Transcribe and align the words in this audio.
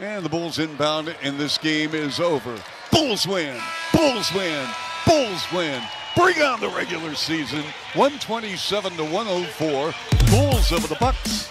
And 0.00 0.24
the 0.24 0.28
Bulls 0.28 0.58
inbound, 0.58 1.14
and 1.22 1.38
this 1.38 1.56
game 1.56 1.94
is 1.94 2.18
over. 2.18 2.60
Bulls 2.90 3.28
win! 3.28 3.56
Bulls 3.92 4.34
win! 4.34 4.68
Bulls 5.06 5.46
win! 5.52 5.80
Bring 6.16 6.42
on 6.42 6.58
the 6.58 6.68
regular 6.70 7.14
season. 7.14 7.62
127 7.94 8.96
to 8.96 9.04
104. 9.04 9.94
Bulls 10.32 10.72
over 10.72 10.88
the 10.88 10.96
Bucks. 10.96 11.48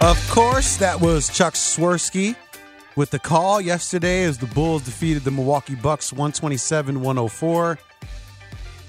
Of 0.00 0.30
course, 0.30 0.76
that 0.76 1.00
was 1.00 1.36
Chuck 1.36 1.54
Swirsky 1.54 2.36
with 2.94 3.10
the 3.10 3.18
call 3.18 3.60
yesterday 3.60 4.22
as 4.22 4.38
the 4.38 4.46
Bulls 4.46 4.82
defeated 4.82 5.24
the 5.24 5.32
Milwaukee 5.32 5.74
Bucks 5.74 6.12
127 6.12 7.00
104. 7.02 7.76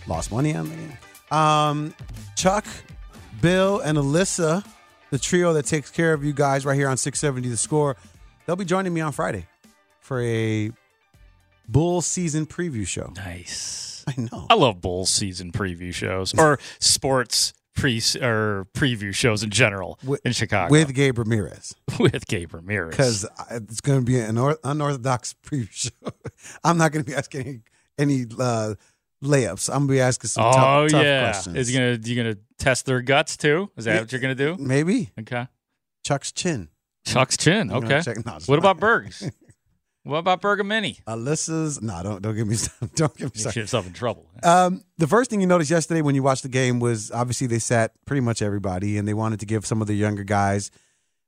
Lost 0.06 0.32
money 0.32 0.56
on 0.56 0.70
the 0.70 0.76
game. 0.76 0.98
Um, 1.32 1.96
Chuck, 2.36 2.68
Bill, 3.42 3.80
and 3.80 3.98
Alyssa 3.98 4.64
the 5.12 5.20
trio 5.20 5.54
that 5.54 5.66
takes 5.66 5.92
care 5.92 6.14
of 6.14 6.24
you 6.24 6.34
guys 6.34 6.66
right 6.66 6.76
here 6.76 6.90
on 6.90 6.98
670 6.98 7.50
The 7.50 7.58
Score. 7.58 7.96
They'll 8.46 8.56
be 8.56 8.66
joining 8.66 8.94
me 8.94 9.02
on 9.02 9.12
Friday 9.12 9.46
for 10.00 10.22
a 10.22 10.72
bull 11.68 12.02
season 12.02 12.48
preview 12.48 12.88
show. 12.88 13.14
Nice. 13.16 14.04
I 14.08 14.14
know. 14.18 14.48
I 14.50 14.56
love 14.56 14.82
bull 14.82 15.06
season 15.06 15.52
preview 15.52 15.94
shows 15.94 16.34
or 16.38 16.60
sports 16.80 17.54
pre 17.76 17.98
or 18.22 18.68
preview 18.74 19.14
shows 19.14 19.44
in 19.44 19.50
general 19.52 20.00
with, 20.04 20.26
in 20.26 20.32
Chicago 20.32 20.72
with 20.72 20.94
Gabe 20.94 21.20
Ramirez. 21.20 21.76
with 22.00 22.26
Gabe 22.28 22.54
Ramirez 22.54 22.92
because 22.92 23.26
it's 23.52 23.82
going 23.82 24.00
to 24.00 24.06
be 24.06 24.20
an 24.20 24.38
unorthodox 24.64 25.36
preview 25.46 25.72
show. 25.72 26.12
I'm 26.64 26.78
not 26.78 26.92
going 26.92 27.06
to 27.06 27.10
be 27.10 27.16
asking 27.16 27.64
any, 27.98 28.22
any 28.24 28.26
uh, 28.40 28.74
layups. 29.24 29.70
I'm 29.70 29.82
gonna 29.82 29.94
be 29.94 30.02
asking 30.02 30.30
some 30.30 30.46
oh, 30.46 30.52
tough, 30.52 30.92
tough 30.92 31.04
yeah. 31.04 31.32
questions. 31.32 31.56
Is 31.56 31.68
he 31.68 31.74
gonna 31.76 32.00
you 32.04 32.16
gonna 32.16 32.38
test 32.58 32.86
their 32.86 33.02
guts 33.02 33.38
too? 33.38 33.72
Is 33.78 33.86
that 33.86 34.02
what 34.02 34.12
you're 34.12 34.22
gonna 34.22 34.36
do? 34.36 34.56
Maybe. 34.58 35.12
Okay. 35.20 35.48
Chuck's 36.04 36.32
chin. 36.32 36.70
Chuck's 37.06 37.38
chin. 37.38 37.72
Okay. 37.72 38.02
Check, 38.02 38.26
no, 38.26 38.38
what 38.46 38.60
about 38.60 38.80
Berg's? 38.80 39.30
what 40.04 40.18
about 40.18 40.42
Bergamini? 40.42 41.04
Alyssa's. 41.06 41.82
No, 41.82 42.02
don't 42.04 42.22
don't 42.22 42.36
give 42.36 42.48
me 42.48 42.58
don't 42.96 43.16
give 43.16 43.36
me. 43.36 43.44
Get 43.44 43.56
yourself 43.56 43.88
in 43.88 43.94
trouble. 43.94 44.28
Um, 44.44 44.84
the 44.98 45.08
first 45.08 45.30
thing 45.30 45.42
you 45.42 45.48
noticed 45.48 45.72
yesterday 45.72 46.02
when 46.02 46.16
you 46.16 46.24
watched 46.24 46.44
the 46.44 46.50
game 46.50 46.80
was 46.80 47.12
obviously 47.12 47.48
they 47.48 47.60
sat 47.60 47.94
pretty 48.06 48.22
much 48.22 48.42
everybody 48.42 48.98
and 48.98 49.08
they 49.08 49.14
wanted 49.14 49.40
to 49.42 49.46
give 49.46 49.66
some 49.66 49.82
of 49.82 49.88
the 49.88 49.96
younger 49.96 50.24
guys 50.24 50.72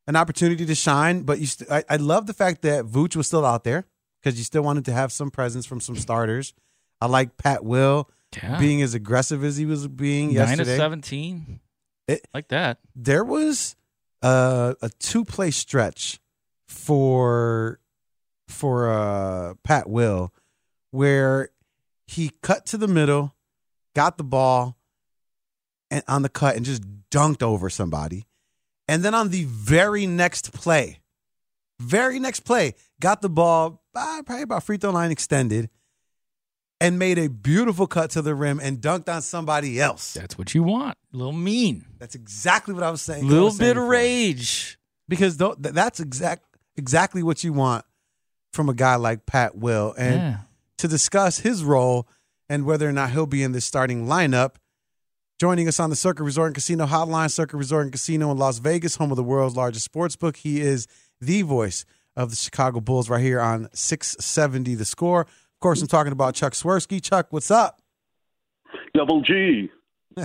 an 0.08 0.16
opportunity 0.16 0.66
to 0.66 0.76
shine. 0.76 1.24
But 1.24 1.40
you, 1.40 1.46
st- 1.46 1.72
I, 1.72 1.84
I 1.90 1.96
love 1.98 2.28
the 2.28 2.34
fact 2.34 2.62
that 2.64 2.86
Vooch 2.86 3.16
was 3.16 3.28
still 3.28 3.46
out 3.46 3.64
there 3.64 3.86
because 4.22 4.38
you 4.38 4.44
still 4.44 4.64
wanted 4.64 4.86
to 4.86 4.94
have 4.94 5.12
some 5.12 5.32
presence 5.32 5.66
from 5.66 5.80
some 5.80 5.96
starters. 5.96 6.54
I 7.02 7.08
like 7.08 7.38
Pat 7.38 7.64
Will 7.64 8.10
yeah. 8.42 8.60
being 8.60 8.82
as 8.82 8.94
aggressive 8.94 9.44
as 9.44 9.58
he 9.58 9.66
was 9.66 9.88
being 9.88 10.28
Nine 10.28 10.36
yesterday. 10.36 10.72
Nine 10.72 10.80
seventeen, 10.80 11.60
it, 12.08 12.28
like 12.34 12.48
that. 12.50 12.80
There 12.96 13.24
was 13.24 13.76
a, 14.22 14.76
a 14.82 14.90
two 15.00 15.26
play 15.26 15.52
stretch 15.52 16.20
for 16.68 17.80
for 18.48 18.90
uh, 18.90 19.54
Pat 19.64 19.90
Will 19.90 20.34
where 20.92 21.50
he 22.06 22.32
cut 22.42 22.66
to 22.68 22.78
the 22.78 22.88
middle, 22.88 23.36
got 23.96 24.18
the 24.18 24.24
ball, 24.24 24.78
and 25.90 26.04
on 26.08 26.22
the 26.22 26.30
cut 26.30 26.56
and 26.56 26.66
just 26.66 26.84
dunked 27.10 27.42
over 27.42 27.70
somebody, 27.70 28.26
and 28.88 29.04
then 29.04 29.14
on 29.14 29.30
the 29.30 29.46
very 29.46 30.06
next 30.06 30.54
play, 30.54 31.00
very 31.80 32.20
next 32.20 32.42
play, 32.42 32.76
got 33.00 33.22
the 33.22 33.30
ball 33.30 33.84
uh, 33.96 34.22
probably 34.26 34.44
about 34.44 34.64
free 34.64 34.78
throw 34.78 34.92
line 34.92 35.12
extended 35.12 35.70
and 36.84 37.00
made 37.00 37.18
a 37.18 37.30
beautiful 37.30 37.88
cut 37.88 38.10
to 38.12 38.22
the 38.22 38.36
rim 38.36 38.60
and 38.60 38.82
dunked 38.82 39.08
on 39.08 39.22
somebody 39.22 39.80
else. 39.80 40.14
That's 40.14 40.38
what 40.38 40.54
you 40.54 40.64
want. 40.64 40.98
A 41.14 41.18
little 41.18 41.32
mean. 41.32 41.86
That's 41.98 42.14
exactly 42.14 42.74
what 42.74 42.84
I 42.84 42.92
was 42.92 43.02
saying. 43.02 43.24
A 43.24 43.28
little 43.28 43.50
bit 43.50 43.58
saying 43.58 43.78
of 43.78 43.88
rage. 43.88 44.78
Because 45.08 45.38
th- 45.38 45.56
that's 45.60 46.02
exact 46.02 46.44
exactly 46.76 47.24
what 47.24 47.42
you 47.42 47.54
want 47.54 47.86
from 48.52 48.68
a 48.68 48.74
guy 48.74 48.96
like 48.96 49.26
Pat 49.26 49.56
Will. 49.56 49.94
And 49.98 50.16
yeah. 50.16 50.38
to 50.80 50.90
discuss 50.90 51.40
his 51.40 51.64
role 51.64 52.06
and 52.50 52.66
whether 52.66 52.88
or 52.88 52.92
not 52.92 53.12
he'll 53.12 53.28
be 53.28 53.44
in 53.44 53.54
this 53.54 53.64
starting 53.64 54.06
lineup, 54.06 54.56
joining 55.40 55.70
us 55.70 55.80
on 55.80 55.90
the 55.90 55.96
Circa 55.96 56.22
Resort 56.22 56.48
and 56.48 56.56
Casino 56.56 56.86
Hotline, 56.86 57.32
Circa 57.32 57.56
Resort 57.56 57.84
and 57.84 57.94
Casino 57.94 58.30
in 58.32 58.38
Las 58.38 58.60
Vegas, 58.60 58.98
home 58.98 59.12
of 59.12 59.16
the 59.16 59.24
world's 59.24 59.56
largest 59.56 59.86
sports 59.86 60.18
book. 60.18 60.36
He 60.36 60.60
is 60.60 60.88
the 61.22 61.44
voice 61.44 61.86
of 62.18 62.30
the 62.30 62.36
Chicago 62.36 62.82
Bulls 62.82 63.10
right 63.10 63.22
here 63.22 63.40
on 63.40 63.70
670 63.74 64.76
The 64.76 64.86
Score 64.86 65.26
course, 65.64 65.82
I'm 65.82 65.88
talking 65.88 66.12
about 66.12 66.36
Chuck 66.36 66.52
Swirsky. 66.52 67.02
Chuck, 67.02 67.28
what's 67.30 67.50
up? 67.50 67.82
Double 68.94 69.22
G. 69.22 69.72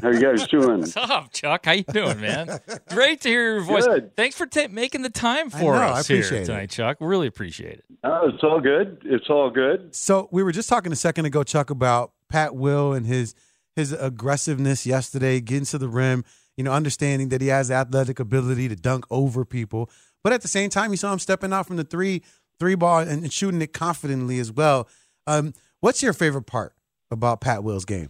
How 0.02 0.10
you 0.10 0.20
guys 0.20 0.46
doing? 0.48 0.80
what's 0.80 0.96
up, 0.96 1.32
Chuck? 1.32 1.64
How 1.64 1.72
you 1.72 1.84
doing, 1.84 2.20
man? 2.20 2.58
Great 2.90 3.20
to 3.20 3.28
hear 3.28 3.54
your 3.54 3.62
voice. 3.62 3.86
Good. 3.86 4.16
Thanks 4.16 4.36
for 4.36 4.46
t- 4.46 4.66
making 4.66 5.02
the 5.02 5.10
time 5.10 5.48
for 5.48 5.74
know, 5.74 5.80
us 5.80 6.08
here 6.08 6.22
tonight, 6.22 6.64
it. 6.64 6.70
Chuck. 6.70 6.96
Really 7.00 7.28
appreciate 7.28 7.78
it. 7.78 7.84
Oh, 8.02 8.28
it's 8.34 8.42
all 8.42 8.60
good. 8.60 9.00
It's 9.04 9.30
all 9.30 9.48
good. 9.48 9.94
So 9.94 10.28
we 10.32 10.42
were 10.42 10.50
just 10.50 10.68
talking 10.68 10.90
a 10.90 10.96
second 10.96 11.24
ago, 11.24 11.44
Chuck, 11.44 11.70
about 11.70 12.10
Pat 12.28 12.56
Will 12.56 12.92
and 12.92 13.06
his 13.06 13.36
his 13.76 13.92
aggressiveness 13.92 14.86
yesterday, 14.86 15.40
getting 15.40 15.66
to 15.66 15.78
the 15.78 15.88
rim. 15.88 16.24
You 16.56 16.64
know, 16.64 16.72
understanding 16.72 17.28
that 17.28 17.40
he 17.40 17.46
has 17.46 17.70
athletic 17.70 18.18
ability 18.18 18.68
to 18.70 18.74
dunk 18.74 19.04
over 19.08 19.44
people, 19.44 19.88
but 20.24 20.32
at 20.32 20.42
the 20.42 20.48
same 20.48 20.68
time, 20.68 20.90
you 20.90 20.96
saw 20.96 21.12
him 21.12 21.20
stepping 21.20 21.52
out 21.52 21.68
from 21.68 21.76
the 21.76 21.84
three 21.84 22.24
three 22.58 22.74
ball 22.74 22.98
and, 22.98 23.22
and 23.22 23.32
shooting 23.32 23.62
it 23.62 23.72
confidently 23.72 24.40
as 24.40 24.50
well. 24.50 24.88
Um, 25.28 25.52
what's 25.80 26.02
your 26.02 26.14
favorite 26.14 26.46
part 26.46 26.74
about 27.10 27.42
Pat 27.42 27.62
Will's 27.62 27.84
game? 27.84 28.08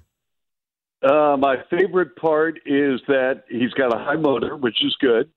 Uh, 1.03 1.37
my 1.37 1.57
favorite 1.69 2.15
part 2.17 2.61
is 2.65 3.01
that 3.09 3.43
he's 3.49 3.73
got 3.73 3.93
a 3.93 3.99
high 3.99 4.17
motor, 4.17 4.57
which 4.57 4.77
is 4.85 4.97
good. 5.01 5.29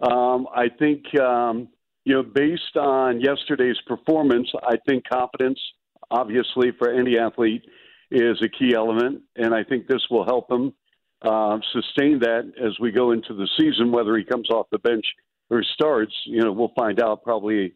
Um, 0.00 0.46
I 0.54 0.68
think, 0.78 1.02
um, 1.18 1.68
you 2.04 2.14
know, 2.14 2.22
based 2.22 2.76
on 2.76 3.22
yesterday's 3.22 3.76
performance, 3.86 4.50
I 4.62 4.76
think 4.86 5.04
confidence, 5.10 5.58
obviously, 6.10 6.72
for 6.78 6.90
any 6.90 7.18
athlete 7.18 7.62
is 8.10 8.36
a 8.42 8.48
key 8.48 8.74
element. 8.74 9.22
And 9.34 9.54
I 9.54 9.64
think 9.64 9.86
this 9.86 10.02
will 10.10 10.26
help 10.26 10.50
him 10.50 10.74
uh, 11.22 11.58
sustain 11.72 12.18
that 12.18 12.52
as 12.62 12.78
we 12.80 12.92
go 12.92 13.12
into 13.12 13.32
the 13.32 13.48
season, 13.58 13.92
whether 13.92 14.14
he 14.16 14.24
comes 14.24 14.50
off 14.50 14.66
the 14.70 14.78
bench 14.78 15.06
or 15.48 15.62
starts. 15.74 16.12
You 16.26 16.42
know, 16.42 16.52
we'll 16.52 16.72
find 16.76 17.00
out 17.02 17.22
probably, 17.22 17.74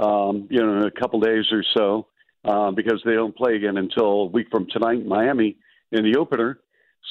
um, 0.00 0.48
you 0.50 0.62
know, 0.62 0.78
in 0.78 0.86
a 0.86 0.90
couple 0.90 1.20
days 1.20 1.44
or 1.52 1.62
so 1.76 2.06
uh, 2.46 2.70
because 2.70 3.02
they 3.04 3.14
don't 3.14 3.36
play 3.36 3.56
again 3.56 3.76
until 3.76 4.22
a 4.22 4.26
week 4.26 4.46
from 4.50 4.66
tonight 4.70 5.00
in 5.00 5.08
Miami 5.08 5.56
in 5.92 6.04
the 6.04 6.18
opener. 6.18 6.60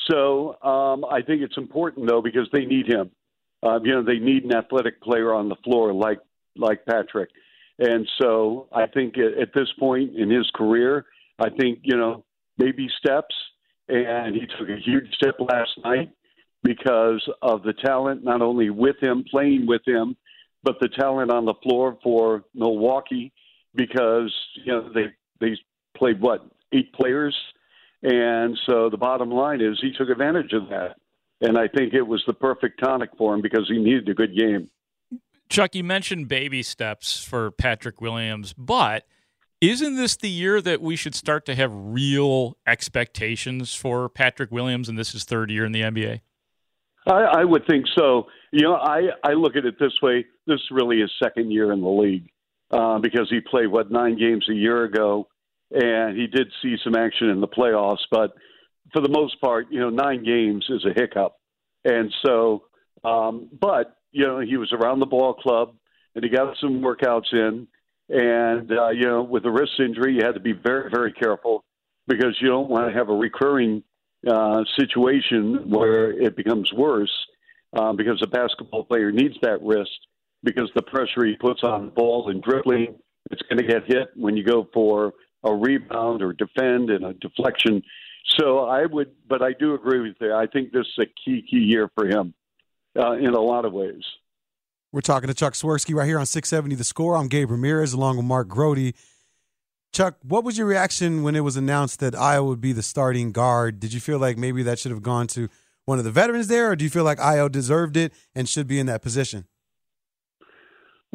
So 0.10 0.62
um, 0.62 1.06
I 1.06 1.22
think 1.22 1.42
it's 1.42 1.58
important 1.58 2.08
though 2.08 2.22
because 2.22 2.48
they 2.54 2.66
need 2.66 2.88
him. 2.88 3.12
Uh, 3.64 3.80
you 3.84 3.94
know, 3.94 4.04
they 4.04 4.20
need 4.20 4.44
an 4.44 4.56
athletic 4.56 5.02
player 5.02 5.34
on 5.34 5.50
the 5.50 5.56
floor 5.64 5.94
like 5.94 6.20
like 6.56 6.86
Patrick, 6.86 7.30
and 7.80 8.08
so 8.22 8.68
I 8.72 8.86
think 8.88 9.18
at, 9.18 9.42
at 9.42 9.54
this 9.54 9.68
point 9.78 10.16
in 10.16 10.30
his 10.30 10.50
career, 10.56 11.06
I 11.40 11.50
think 11.50 11.80
you 11.84 11.98
know 11.98 12.24
maybe 12.58 12.88
steps, 13.00 13.36
and 13.90 14.36
he 14.36 14.42
took 14.58 14.70
a 14.70 14.78
huge 14.78 15.12
step 15.16 15.36
last 15.40 15.72
night 15.84 16.12
because 16.64 17.28
of 17.42 17.64
the 17.64 17.74
talent 17.74 18.24
not 18.24 18.42
only 18.42 18.70
with 18.70 18.96
him 19.02 19.26
playing 19.30 19.68
with 19.68 19.82
him, 19.86 20.16
but 20.64 20.76
the 20.80 20.90
talent 20.90 21.32
on 21.32 21.46
the 21.46 21.54
floor 21.64 21.98
for 22.04 22.44
Milwaukee 22.54 23.34
because 23.74 24.34
you 24.64 24.72
know 24.72 24.92
they 24.94 25.08
they 25.40 25.58
played 25.96 26.22
what 26.22 26.46
eight 26.74 26.94
players, 26.94 27.36
and 28.04 28.58
so 28.66 28.90
the 28.90 28.98
bottom 28.98 29.32
line 29.32 29.62
is 29.62 29.80
he 29.82 29.92
took 29.92 30.10
advantage 30.10 30.54
of 30.54 30.70
that, 30.70 30.96
and 31.42 31.58
I 31.58 31.68
think 31.68 31.94
it 31.94 32.02
was 32.02 32.24
the 32.28 32.34
perfect 32.34 32.80
tonic 32.82 33.10
for 33.18 33.34
him 33.34 33.42
because 33.42 33.68
he 33.68 33.78
needed 33.78 34.10
a 34.10 34.14
good 34.14 34.36
game. 34.36 34.70
Chuck, 35.50 35.76
you 35.76 35.84
mentioned 35.84 36.28
baby 36.28 36.64
steps 36.64 37.24
for 37.24 37.52
Patrick 37.52 38.02
Williams, 38.02 38.54
but 38.58 39.06
isn't 39.62 39.96
this 39.96 40.16
the 40.16 40.30
year 40.30 40.62
that 40.62 40.82
we 40.82 40.96
should 40.96 41.16
start 41.16 41.46
to 41.46 41.56
have 41.56 41.72
real 41.74 42.58
expectations 42.68 43.74
for 43.74 44.10
Patrick 44.10 44.52
Williams 44.52 44.90
and 44.90 44.98
this 44.98 45.16
is 45.16 45.24
third 45.24 45.50
year 45.52 45.66
in 45.66 45.72
the 45.72 45.82
NBA? 45.82 46.22
I, 47.08 47.12
I 47.12 47.46
would 47.46 47.66
think 47.68 47.86
so. 47.96 48.26
You 48.52 48.62
know, 48.62 48.76
I, 48.76 49.10
I 49.24 49.34
look 49.34 49.56
at 49.56 49.66
it 49.66 49.76
this 49.80 49.94
way. 50.02 50.26
This 50.48 50.60
really 50.72 50.98
is 51.02 51.12
second 51.22 51.52
year 51.52 51.72
in 51.72 51.82
the 51.82 51.90
league 51.90 52.30
uh, 52.72 53.00
because 53.00 53.28
he 53.30 53.40
played, 53.40 53.68
what, 53.68 53.92
nine 53.92 54.18
games 54.18 54.48
a 54.50 54.54
year 54.54 54.84
ago, 54.84 55.28
and 55.72 56.18
he 56.18 56.28
did 56.28 56.48
see 56.62 56.76
some 56.84 56.96
action 56.96 57.30
in 57.30 57.42
the 57.42 57.48
playoffs. 57.48 58.04
But 58.12 58.34
for 58.94 59.02
the 59.02 59.10
most 59.10 59.40
part, 59.42 59.68
you 59.72 59.80
know, 59.80 59.90
nine 59.90 60.24
games 60.24 60.66
is 60.70 60.86
a 60.86 60.94
hiccup. 60.94 61.36
And 61.84 62.14
so, 62.26 62.64
um, 63.04 63.50
but, 63.60 63.98
you 64.12 64.26
know, 64.26 64.40
he 64.40 64.58
was 64.58 64.72
around 64.74 65.00
the 65.00 65.06
ball 65.06 65.34
club 65.34 65.76
and 66.14 66.24
he 66.24 66.30
got 66.30 66.56
some 66.60 66.82
workouts 66.82 67.32
in. 67.34 67.68
And, 68.08 68.72
uh, 68.72 68.90
you 68.90 69.06
know, 69.06 69.24
with 69.24 69.44
the 69.44 69.52
wrist 69.52 69.74
injury, 69.80 70.16
you 70.16 70.22
had 70.24 70.36
to 70.36 70.40
be 70.40 70.54
very, 70.54 70.90
very 70.90 71.12
careful 71.12 71.64
because 72.08 72.38
you 72.40 72.48
don't 72.48 72.70
want 72.70 72.88
to 72.88 72.98
have 72.98 73.10
a 73.10 73.14
recurring 73.14 73.84
uh, 74.28 74.64
situation 74.78 75.70
where 75.70 76.12
it 76.12 76.36
becomes 76.36 76.72
worse 76.74 77.12
uh, 77.74 77.94
because 77.94 78.22
a 78.24 78.28
basketball 78.28 78.84
player 78.84 79.12
needs 79.12 79.36
that 79.42 79.62
wrist 79.62 80.08
because 80.46 80.72
the 80.76 80.82
pressure 80.82 81.26
he 81.26 81.36
puts 81.36 81.62
on 81.64 81.88
the 81.88 81.92
ball 81.92 82.30
and 82.30 82.42
dribbling, 82.42 82.96
it's 83.32 83.42
going 83.44 83.58
to 83.58 83.68
get 83.68 83.86
hit 83.86 84.10
when 84.16 84.38
you 84.38 84.44
go 84.44 84.68
for 84.74 85.14
a 85.44 85.54
rebound 85.54 86.22
or 86.22 86.32
defend 86.34 86.90
and 86.90 87.04
a 87.04 87.14
deflection. 87.16 87.82
So 88.38 88.60
I 88.60 88.86
would, 88.86 89.12
but 89.28 89.42
I 89.42 89.54
do 89.60 89.74
agree 89.74 90.00
with 90.00 90.16
you. 90.22 90.34
I 90.34 90.48
think 90.48 90.72
this 90.72 90.86
is 90.86 91.00
a 91.00 91.06
key, 91.06 91.46
key 91.50 91.58
year 91.58 91.90
for 91.96 92.08
him 92.08 92.34
uh, 92.98 93.14
in 93.14 93.34
a 93.34 93.42
lot 93.42 93.66
of 93.66 93.74
ways. 93.74 94.04
We're 94.92 95.02
talking 95.02 95.28
to 95.28 95.34
Chuck 95.34 95.54
Swirsky 95.54 95.94
right 95.94 96.08
here 96.08 96.20
on 96.20 96.26
670 96.26 96.76
The 96.76 96.84
Score. 96.84 97.18
I'm 97.18 97.28
Gabe 97.28 97.52
Ramirez 97.52 97.94
along 97.94 98.18
with 98.18 98.26
Mark 98.26 98.48
Grody. 98.48 98.94
Chuck, 99.92 100.16
what 100.24 100.44
was 100.44 100.58
your 100.58 100.68
reaction 100.68 101.24
when 101.24 101.36
it 101.36 101.42
was 101.42 101.56
announced 101.56 102.00
that 102.00 102.14
Ayo 102.14 102.48
would 102.48 102.62
be 102.62 102.74
the 102.74 102.84
starting 102.84 103.32
guard? 103.32 103.80
Did 103.80 103.94
you 103.94 104.00
feel 104.00 104.20
like 104.20 104.38
maybe 104.38 104.64
that 104.64 104.80
should 104.80 104.92
have 104.92 105.04
gone 105.04 105.28
to 105.28 105.50
one 105.86 106.00
of 106.00 106.06
the 106.06 106.12
veterans 106.12 106.48
there, 106.48 106.72
or 106.72 106.76
do 106.76 106.84
you 106.84 106.90
feel 106.90 107.04
like 107.04 107.18
Ayo 107.20 107.52
deserved 107.52 107.96
it 107.96 108.14
and 108.34 108.50
should 108.50 108.68
be 108.68 108.80
in 108.80 108.88
that 108.88 109.02
position? 109.02 109.46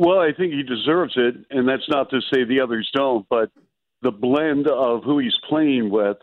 Well, 0.01 0.19
I 0.19 0.33
think 0.33 0.55
he 0.55 0.63
deserves 0.63 1.13
it, 1.17 1.35
and 1.51 1.69
that's 1.69 1.87
not 1.91 2.09
to 2.09 2.23
say 2.33 2.45
the 2.45 2.61
others 2.61 2.91
don't, 2.95 3.29
but 3.29 3.51
the 4.01 4.11
blend 4.11 4.67
of 4.67 5.05
who 5.05 5.19
he's 5.19 5.37
playing 5.47 5.91
with 5.91 6.17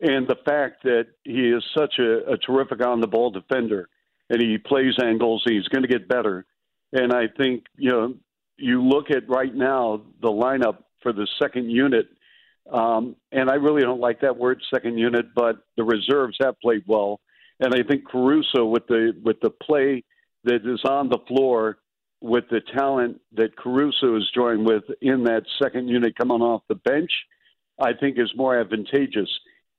and 0.00 0.28
the 0.28 0.36
fact 0.46 0.84
that 0.84 1.06
he 1.24 1.48
is 1.48 1.64
such 1.76 1.94
a, 1.98 2.34
a 2.34 2.38
terrific 2.38 2.86
on 2.86 3.00
the 3.00 3.08
ball 3.08 3.32
defender 3.32 3.88
and 4.30 4.40
he 4.40 4.56
plays 4.56 4.94
angles, 5.02 5.42
he's 5.44 5.66
going 5.66 5.82
to 5.82 5.88
get 5.88 6.06
better. 6.06 6.46
And 6.92 7.12
I 7.12 7.24
think, 7.36 7.64
you 7.76 7.90
know, 7.90 8.14
you 8.56 8.84
look 8.84 9.10
at 9.10 9.28
right 9.28 9.52
now 9.52 10.02
the 10.22 10.28
lineup 10.28 10.84
for 11.02 11.12
the 11.12 11.26
second 11.42 11.72
unit, 11.72 12.06
um, 12.72 13.16
and 13.32 13.50
I 13.50 13.54
really 13.54 13.82
don't 13.82 14.00
like 14.00 14.20
that 14.20 14.36
word 14.36 14.62
second 14.72 14.96
unit, 14.96 15.34
but 15.34 15.56
the 15.76 15.82
reserves 15.82 16.36
have 16.40 16.54
played 16.60 16.84
well. 16.86 17.18
And 17.58 17.74
I 17.74 17.82
think 17.82 18.06
Caruso 18.06 18.66
with 18.66 18.86
the 18.86 19.12
with 19.24 19.40
the 19.40 19.50
play 19.50 20.04
that 20.44 20.64
is 20.64 20.84
on 20.84 21.08
the 21.08 21.18
floor 21.26 21.78
with 22.20 22.44
the 22.50 22.60
talent 22.76 23.20
that 23.34 23.56
Caruso 23.56 24.16
is 24.16 24.28
joined 24.34 24.66
with 24.66 24.84
in 25.00 25.24
that 25.24 25.42
second 25.62 25.88
unit 25.88 26.16
coming 26.16 26.40
off 26.40 26.62
the 26.68 26.74
bench, 26.74 27.10
I 27.80 27.92
think 27.92 28.18
is 28.18 28.32
more 28.36 28.58
advantageous. 28.58 29.30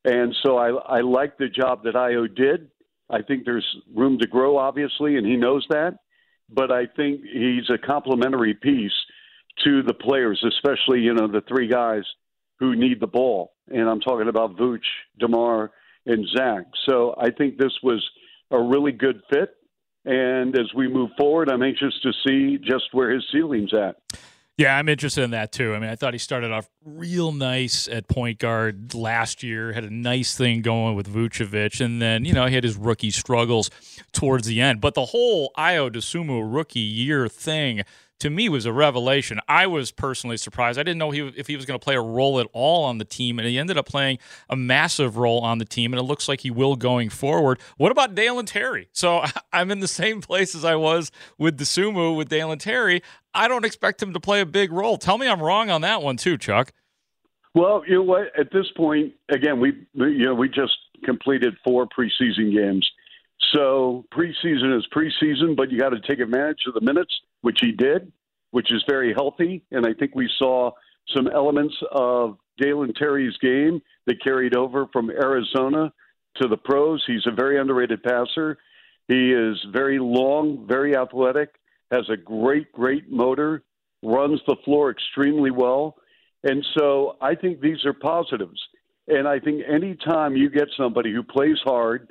And 0.06 0.34
so 0.44 0.58
I, 0.58 0.70
I 0.70 1.02
like 1.02 1.38
the 1.38 1.50
job 1.50 1.84
that 1.84 1.96
Ayo 1.96 2.34
did. 2.34 2.70
I 3.10 3.22
think 3.22 3.44
there's 3.44 3.68
room 3.94 4.20
to 4.20 4.28
grow, 4.28 4.58
obviously, 4.58 5.18
and 5.18 5.26
he 5.26 5.36
knows 5.36 5.66
that. 5.70 5.98
But 6.50 6.72
I 6.72 6.86
think 6.96 7.22
he's 7.22 7.70
a 7.70 7.78
complementary 7.78 8.54
piece 8.54 8.94
to 9.66 9.84
the 9.84 9.94
players, 9.94 10.44
especially 10.48 11.02
you 11.02 11.14
know 11.14 11.28
the 11.28 11.44
three 11.48 11.68
guys 11.68 12.04
who 12.60 12.76
need 12.76 13.00
the 13.00 13.08
ball, 13.08 13.54
and 13.68 13.90
I'm 13.90 14.00
talking 14.00 14.28
about 14.28 14.58
Vooch, 14.58 14.80
Demar, 15.20 15.72
and 16.06 16.26
Zach. 16.36 16.64
So 16.88 17.16
I 17.18 17.30
think 17.32 17.58
this 17.58 17.74
was 17.84 18.06
a 18.52 18.60
really 18.60 18.92
good 18.92 19.22
fit. 19.32 19.56
And 20.06 20.58
as 20.58 20.74
we 20.74 20.88
move 20.88 21.12
forward, 21.18 21.50
I'm 21.50 21.62
anxious 21.62 21.94
to 22.04 22.12
see 22.26 22.58
just 22.58 22.86
where 22.94 23.12
his 23.12 23.26
ceiling's 23.32 23.74
at. 23.74 23.98
Yeah, 24.58 24.78
I'm 24.78 24.90
interested 24.90 25.24
in 25.24 25.32
that 25.32 25.54
too. 25.54 25.74
I 25.74 25.80
mean, 25.80 25.90
I 25.90 25.96
thought 25.96 26.14
he 26.14 26.18
started 26.18 26.52
off 26.52 26.70
real 26.84 27.32
nice 27.32 27.88
at 27.88 28.10
point 28.10 28.40
guard 28.40 28.94
last 28.94 29.42
year, 29.42 29.72
had 29.72 29.86
a 29.86 29.94
nice 29.94 30.36
thing 30.36 30.62
going 30.62 30.96
with 30.96 31.08
Vucevic, 31.08 31.80
and 31.80 32.02
then, 32.02 32.26
you 32.26 32.34
know, 32.34 32.46
he 32.46 32.56
had 32.56 32.66
his 32.66 32.76
rookie 32.76 33.12
struggles 33.12 33.70
towards 34.12 34.48
the 34.48 34.60
end. 34.60 34.82
But 34.82 34.96
the 34.96 35.06
whole 35.06 35.54
Ayo 35.58 35.90
Dosunmu 35.90 36.54
rookie 36.54 36.82
year 36.82 37.30
thing 37.30 37.84
to 38.20 38.30
me 38.30 38.50
was 38.50 38.66
a 38.66 38.74
revelation. 38.74 39.40
I 39.48 39.68
was 39.68 39.92
personally 39.92 40.38
surprised. 40.38 40.78
I 40.78 40.84
didn't 40.84 40.98
know 40.98 41.12
he, 41.12 41.22
if 41.36 41.48
he 41.48 41.56
was 41.56 41.66
going 41.66 41.80
to 41.80 41.84
play 41.84 41.96
a 41.96 42.02
role 42.02 42.40
at 42.40 42.48
all 42.54 42.84
on 42.86 42.98
the 42.98 43.06
team, 43.06 43.40
and 43.40 43.48
he 43.48 43.58
ended 43.58 43.78
up 43.78 43.86
playing 43.86 44.20
a 44.50 44.56
massive 44.56 45.18
role 45.18 45.40
on 45.42 45.58
the 45.58 45.66
team, 45.66 45.94
and 45.94 46.00
it 46.00 46.04
looks 46.04 46.28
like 46.28 46.42
he 46.42 46.52
will 46.52 46.76
going 46.76 47.10
forward. 47.10 47.60
What 47.78 47.92
about 47.92 48.16
Dalen 48.16 48.46
Terry? 48.46 48.90
So 48.92 49.24
I'm 49.54 49.72
in 49.72 49.80
the 49.80 49.88
same 49.88 50.22
place 50.22 50.54
as 50.54 50.66
I 50.66 50.76
was 50.76 51.12
with 51.38 51.58
Dosunmu 51.58 52.16
with 52.16 52.30
Dalen 52.30 52.60
Terry. 52.60 53.02
I 53.34 53.48
don't 53.48 53.66
expect 53.66 54.02
him 54.02 54.14
to 54.14 54.20
play 54.20 54.42
a 54.42 54.46
big 54.46 54.72
role. 54.72 54.98
Tell 54.98 55.18
me 55.18 55.28
I'm 55.28 55.42
wrong 55.42 55.70
on 55.70 55.82
that 55.82 56.02
one 56.02 56.18
too, 56.18 56.38
Chuck. 56.38 56.74
Well, 57.56 57.84
you 57.88 57.96
know 57.96 58.04
what? 58.04 58.28
At 58.40 58.52
this 58.52 58.68
point, 58.76 59.14
again, 59.30 59.60
we 59.60 59.74
you 59.94 60.26
know 60.26 60.36
we 60.36 60.50
just 60.50 60.78
completed 61.04 61.56
four 61.64 61.88
preseason 61.88 62.54
games. 62.54 62.90
So 63.54 64.06
preseason 64.14 64.78
is 64.78 64.86
preseason, 64.96 65.56
but 65.56 65.72
you 65.72 65.80
got 65.80 65.90
to 65.90 66.02
take 66.02 66.20
advantage 66.20 66.60
of 66.68 66.74
the 66.74 66.82
minutes, 66.82 67.14
which 67.42 67.60
he 67.62 67.72
did, 67.72 68.12
which 68.52 68.72
is 68.72 68.84
very 68.88 69.14
healthy. 69.14 69.64
And 69.72 69.86
I 69.86 69.94
think 69.94 70.14
we 70.14 70.30
saw 70.38 70.72
some 71.16 71.28
elements 71.28 71.76
of 71.92 72.38
Dalen 72.60 72.94
Terry's 72.94 73.38
game 73.38 73.82
that 74.06 74.24
carried 74.24 74.56
over 74.56 74.88
from 74.92 75.10
Arizona 75.10 75.92
to 76.42 76.48
the 76.48 76.58
pros. 76.58 77.04
He's 77.08 77.26
a 77.26 77.32
very 77.32 77.60
underrated 77.60 78.04
passer. 78.04 78.58
He 79.08 79.32
is 79.32 79.58
very 79.72 79.98
long, 80.00 80.68
very 80.68 80.96
athletic, 80.96 81.56
has 81.92 82.08
a 82.10 82.18
great, 82.18 82.72
great 82.72 83.12
motor, 83.12 83.64
runs 84.04 84.40
the 84.48 84.56
floor 84.64 84.92
extremely 84.92 85.52
well. 85.52 85.96
And 86.44 86.64
so 86.78 87.18
I 87.20 87.36
think 87.36 87.60
these 87.60 87.84
are 87.86 87.94
positives. 87.94 88.62
And 89.08 89.28
I 89.28 89.40
think 89.40 89.64
anytime 89.68 90.36
you 90.36 90.50
get 90.50 90.68
somebody 90.78 91.12
who 91.12 91.24
plays 91.24 91.58
hard, 91.64 92.08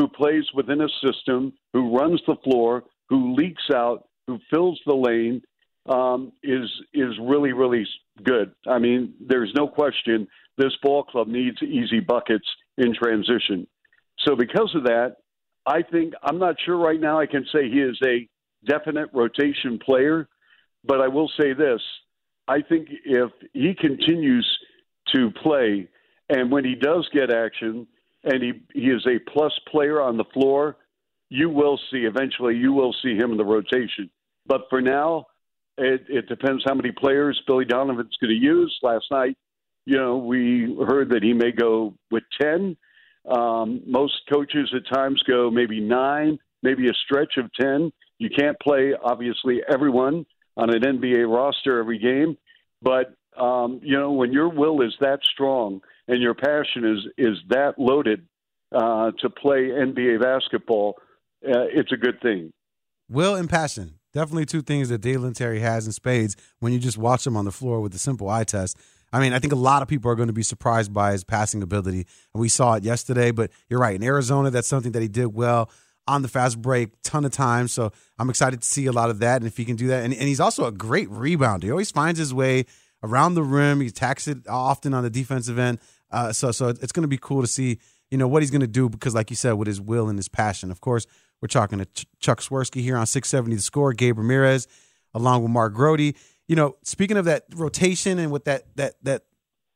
who 0.00 0.08
plays 0.08 0.44
within 0.54 0.80
a 0.80 0.88
system, 1.06 1.52
who 1.74 1.94
runs 1.94 2.22
the 2.26 2.36
floor, 2.42 2.84
who 3.10 3.34
leaks 3.34 3.64
out, 3.74 4.08
who 4.26 4.38
fills 4.50 4.80
the 4.86 4.94
lane, 4.94 5.42
um, 5.86 6.32
is 6.42 6.68
is 6.94 7.12
really 7.20 7.52
really 7.52 7.86
good. 8.22 8.52
I 8.66 8.78
mean, 8.78 9.14
there's 9.20 9.52
no 9.54 9.68
question 9.68 10.26
this 10.56 10.72
ball 10.82 11.04
club 11.04 11.28
needs 11.28 11.62
easy 11.62 12.00
buckets 12.00 12.46
in 12.78 12.94
transition. 12.94 13.66
So 14.26 14.36
because 14.36 14.74
of 14.74 14.84
that, 14.84 15.16
I 15.66 15.82
think 15.82 16.14
I'm 16.22 16.38
not 16.38 16.56
sure 16.64 16.78
right 16.78 17.00
now. 17.00 17.20
I 17.20 17.26
can 17.26 17.44
say 17.52 17.68
he 17.68 17.80
is 17.80 17.98
a 18.06 18.26
definite 18.66 19.10
rotation 19.12 19.78
player, 19.78 20.28
but 20.82 21.02
I 21.02 21.08
will 21.08 21.30
say 21.38 21.52
this: 21.52 21.82
I 22.48 22.62
think 22.62 22.88
if 23.04 23.30
he 23.52 23.74
continues 23.74 24.46
to 25.14 25.30
play, 25.42 25.88
and 26.30 26.50
when 26.50 26.64
he 26.64 26.74
does 26.74 27.06
get 27.12 27.30
action 27.30 27.86
and 28.24 28.42
he, 28.42 28.52
he 28.74 28.86
is 28.86 29.06
a 29.06 29.18
plus 29.30 29.52
player 29.70 30.00
on 30.00 30.16
the 30.16 30.24
floor, 30.32 30.76
you 31.28 31.48
will 31.48 31.78
see 31.90 31.98
eventually 31.98 32.56
you 32.56 32.72
will 32.72 32.94
see 33.02 33.14
him 33.14 33.30
in 33.32 33.36
the 33.36 33.44
rotation. 33.44 34.10
But 34.46 34.62
for 34.68 34.80
now, 34.80 35.26
it, 35.78 36.04
it 36.08 36.28
depends 36.28 36.62
how 36.66 36.74
many 36.74 36.90
players 36.92 37.40
Billy 37.46 37.64
Donovan's 37.64 38.16
going 38.20 38.30
to 38.30 38.44
use. 38.44 38.76
Last 38.82 39.06
night, 39.10 39.36
you 39.86 39.96
know, 39.96 40.18
we 40.18 40.76
heard 40.86 41.10
that 41.10 41.22
he 41.22 41.32
may 41.32 41.52
go 41.52 41.94
with 42.10 42.24
ten. 42.40 42.76
Um, 43.28 43.82
most 43.86 44.14
coaches 44.32 44.72
at 44.74 44.94
times 44.94 45.22
go 45.28 45.50
maybe 45.50 45.80
nine, 45.80 46.38
maybe 46.62 46.88
a 46.88 46.94
stretch 47.04 47.36
of 47.38 47.50
ten. 47.58 47.92
You 48.18 48.28
can't 48.28 48.58
play 48.60 48.92
obviously 49.02 49.60
everyone 49.72 50.26
on 50.56 50.74
an 50.74 50.82
NBA 50.82 51.32
roster 51.34 51.78
every 51.78 51.98
game, 51.98 52.36
but 52.82 53.14
um, 53.36 53.80
you 53.82 53.98
know 53.98 54.12
when 54.12 54.32
your 54.32 54.48
will 54.48 54.82
is 54.82 54.94
that 55.00 55.20
strong 55.22 55.80
and 56.08 56.20
your 56.20 56.34
passion 56.34 56.84
is 56.84 57.06
is 57.16 57.38
that 57.48 57.78
loaded 57.78 58.26
uh, 58.74 59.12
to 59.20 59.30
play 59.30 59.68
NBA 59.68 60.20
basketball, 60.22 60.96
uh, 61.46 61.66
it's 61.72 61.92
a 61.92 61.96
good 61.96 62.20
thing. 62.20 62.52
Will 63.08 63.34
and 63.34 63.50
passion, 63.50 63.98
definitely 64.14 64.46
two 64.46 64.62
things 64.62 64.88
that 64.88 64.98
Dalen 64.98 65.34
Terry 65.34 65.60
has 65.60 65.86
in 65.86 65.92
spades. 65.92 66.36
When 66.60 66.72
you 66.72 66.78
just 66.78 66.98
watch 66.98 67.26
him 67.26 67.36
on 67.36 67.44
the 67.44 67.52
floor 67.52 67.80
with 67.80 67.92
the 67.92 67.98
simple 67.98 68.28
eye 68.28 68.44
test, 68.44 68.76
I 69.12 69.20
mean, 69.20 69.32
I 69.32 69.38
think 69.40 69.52
a 69.52 69.56
lot 69.56 69.82
of 69.82 69.88
people 69.88 70.10
are 70.10 70.14
going 70.14 70.28
to 70.28 70.32
be 70.32 70.42
surprised 70.42 70.92
by 70.92 71.12
his 71.12 71.24
passing 71.24 71.62
ability, 71.62 72.06
and 72.34 72.40
we 72.40 72.48
saw 72.48 72.74
it 72.74 72.84
yesterday. 72.84 73.32
But 73.32 73.50
you're 73.68 73.80
right, 73.80 73.96
in 73.96 74.02
Arizona, 74.02 74.50
that's 74.50 74.68
something 74.68 74.92
that 74.92 75.02
he 75.02 75.08
did 75.08 75.34
well 75.34 75.70
on 76.06 76.22
the 76.22 76.28
fast 76.28 76.60
break, 76.60 76.90
ton 77.02 77.24
of 77.24 77.32
times. 77.32 77.72
So 77.72 77.92
I'm 78.18 78.30
excited 78.30 78.62
to 78.62 78.66
see 78.66 78.86
a 78.86 78.92
lot 78.92 79.10
of 79.10 79.18
that, 79.20 79.36
and 79.36 79.46
if 79.46 79.56
he 79.56 79.64
can 79.64 79.76
do 79.76 79.88
that, 79.88 80.04
and, 80.04 80.14
and 80.14 80.22
he's 80.22 80.40
also 80.40 80.66
a 80.66 80.72
great 80.72 81.08
rebounder. 81.08 81.64
He 81.64 81.70
always 81.70 81.90
finds 81.90 82.18
his 82.18 82.32
way 82.32 82.66
around 83.02 83.34
the 83.34 83.42
rim. 83.42 83.80
He 83.80 83.88
attacks 83.88 84.28
it 84.28 84.46
often 84.48 84.94
on 84.94 85.02
the 85.02 85.10
defensive 85.10 85.58
end. 85.58 85.78
Uh, 86.10 86.32
so 86.32 86.50
so 86.50 86.68
it's 86.68 86.92
going 86.92 87.02
to 87.02 87.08
be 87.08 87.18
cool 87.18 87.40
to 87.40 87.46
see 87.46 87.78
you 88.10 88.18
know 88.18 88.26
what 88.26 88.42
he's 88.42 88.50
going 88.50 88.60
to 88.60 88.66
do 88.66 88.88
because, 88.88 89.14
like 89.14 89.30
you 89.30 89.36
said, 89.36 89.52
with 89.52 89.68
his 89.68 89.80
will 89.80 90.08
and 90.08 90.18
his 90.18 90.28
passion. 90.28 90.70
Of 90.70 90.80
course, 90.80 91.06
we're 91.40 91.48
talking 91.48 91.78
to 91.78 91.84
Ch- 91.86 92.06
Chuck 92.18 92.40
Swirsky 92.40 92.82
here 92.82 92.96
on 92.96 93.06
670 93.06 93.56
The 93.56 93.62
Score. 93.62 93.92
Gabe 93.92 94.18
Ramirez. 94.18 94.66
along 95.14 95.42
with 95.42 95.50
Mark 95.52 95.74
Grody. 95.74 96.16
You 96.48 96.56
know, 96.56 96.76
speaking 96.82 97.16
of 97.16 97.24
that 97.26 97.44
rotation 97.54 98.18
and 98.18 98.30
what 98.30 98.44
that 98.46 98.64
that 98.76 98.94
that 99.04 99.22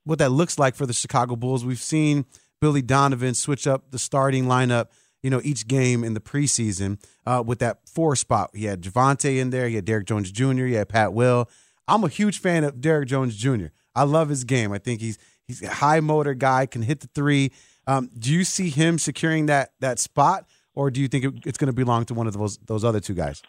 what 0.05 0.19
that 0.19 0.31
looks 0.31 0.59
like 0.59 0.75
for 0.75 0.87
the 0.87 0.93
Chicago 0.93 1.37
Bulls, 1.37 1.65
we've 1.65 1.79
seen 1.81 2.27
Billy 2.61 2.83
Donovan 2.83 3.35
switch 3.35 3.67
up 3.67 3.91
the 3.91 3.99
starting 3.99 4.47
lineup. 4.47 4.89
You 5.23 5.31
know, 5.31 5.41
each 5.43 5.67
game 5.67 6.05
in 6.05 6.13
the 6.13 6.21
preseason 6.21 7.01
uh, 7.25 7.43
with 7.47 7.61
that 7.61 7.79
four 7.89 8.15
spot. 8.15 8.51
He 8.53 8.67
had 8.67 8.83
Javonte 8.83 9.39
in 9.39 9.49
there. 9.51 9.69
He 9.69 9.77
had 9.77 9.87
Derrick 9.87 10.07
Jones 10.07 10.31
Jr. 10.31 10.67
He 10.67 10.75
had 10.75 10.89
Pat 10.91 11.15
Will. 11.15 11.49
I'm 11.87 12.05
a 12.05 12.09
huge 12.09 12.41
fan 12.41 12.65
of 12.65 12.81
Derrick 12.81 13.09
Jones 13.09 13.37
Jr. 13.37 13.67
I 13.95 14.05
love 14.05 14.29
his 14.29 14.45
game. 14.45 14.73
I 14.73 14.79
think 14.79 15.01
he's 15.01 15.19
he's 15.47 15.63
a 15.63 15.69
high 15.69 16.01
motor 16.01 16.35
guy, 16.35 16.67
can 16.67 16.83
hit 16.83 17.01
the 17.01 17.09
three. 17.09 17.53
Um, 17.87 18.11
do 18.19 18.33
you 18.33 18.45
see 18.45 18.71
him 18.71 18.99
securing 18.99 19.47
that 19.47 19.73
that 19.81 19.99
spot, 19.99 20.47
or 20.75 20.91
do 20.91 21.01
you 21.01 21.09
think 21.09 21.25
it, 21.25 21.35
it's 21.47 21.59
going 21.59 21.69
to 21.69 21.75
belong 21.75 22.05
to 22.07 22.15
one 22.15 22.27
of 22.27 22.33
those 22.33 22.59
those 22.59 22.85
other 22.85 23.01
two 23.01 23.15
guys? 23.15 23.43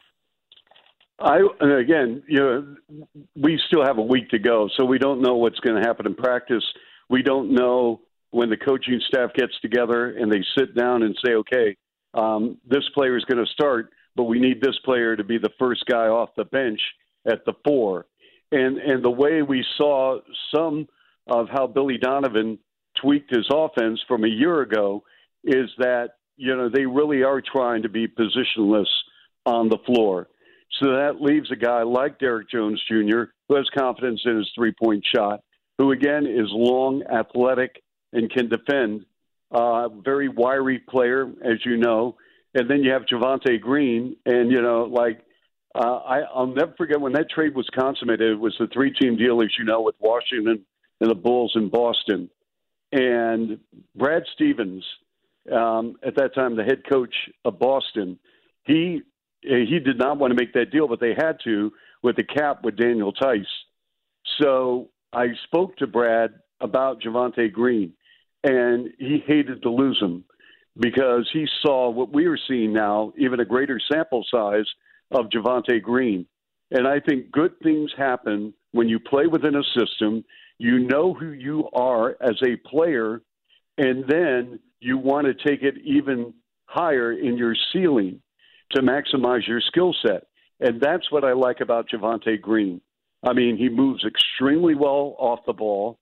I 1.19 1.39
again, 1.61 2.23
you 2.27 2.39
know, 2.39 2.75
we 3.35 3.59
still 3.67 3.85
have 3.85 3.97
a 3.97 4.03
week 4.03 4.29
to 4.29 4.39
go, 4.39 4.69
so 4.75 4.83
we 4.83 4.99
don't 4.99 5.21
know 5.21 5.35
what's 5.35 5.59
going 5.59 5.81
to 5.81 5.87
happen 5.87 6.05
in 6.05 6.15
practice. 6.15 6.63
We 7.09 7.21
don't 7.21 7.53
know 7.53 8.01
when 8.31 8.49
the 8.49 8.57
coaching 8.57 8.99
staff 9.07 9.31
gets 9.33 9.53
together 9.61 10.17
and 10.17 10.31
they 10.31 10.43
sit 10.57 10.75
down 10.75 11.03
and 11.03 11.17
say, 11.25 11.35
"Okay, 11.35 11.77
um, 12.13 12.57
this 12.67 12.83
player 12.93 13.15
is 13.15 13.23
going 13.25 13.43
to 13.43 13.49
start, 13.51 13.93
but 14.17 14.23
we 14.23 14.39
need 14.39 14.61
this 14.61 14.77
player 14.83 15.15
to 15.15 15.23
be 15.23 15.37
the 15.37 15.51
first 15.57 15.85
guy 15.85 16.07
off 16.07 16.29
the 16.35 16.45
bench 16.45 16.81
at 17.25 17.45
the 17.45 17.53
four. 17.63 18.05
And 18.51 18.77
and 18.77 19.03
the 19.03 19.11
way 19.11 19.41
we 19.41 19.65
saw 19.77 20.19
some 20.53 20.87
of 21.27 21.47
how 21.49 21.67
Billy 21.67 21.97
Donovan 21.97 22.59
tweaked 23.01 23.35
his 23.35 23.47
offense 23.51 23.99
from 24.07 24.23
a 24.23 24.29
year 24.29 24.61
ago 24.61 25.03
is 25.43 25.69
that 25.79 26.11
you 26.37 26.55
know 26.55 26.69
they 26.69 26.85
really 26.85 27.23
are 27.23 27.41
trying 27.41 27.83
to 27.83 27.89
be 27.89 28.07
positionless 28.07 28.85
on 29.45 29.69
the 29.69 29.79
floor. 29.85 30.27
So 30.81 30.91
that 30.91 31.21
leaves 31.21 31.51
a 31.51 31.55
guy 31.55 31.83
like 31.83 32.19
Derrick 32.19 32.49
Jones 32.49 32.81
Jr., 32.89 33.23
who 33.47 33.55
has 33.55 33.65
confidence 33.77 34.21
in 34.25 34.37
his 34.37 34.51
three 34.55 34.73
point 34.81 35.03
shot, 35.15 35.41
who 35.77 35.91
again 35.91 36.25
is 36.25 36.47
long, 36.51 37.03
athletic, 37.03 37.81
and 38.13 38.29
can 38.29 38.49
defend. 38.49 39.05
Uh, 39.51 39.89
very 39.89 40.27
wiry 40.27 40.79
player, 40.79 41.27
as 41.43 41.63
you 41.63 41.77
know. 41.77 42.17
And 42.55 42.69
then 42.69 42.83
you 42.83 42.91
have 42.91 43.03
Javonte 43.03 43.59
Green, 43.61 44.15
and 44.25 44.51
you 44.51 44.61
know, 44.61 44.83
like 44.85 45.21
uh, 45.75 45.97
I, 45.97 46.19
I'll 46.33 46.47
never 46.47 46.73
forget 46.77 47.01
when 47.01 47.13
that 47.13 47.29
trade 47.29 47.53
was 47.53 47.67
consummated. 47.77 48.31
It 48.31 48.39
was 48.39 48.55
the 48.57 48.67
three-team 48.67 49.17
deal, 49.17 49.41
as 49.41 49.49
you 49.59 49.65
know, 49.65 49.81
with 49.81 49.95
Washington 49.99 50.65
and 51.01 51.09
the 51.09 51.15
Bulls 51.15 51.51
in 51.55 51.69
Boston. 51.69 52.29
And 52.93 53.59
Brad 53.93 54.23
Stevens, 54.35 54.85
um, 55.51 55.97
at 56.05 56.15
that 56.15 56.33
time 56.33 56.55
the 56.55 56.63
head 56.63 56.83
coach 56.89 57.13
of 57.43 57.59
Boston, 57.59 58.17
he 58.63 59.01
he 59.41 59.79
did 59.79 59.99
not 59.99 60.17
want 60.17 60.31
to 60.31 60.41
make 60.41 60.53
that 60.53 60.71
deal, 60.71 60.87
but 60.87 60.99
they 60.99 61.13
had 61.15 61.37
to 61.43 61.71
with 62.01 62.15
the 62.15 62.23
cap 62.23 62.63
with 62.63 62.77
Daniel 62.77 63.13
Theis. 63.21 63.45
So 64.41 64.89
I 65.13 65.27
spoke 65.43 65.77
to 65.77 65.87
Brad 65.87 66.31
about 66.61 67.01
Javonte 67.01 67.51
Green, 67.51 67.93
and 68.43 68.89
he 68.97 69.21
hated 69.25 69.61
to 69.63 69.69
lose 69.69 69.99
him 70.01 70.23
because 70.79 71.29
he 71.31 71.47
saw 71.61 71.89
what 71.89 72.11
we 72.11 72.25
are 72.25 72.39
seeing 72.47 72.73
now, 72.73 73.13
even 73.17 73.39
a 73.39 73.45
greater 73.45 73.79
sample 73.91 74.25
size 74.31 74.65
of 75.11 75.27
Javonte 75.27 75.81
Green. 75.81 76.25
And 76.71 76.87
I 76.87 76.99
think 76.99 77.31
good 77.31 77.53
things 77.61 77.91
happen 77.97 78.53
when 78.71 78.89
you 78.89 78.99
play 78.99 79.27
within 79.27 79.55
a 79.55 79.63
system. 79.79 80.23
You 80.57 80.79
know 80.79 81.13
who 81.13 81.31
you 81.31 81.69
are 81.73 82.11
as 82.21 82.41
a 82.43 82.55
player, 82.67 83.21
and 83.77 84.05
then 84.07 84.59
you 84.79 84.97
want 84.97 85.27
to 85.27 85.33
take 85.33 85.63
it 85.63 85.75
even 85.83 86.33
higher 86.65 87.11
in 87.11 87.37
your 87.37 87.55
ceiling 87.71 88.21
to 88.71 88.81
maximize 88.81 89.47
your 89.47 89.61
skill 89.61 89.95
set. 90.05 90.23
And 90.59 90.81
that's 90.81 91.11
what 91.11 91.23
I 91.23 91.33
like 91.33 91.59
about 91.61 91.89
Javonte 91.89 92.41
Green. 92.41 92.81
I 93.23 93.33
mean, 93.33 93.57
he 93.57 93.69
moves 93.69 94.05
extremely 94.05 94.75
well 94.75 95.15
off 95.17 95.39
the 95.45 95.53
ball. 95.53 95.99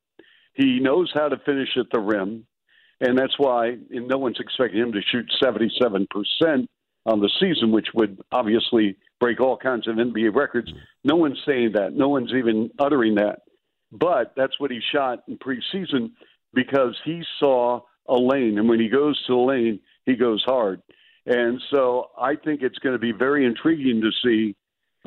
He 0.54 0.80
knows 0.80 1.12
how 1.14 1.30
to 1.30 1.38
finish 1.46 1.70
at 1.78 1.88
the 1.92 2.00
rim, 2.00 2.46
and 3.02 3.18
that's 3.18 3.38
why 3.38 3.78
no 3.90 4.18
one's 4.18 4.40
expecting 4.40 4.82
him 4.82 4.92
to 4.92 5.02
shoot 5.02 5.26
77% 5.42 6.08
on 7.06 7.20
the 7.20 7.30
season, 7.40 7.72
which 7.72 7.88
would 7.94 8.22
obviously 8.32 8.96
break 9.20 9.40
all 9.40 9.58
kinds 9.58 9.88
of 9.88 9.96
NBA 9.96 10.36
records. 10.36 10.72
No 11.04 11.16
one's 11.16 11.40
saying 11.46 11.72
that. 11.74 11.94
No 11.94 12.10
one's 12.10 12.32
even 12.34 12.72
uttering 12.80 13.16
that. 13.16 13.40
But 13.92 14.34
that's 14.36 14.60
what 14.60 14.72
he 14.72 14.80
shot 14.94 15.24
in 15.28 15.38
preseason 15.38 16.12
because 16.54 16.98
he 17.04 17.24
saw 17.40 17.82
a 18.08 18.16
lane, 18.16 18.58
and 18.58 18.68
when 18.68 18.80
he 18.80 18.90
goes 18.90 19.22
to 19.26 19.34
the 19.34 19.40
lane, 19.40 19.80
he 20.06 20.16
goes 20.16 20.44
hard. 20.46 20.82
And 21.26 21.62
so 21.72 22.10
I 22.20 22.36
think 22.36 22.62
it's 22.62 22.80
going 22.80 22.94
to 22.94 23.00
be 23.00 23.12
very 23.12 23.46
intriguing 23.46 24.02
to 24.02 24.12
see 24.24 24.56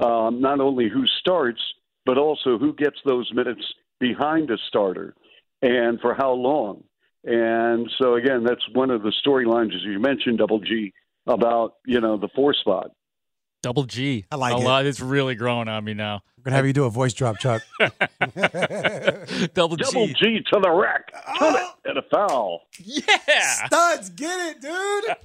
um, 0.03 0.41
not 0.41 0.61
only 0.61 0.89
who 0.89 1.07
starts, 1.21 1.61
but 2.05 2.19
also 2.19 2.59
who 2.59 2.75
gets 2.75 2.97
those 3.05 3.31
minutes 3.35 3.63
behind 4.01 4.51
a 4.51 4.57
starter 4.69 5.15
and 5.63 6.01
for 6.01 6.15
how 6.15 6.33
long. 6.33 6.85
And 7.25 7.91
so, 7.99 8.15
again, 8.15 8.45
that's 8.45 8.63
one 8.73 8.91
of 8.91 9.03
the 9.03 9.13
storylines, 9.27 9.75
as 9.75 9.83
you 9.83 9.99
mentioned, 9.99 10.39
Double 10.39 10.61
G, 10.61 10.93
about, 11.27 11.75
you 11.87 12.01
know, 12.01 12.17
the 12.17 12.29
four 12.35 12.55
spot. 12.55 12.91
Double 13.63 13.85
G. 13.85 14.25
I 14.31 14.37
like 14.37 14.55
a 14.55 14.59
it. 14.59 14.65
lot. 14.65 14.87
It's 14.87 15.01
really 15.01 15.35
growing 15.35 15.67
on 15.67 15.83
me 15.85 15.93
now. 15.95 16.21
We're 16.39 16.45
gonna 16.45 16.57
have 16.57 16.67
you 16.67 16.73
do 16.73 16.85
a 16.85 16.91
voice 16.91 17.13
drop, 17.15 17.39
Chuck. 17.39 17.63
Double, 17.81 17.97
Double 19.77 20.07
G. 20.07 20.15
G 20.19 20.41
to 20.53 20.61
the 20.61 20.71
rack. 20.71 21.11
Turn 21.39 21.55
it 21.57 21.63
and 21.87 21.99
a 21.99 22.03
foul. 22.03 22.63
Yeah. 22.79 23.67
Studs, 23.67 24.11
get 24.11 24.57
it, 24.57 24.61
dude. 24.61 25.17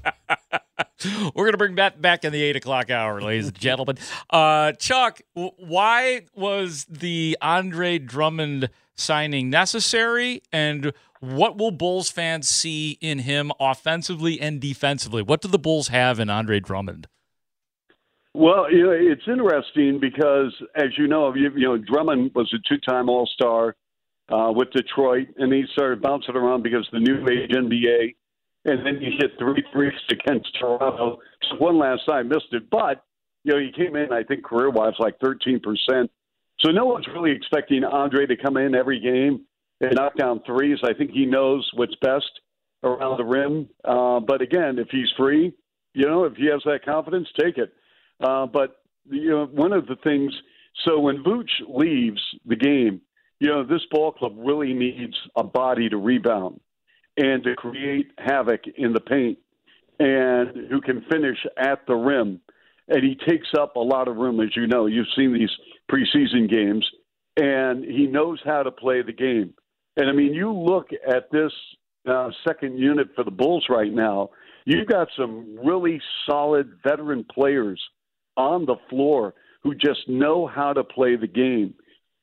We're 1.35 1.43
going 1.45 1.51
to 1.51 1.57
bring 1.57 1.75
that 1.75 2.01
back 2.01 2.23
in 2.23 2.31
the 2.31 2.41
eight 2.41 2.55
o'clock 2.55 2.89
hour, 2.89 3.21
ladies 3.21 3.47
and 3.47 3.59
gentlemen. 3.59 3.97
Uh, 4.29 4.71
Chuck, 4.73 5.21
w- 5.35 5.53
why 5.57 6.21
was 6.35 6.85
the 6.89 7.37
Andre 7.41 7.97
Drummond 7.99 8.69
signing 8.95 9.49
necessary? 9.49 10.41
And 10.51 10.93
what 11.21 11.57
will 11.57 11.71
Bulls 11.71 12.09
fans 12.09 12.49
see 12.49 12.97
in 12.99 13.19
him 13.19 13.51
offensively 13.59 14.41
and 14.41 14.59
defensively? 14.59 15.21
What 15.21 15.41
do 15.41 15.47
the 15.47 15.59
Bulls 15.59 15.89
have 15.89 16.19
in 16.19 16.29
Andre 16.29 16.59
Drummond? 16.59 17.07
Well, 18.33 18.71
you 18.71 18.83
know, 18.83 18.91
it's 18.91 19.27
interesting 19.27 19.99
because, 19.99 20.53
as 20.75 20.97
you 20.97 21.07
know, 21.07 21.33
you, 21.35 21.51
you 21.55 21.67
know, 21.67 21.77
Drummond 21.77 22.31
was 22.33 22.51
a 22.53 22.57
two-time 22.67 23.07
All-Star 23.07 23.75
uh, 24.29 24.51
with 24.55 24.71
Detroit, 24.71 25.27
and 25.37 25.53
he 25.53 25.65
started 25.73 26.01
bouncing 26.01 26.35
around 26.35 26.63
because 26.63 26.87
the 26.91 26.99
new 26.99 27.21
age 27.29 27.51
NBA, 27.51 28.15
and 28.65 28.85
then 28.85 28.99
he 28.99 29.11
hit 29.19 29.31
three 29.37 29.63
threes 29.71 29.93
against 30.09 30.49
Toronto. 30.59 31.19
So 31.49 31.57
one 31.57 31.77
last 31.77 32.01
time, 32.09 32.29
missed 32.29 32.51
it, 32.51 32.69
but 32.71 33.03
you 33.43 33.53
know, 33.53 33.59
he 33.59 33.71
came 33.71 33.95
in, 33.95 34.11
I 34.11 34.23
think, 34.23 34.43
career-wise, 34.43 34.93
like 34.97 35.19
13 35.19 35.59
percent. 35.59 36.09
So 36.61 36.71
no 36.71 36.85
one's 36.85 37.07
really 37.13 37.31
expecting 37.31 37.83
Andre 37.83 38.27
to 38.27 38.37
come 38.37 38.57
in 38.57 38.75
every 38.75 38.99
game 38.99 39.45
and 39.81 39.95
knock 39.95 40.15
down 40.15 40.41
threes. 40.45 40.77
I 40.83 40.93
think 40.93 41.11
he 41.11 41.25
knows 41.25 41.69
what's 41.73 41.95
best 42.01 42.39
around 42.83 43.17
the 43.17 43.25
rim. 43.25 43.67
Uh, 43.83 44.19
but 44.19 44.41
again, 44.41 44.79
if 44.79 44.87
he's 44.89 45.09
free, 45.17 45.53
you 45.93 46.05
know, 46.05 46.23
if 46.23 46.35
he 46.35 46.45
has 46.45 46.61
that 46.65 46.85
confidence, 46.85 47.27
take 47.39 47.57
it. 47.57 47.73
Uh, 48.21 48.45
but 48.45 48.81
you 49.09 49.29
know, 49.29 49.45
one 49.45 49.73
of 49.73 49.87
the 49.87 49.97
things. 50.03 50.33
So 50.85 50.99
when 50.99 51.23
Vooch 51.23 51.49
leaves 51.67 52.21
the 52.45 52.55
game, 52.55 53.01
you 53.39 53.47
know, 53.47 53.63
this 53.63 53.81
ball 53.91 54.11
club 54.11 54.33
really 54.37 54.73
needs 54.73 55.15
a 55.35 55.43
body 55.43 55.89
to 55.89 55.97
rebound 55.97 56.59
and 57.17 57.43
to 57.43 57.55
create 57.55 58.11
havoc 58.17 58.61
in 58.77 58.93
the 58.93 58.99
paint, 59.01 59.37
and 59.99 60.69
who 60.69 60.79
can 60.79 61.03
finish 61.11 61.37
at 61.57 61.85
the 61.87 61.95
rim. 61.95 62.39
And 62.87 63.03
he 63.03 63.15
takes 63.27 63.47
up 63.57 63.75
a 63.75 63.79
lot 63.79 64.07
of 64.07 64.15
room, 64.15 64.39
as 64.39 64.55
you 64.55 64.67
know. 64.67 64.85
You've 64.85 65.07
seen 65.15 65.33
these 65.33 65.49
preseason 65.91 66.49
games, 66.49 66.87
and 67.37 67.83
he 67.83 68.07
knows 68.07 68.39
how 68.45 68.63
to 68.63 68.71
play 68.71 69.01
the 69.01 69.13
game. 69.13 69.53
And 69.97 70.09
I 70.09 70.13
mean, 70.13 70.33
you 70.33 70.53
look 70.53 70.89
at 71.07 71.31
this 71.31 71.51
uh, 72.09 72.29
second 72.47 72.77
unit 72.77 73.09
for 73.15 73.23
the 73.23 73.31
Bulls 73.31 73.65
right 73.69 73.91
now. 73.91 74.29
You've 74.65 74.87
got 74.87 75.07
some 75.17 75.57
really 75.63 76.01
solid 76.29 76.71
veteran 76.83 77.25
players 77.33 77.81
on 78.37 78.65
the 78.65 78.75
floor 78.89 79.33
who 79.63 79.75
just 79.75 80.07
know 80.07 80.47
how 80.47 80.73
to 80.73 80.83
play 80.83 81.15
the 81.15 81.27
game. 81.27 81.73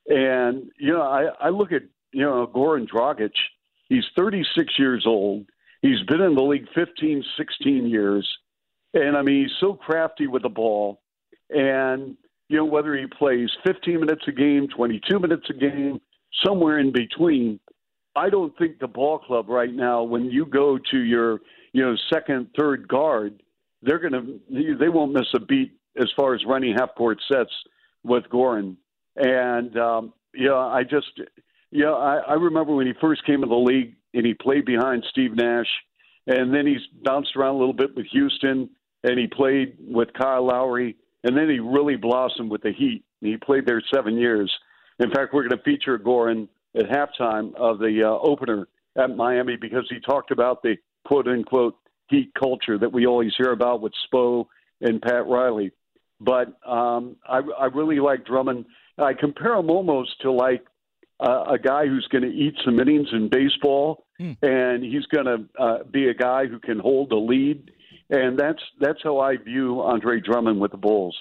And, 0.07 0.71
you 0.79 0.93
know, 0.93 1.03
I, 1.03 1.27
I 1.41 1.49
look 1.51 1.73
at, 1.73 1.83
you 2.13 2.25
know, 2.25 2.47
Goran 2.47 2.89
Dragic. 2.89 3.33
He's 3.89 4.05
36 4.17 4.73
years 4.79 5.05
old. 5.07 5.47
He's 5.83 6.03
been 6.09 6.21
in 6.21 6.35
the 6.35 6.43
league 6.43 6.67
15, 6.75 7.25
16 7.37 7.87
years. 7.87 8.29
And, 8.95 9.17
I 9.17 9.23
mean, 9.23 9.43
he's 9.43 9.57
so 9.61 9.75
crafty 9.75 10.27
with 10.27 10.43
the 10.43 10.49
ball. 10.49 11.01
And, 11.51 12.17
you 12.49 12.57
know, 12.57 12.65
whether 12.65 12.97
he 12.97 13.07
plays 13.07 13.51
15 13.67 14.01
minutes 14.01 14.23
a 14.27 14.33
game, 14.33 14.69
22 14.75 15.19
minutes 15.19 15.47
a 15.51 15.55
game, 15.55 16.01
somewhere 16.45 16.79
in 16.79 16.93
between, 16.93 17.61
I 18.17 18.31
don't 18.31 18.57
think 18.59 18.79
the 18.79 18.89
ball 18.89 19.19
club 19.19 19.49
right 19.49 19.73
now, 19.73 20.03
when 20.03 20.31
you 20.31 20.47
go 20.47 20.79
to 20.91 20.99
your, 20.99 21.41
you 21.73 21.85
know, 21.85 21.95
second, 22.13 22.49
third 22.59 22.89
guard, 22.89 23.43
they're 23.83 23.99
to, 24.13 24.77
they 24.79 24.89
won't 24.89 25.13
miss 25.13 25.27
a 25.35 25.41
beat 25.41 25.79
as 26.01 26.09
far 26.17 26.35
as 26.35 26.41
running 26.47 26.75
half 26.77 26.95
court 26.97 27.19
sets 27.33 27.53
with 28.03 28.25
Goran. 28.25 28.77
And, 29.17 29.77
um, 29.79 30.13
know, 30.47 30.59
I 30.59 30.83
just, 30.83 31.21
yeah 31.71 31.91
I, 31.91 32.17
I 32.29 32.35
remember 32.35 32.75
when 32.75 32.87
he 32.87 32.93
first 33.01 33.25
came 33.25 33.43
in 33.43 33.49
the 33.49 33.55
league 33.55 33.95
and 34.15 34.25
he 34.27 34.35
played 34.35 34.65
behind 34.65 35.05
Steve 35.11 35.35
Nash, 35.35 35.69
and 36.27 36.53
then 36.55 36.67
he's 36.67 36.87
bounced 37.03 37.37
around 37.37 37.57
a 37.57 37.59
little 37.59 37.75
bit 37.75 37.95
with 37.95 38.07
Houston, 38.13 38.71
and 39.05 39.19
he 39.19 39.27
played 39.27 39.77
with 39.81 40.13
Kyle 40.15 40.47
Lowry, 40.47 40.97
and 41.25 41.37
then 41.37 41.49
he 41.49 41.59
really 41.59 41.97
blossomed 41.97 42.51
with 42.51 42.63
the 42.63 42.73
Heat. 42.73 43.05
He 43.21 43.37
played 43.37 43.67
there 43.67 43.83
seven 43.95 44.17
years. 44.17 44.53
In 44.99 45.11
fact, 45.11 45.33
we're 45.33 45.49
going 45.49 45.59
to 45.59 45.65
feature 45.65 45.99
Goran 45.99 46.49
at 46.75 46.87
halftime 46.87 47.55
of 47.55 47.79
the 47.79 48.03
uh, 48.05 48.19
opener 48.27 48.69
at 48.97 49.15
Miami 49.15 49.57
because 49.57 49.87
he 49.89 50.01
talked 50.01 50.31
about 50.31 50.63
the 50.63 50.77
quote 51.05 51.29
unquote 51.29 51.77
heat 52.09 52.33
culture 52.39 52.79
that 52.79 52.93
we 52.93 53.07
always 53.07 53.33
hear 53.37 53.53
about 53.53 53.81
with 53.81 53.93
Spo 54.13 54.47
and 54.81 55.01
Pat 55.01 55.27
Riley. 55.27 55.73
But 56.21 56.49
um, 56.69 57.17
I, 57.27 57.41
I 57.59 57.67
really 57.67 58.01
like 58.01 58.27
Drummond. 58.27 58.65
I 58.99 59.13
compare 59.15 59.55
him 59.55 59.71
almost 59.71 60.21
to 60.23 60.33
like 60.33 60.65
uh, 61.21 61.45
a 61.51 61.59
guy 61.59 61.87
who's 61.87 62.07
going 62.11 62.23
to 62.23 62.31
eat 62.31 62.55
some 62.65 62.81
innings 62.81 63.09
in 63.13 63.29
baseball, 63.29 64.07
mm. 64.21 64.37
and 64.43 64.83
he's 64.83 65.07
going 65.07 65.27
to 65.27 65.63
uh, 65.63 65.85
be 65.85 66.09
a 66.09 66.15
guy 66.15 66.47
who 66.47 66.59
can 66.59 66.79
hold 66.79 67.11
the 67.11 67.17
lead. 67.17 67.71
And 68.11 68.39
that's 68.39 68.63
that's 68.81 69.01
how 69.03 69.19
I 69.19 69.37
view 69.37 69.81
Andre 69.83 70.21
Drummond 70.21 70.61
with 70.61 70.71
the 70.73 70.79
Bulls. 70.79 71.17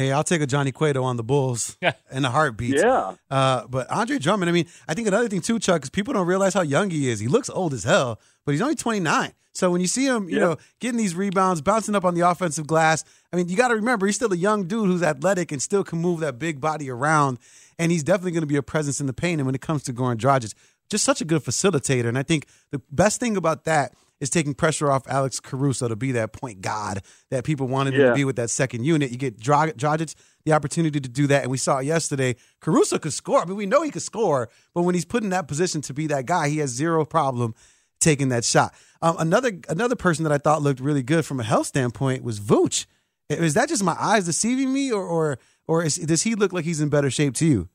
Hey, 0.00 0.12
I'll 0.12 0.24
take 0.24 0.40
a 0.40 0.46
Johnny 0.46 0.72
Cueto 0.72 1.02
on 1.02 1.18
the 1.18 1.22
Bulls 1.22 1.76
in 2.10 2.24
a 2.24 2.30
heartbeat. 2.30 2.76
Yeah. 2.76 3.16
Uh, 3.30 3.66
but 3.66 3.86
Andre 3.90 4.18
Drummond, 4.18 4.48
I 4.48 4.52
mean, 4.52 4.64
I 4.88 4.94
think 4.94 5.06
another 5.06 5.28
thing 5.28 5.42
too, 5.42 5.58
Chuck, 5.58 5.82
is 5.82 5.90
people 5.90 6.14
don't 6.14 6.26
realize 6.26 6.54
how 6.54 6.62
young 6.62 6.88
he 6.88 7.10
is. 7.10 7.20
He 7.20 7.28
looks 7.28 7.50
old 7.50 7.74
as 7.74 7.84
hell, 7.84 8.18
but 8.46 8.52
he's 8.52 8.62
only 8.62 8.76
29. 8.76 9.34
So 9.52 9.70
when 9.70 9.82
you 9.82 9.86
see 9.86 10.06
him, 10.06 10.30
you 10.30 10.36
yeah. 10.36 10.40
know, 10.40 10.56
getting 10.78 10.96
these 10.96 11.14
rebounds, 11.14 11.60
bouncing 11.60 11.94
up 11.94 12.06
on 12.06 12.14
the 12.14 12.26
offensive 12.26 12.66
glass, 12.66 13.04
I 13.30 13.36
mean, 13.36 13.50
you 13.50 13.58
got 13.58 13.68
to 13.68 13.74
remember 13.74 14.06
he's 14.06 14.16
still 14.16 14.32
a 14.32 14.36
young 14.36 14.66
dude 14.66 14.86
who's 14.86 15.02
athletic 15.02 15.52
and 15.52 15.60
still 15.60 15.84
can 15.84 15.98
move 15.98 16.20
that 16.20 16.38
big 16.38 16.62
body 16.62 16.88
around, 16.88 17.38
and 17.78 17.92
he's 17.92 18.02
definitely 18.02 18.32
going 18.32 18.40
to 18.40 18.46
be 18.46 18.56
a 18.56 18.62
presence 18.62 19.02
in 19.02 19.06
the 19.06 19.12
paint. 19.12 19.38
And 19.38 19.44
when 19.44 19.54
it 19.54 19.60
comes 19.60 19.82
to 19.82 19.92
Goran 19.92 20.16
Dragic, 20.16 20.54
just 20.88 21.04
such 21.04 21.20
a 21.20 21.26
good 21.26 21.44
facilitator. 21.44 22.06
And 22.06 22.16
I 22.16 22.22
think 22.22 22.46
the 22.70 22.80
best 22.90 23.20
thing 23.20 23.36
about 23.36 23.64
that 23.64 23.92
is 24.20 24.30
taking 24.30 24.54
pressure 24.54 24.90
off 24.90 25.02
Alex 25.08 25.40
Caruso 25.40 25.88
to 25.88 25.96
be 25.96 26.12
that 26.12 26.32
point 26.32 26.60
god 26.60 27.02
that 27.30 27.44
people 27.44 27.66
wanted 27.66 27.94
yeah. 27.94 28.00
him 28.00 28.08
to 28.08 28.14
be 28.14 28.24
with 28.24 28.36
that 28.36 28.50
second 28.50 28.84
unit. 28.84 29.10
You 29.10 29.16
get 29.16 29.38
Dragic 29.38 30.14
the 30.44 30.52
opportunity 30.52 31.00
to 31.00 31.08
do 31.08 31.26
that, 31.26 31.42
and 31.42 31.50
we 31.50 31.58
saw 31.58 31.78
it 31.78 31.86
yesterday. 31.86 32.36
Caruso 32.60 32.98
could 32.98 33.12
score. 33.12 33.42
I 33.42 33.44
mean, 33.44 33.56
we 33.56 33.66
know 33.66 33.82
he 33.82 33.90
could 33.90 34.02
score, 34.02 34.48
but 34.74 34.82
when 34.82 34.94
he's 34.94 35.04
put 35.04 35.22
in 35.22 35.30
that 35.30 35.48
position 35.48 35.80
to 35.82 35.94
be 35.94 36.06
that 36.08 36.26
guy, 36.26 36.48
he 36.48 36.58
has 36.58 36.70
zero 36.70 37.04
problem 37.04 37.54
taking 38.00 38.30
that 38.30 38.44
shot. 38.44 38.74
Um, 39.02 39.16
another 39.18 39.52
another 39.68 39.96
person 39.96 40.24
that 40.24 40.32
I 40.32 40.38
thought 40.38 40.62
looked 40.62 40.80
really 40.80 41.02
good 41.02 41.24
from 41.24 41.40
a 41.40 41.44
health 41.44 41.66
standpoint 41.66 42.22
was 42.22 42.40
Vooch. 42.40 42.86
Is 43.28 43.54
that 43.54 43.68
just 43.68 43.84
my 43.84 43.96
eyes 43.98 44.24
deceiving 44.24 44.72
me, 44.72 44.90
or 44.92 45.04
or 45.04 45.38
or 45.66 45.84
is, 45.84 45.96
does 45.96 46.22
he 46.22 46.34
look 46.34 46.52
like 46.52 46.64
he's 46.64 46.80
in 46.80 46.88
better 46.88 47.10
shape 47.10 47.34
to 47.36 47.46
you? 47.46 47.68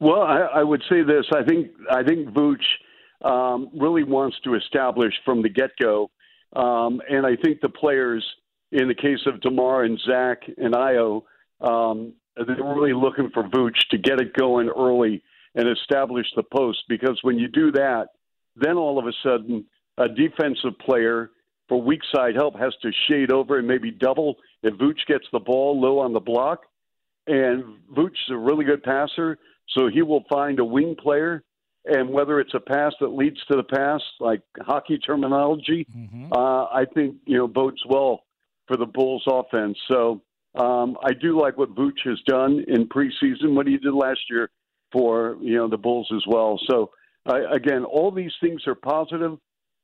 Well, 0.00 0.22
I, 0.22 0.40
I 0.40 0.62
would 0.62 0.82
say 0.88 1.02
this. 1.02 1.26
I 1.32 1.42
think 1.42 1.70
I 1.90 2.02
think 2.02 2.28
Vooch 2.28 2.64
um, 3.26 3.70
really 3.78 4.04
wants 4.04 4.36
to 4.44 4.54
establish 4.54 5.12
from 5.24 5.42
the 5.42 5.48
get 5.48 5.70
go, 5.80 6.10
um, 6.54 7.00
and 7.08 7.26
I 7.26 7.36
think 7.36 7.60
the 7.60 7.68
players, 7.68 8.24
in 8.72 8.88
the 8.88 8.94
case 8.94 9.20
of 9.26 9.40
Demar 9.40 9.84
and 9.84 9.98
Zach 10.06 10.42
and 10.56 10.74
Ayo, 10.74 11.22
um, 11.60 12.14
they're 12.36 12.74
really 12.74 12.92
looking 12.92 13.30
for 13.32 13.44
Vooch 13.44 13.76
to 13.90 13.98
get 13.98 14.20
it 14.20 14.34
going 14.34 14.68
early 14.68 15.22
and 15.54 15.68
establish 15.68 16.26
the 16.36 16.42
post 16.42 16.78
because 16.88 17.18
when 17.22 17.38
you 17.38 17.48
do 17.48 17.72
that, 17.72 18.08
then 18.56 18.76
all 18.76 18.98
of 18.98 19.06
a 19.06 19.12
sudden 19.22 19.64
a 19.98 20.08
defensive 20.08 20.78
player 20.84 21.30
for 21.68 21.80
weak 21.82 22.00
side 22.14 22.34
help 22.34 22.58
has 22.58 22.74
to 22.82 22.90
shade 23.08 23.32
over 23.32 23.58
and 23.58 23.66
maybe 23.66 23.90
double 23.90 24.36
if 24.62 24.74
Vooch 24.74 25.04
gets 25.08 25.24
the 25.32 25.40
ball 25.40 25.80
low 25.80 25.98
on 25.98 26.12
the 26.12 26.20
block. 26.20 26.60
And 27.26 27.64
Vooch 27.92 28.12
is 28.12 28.30
a 28.30 28.36
really 28.36 28.64
good 28.64 28.82
passer, 28.82 29.38
so 29.76 29.88
he 29.88 30.02
will 30.02 30.24
find 30.28 30.60
a 30.60 30.64
wing 30.64 30.94
player. 30.94 31.42
And 31.86 32.10
whether 32.10 32.40
it's 32.40 32.54
a 32.54 32.60
pass 32.60 32.92
that 33.00 33.08
leads 33.08 33.38
to 33.50 33.56
the 33.56 33.62
pass, 33.62 34.00
like 34.20 34.42
hockey 34.60 34.98
terminology, 34.98 35.86
mm-hmm. 35.96 36.32
uh, 36.32 36.64
I 36.64 36.84
think 36.94 37.16
you 37.26 37.38
know 37.38 37.46
bodes 37.46 37.82
well 37.88 38.24
for 38.66 38.76
the 38.76 38.86
Bulls' 38.86 39.24
offense. 39.26 39.78
So 39.88 40.22
um, 40.56 40.96
I 41.04 41.12
do 41.12 41.40
like 41.40 41.56
what 41.56 41.74
Vooch 41.74 42.00
has 42.04 42.20
done 42.26 42.64
in 42.66 42.88
preseason, 42.88 43.54
what 43.54 43.66
he 43.66 43.76
did 43.76 43.94
last 43.94 44.20
year 44.28 44.50
for 44.92 45.36
you 45.40 45.56
know 45.56 45.68
the 45.68 45.76
Bulls 45.76 46.10
as 46.14 46.24
well. 46.26 46.58
So 46.68 46.90
uh, 47.28 47.48
again, 47.50 47.84
all 47.84 48.10
these 48.10 48.32
things 48.40 48.62
are. 48.66 48.76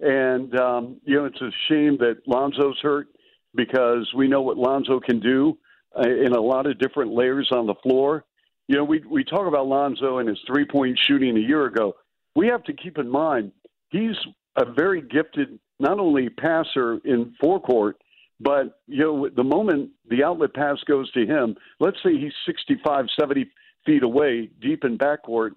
And, 0.03 0.59
um, 0.59 1.01
you 1.05 1.17
know, 1.17 1.27
it's 1.27 1.41
a 1.41 1.51
shame 1.69 1.97
that 1.99 2.23
Lonzo's 2.27 2.79
hurt 2.83 3.07
because 3.55 4.13
we 4.17 4.27
know 4.27 4.43
what 4.43 4.57
Lonzo 4.57 4.99
can 4.99 5.21
do 5.21 5.57
uh, 5.97 6.09
in 6.09 6.33
a 6.33 6.41
lot 6.41 6.67
of 6.67 6.79
different 6.81 7.13
layers 7.13 7.51
on 7.53 7.67
the 7.67 7.75
floor. 7.83 8.25
You 8.73 8.79
know, 8.79 8.85
we, 8.85 9.01
we 9.01 9.23
talk 9.23 9.47
about 9.47 9.67
Lonzo 9.67 10.17
and 10.17 10.27
his 10.27 10.39
three 10.47 10.65
point 10.65 10.99
shooting 11.07 11.37
a 11.37 11.41
year 11.41 11.67
ago. 11.67 11.95
We 12.35 12.47
have 12.47 12.65
to 12.65 12.73
keep 12.73 12.97
in 12.97 13.07
mind 13.07 13.53
he's 13.91 14.17
a 14.57 14.65
very 14.65 15.03
gifted, 15.03 15.59
not 15.79 16.01
only 16.01 16.31
passer 16.31 16.97
in 17.05 17.35
forecourt, 17.39 17.99
but, 18.41 18.81
you 18.87 19.01
know, 19.01 19.29
the 19.29 19.45
moment 19.45 19.91
the 20.09 20.25
outlet 20.25 20.55
pass 20.55 20.79
goes 20.89 21.13
to 21.13 21.27
him, 21.27 21.55
let's 21.81 21.99
say 22.03 22.17
he's 22.17 22.33
65, 22.47 23.09
70 23.21 23.51
feet 23.85 24.03
away, 24.03 24.49
deep 24.63 24.85
in 24.85 24.97
backcourt, 24.97 25.51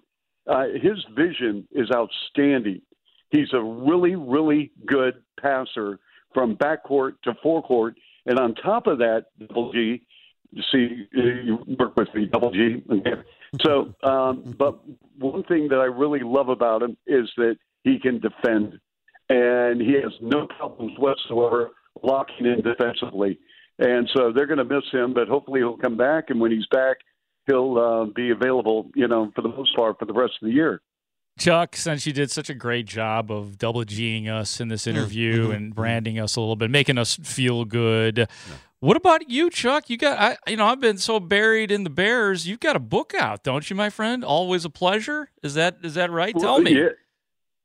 uh, 0.46 0.64
his 0.74 1.02
vision 1.16 1.66
is 1.72 1.88
outstanding. 1.94 2.82
He's 3.30 3.54
a 3.54 3.62
really, 3.62 4.14
really 4.14 4.72
good 4.84 5.14
passer 5.40 6.00
from 6.34 6.54
backcourt 6.54 7.12
to 7.24 7.32
forecourt. 7.42 7.96
And 8.26 8.38
on 8.38 8.54
top 8.56 8.86
of 8.86 8.98
that, 8.98 9.28
Double 9.38 9.72
G, 9.72 10.02
see, 10.72 11.08
you 11.12 11.58
work 11.78 11.96
with 11.96 12.08
me, 12.14 12.26
Double 12.26 12.50
G. 12.50 12.82
So, 13.64 13.94
um, 14.02 14.54
but 14.58 14.80
one 15.18 15.44
thing 15.44 15.68
that 15.68 15.78
I 15.78 15.84
really 15.84 16.20
love 16.22 16.48
about 16.48 16.82
him 16.82 16.96
is 17.06 17.30
that 17.36 17.56
he 17.84 17.98
can 17.98 18.20
defend, 18.20 18.78
and 19.28 19.80
he 19.80 19.94
has 19.94 20.12
no 20.20 20.46
problems 20.58 20.98
whatsoever 20.98 21.70
locking 22.02 22.46
in 22.46 22.62
defensively. 22.62 23.38
And 23.78 24.08
so 24.14 24.32
they're 24.32 24.46
going 24.46 24.58
to 24.58 24.64
miss 24.64 24.84
him, 24.90 25.14
but 25.14 25.28
hopefully 25.28 25.60
he'll 25.60 25.76
come 25.76 25.96
back. 25.96 26.30
And 26.30 26.40
when 26.40 26.50
he's 26.50 26.66
back, 26.70 26.96
he'll 27.46 27.78
uh, 27.78 28.04
be 28.06 28.30
available, 28.30 28.90
you 28.94 29.06
know, 29.06 29.30
for 29.34 29.42
the 29.42 29.48
most 29.48 29.74
part 29.76 29.98
for 29.98 30.06
the 30.06 30.12
rest 30.12 30.34
of 30.42 30.48
the 30.48 30.54
year. 30.54 30.80
Chuck, 31.38 31.76
since 31.76 32.06
you 32.06 32.14
did 32.14 32.30
such 32.30 32.48
a 32.48 32.54
great 32.54 32.86
job 32.86 33.30
of 33.30 33.58
double 33.58 33.84
G'ing 33.84 34.26
us 34.26 34.58
in 34.58 34.68
this 34.68 34.86
interview 34.86 35.44
mm-hmm. 35.44 35.52
and 35.52 35.74
branding 35.74 36.18
us 36.18 36.36
a 36.36 36.40
little 36.40 36.56
bit, 36.56 36.70
making 36.70 36.96
us 36.96 37.16
feel 37.16 37.66
good. 37.66 38.26
What 38.80 38.96
about 38.96 39.30
you, 39.30 39.48
Chuck? 39.48 39.88
You 39.88 39.96
got, 39.96 40.18
I, 40.18 40.50
you 40.50 40.56
know, 40.56 40.66
I've 40.66 40.80
been 40.80 40.98
so 40.98 41.18
buried 41.18 41.70
in 41.70 41.84
the 41.84 41.90
Bears. 41.90 42.46
You've 42.46 42.60
got 42.60 42.76
a 42.76 42.80
book 42.80 43.14
out, 43.14 43.42
don't 43.42 43.68
you, 43.70 43.74
my 43.74 43.88
friend? 43.88 44.22
Always 44.22 44.64
a 44.64 44.70
pleasure. 44.70 45.30
Is 45.42 45.54
that 45.54 45.78
is 45.82 45.94
that 45.94 46.10
right? 46.10 46.34
Well, 46.34 46.44
Tell 46.44 46.60
me. 46.60 46.78
Yeah. 46.78 46.88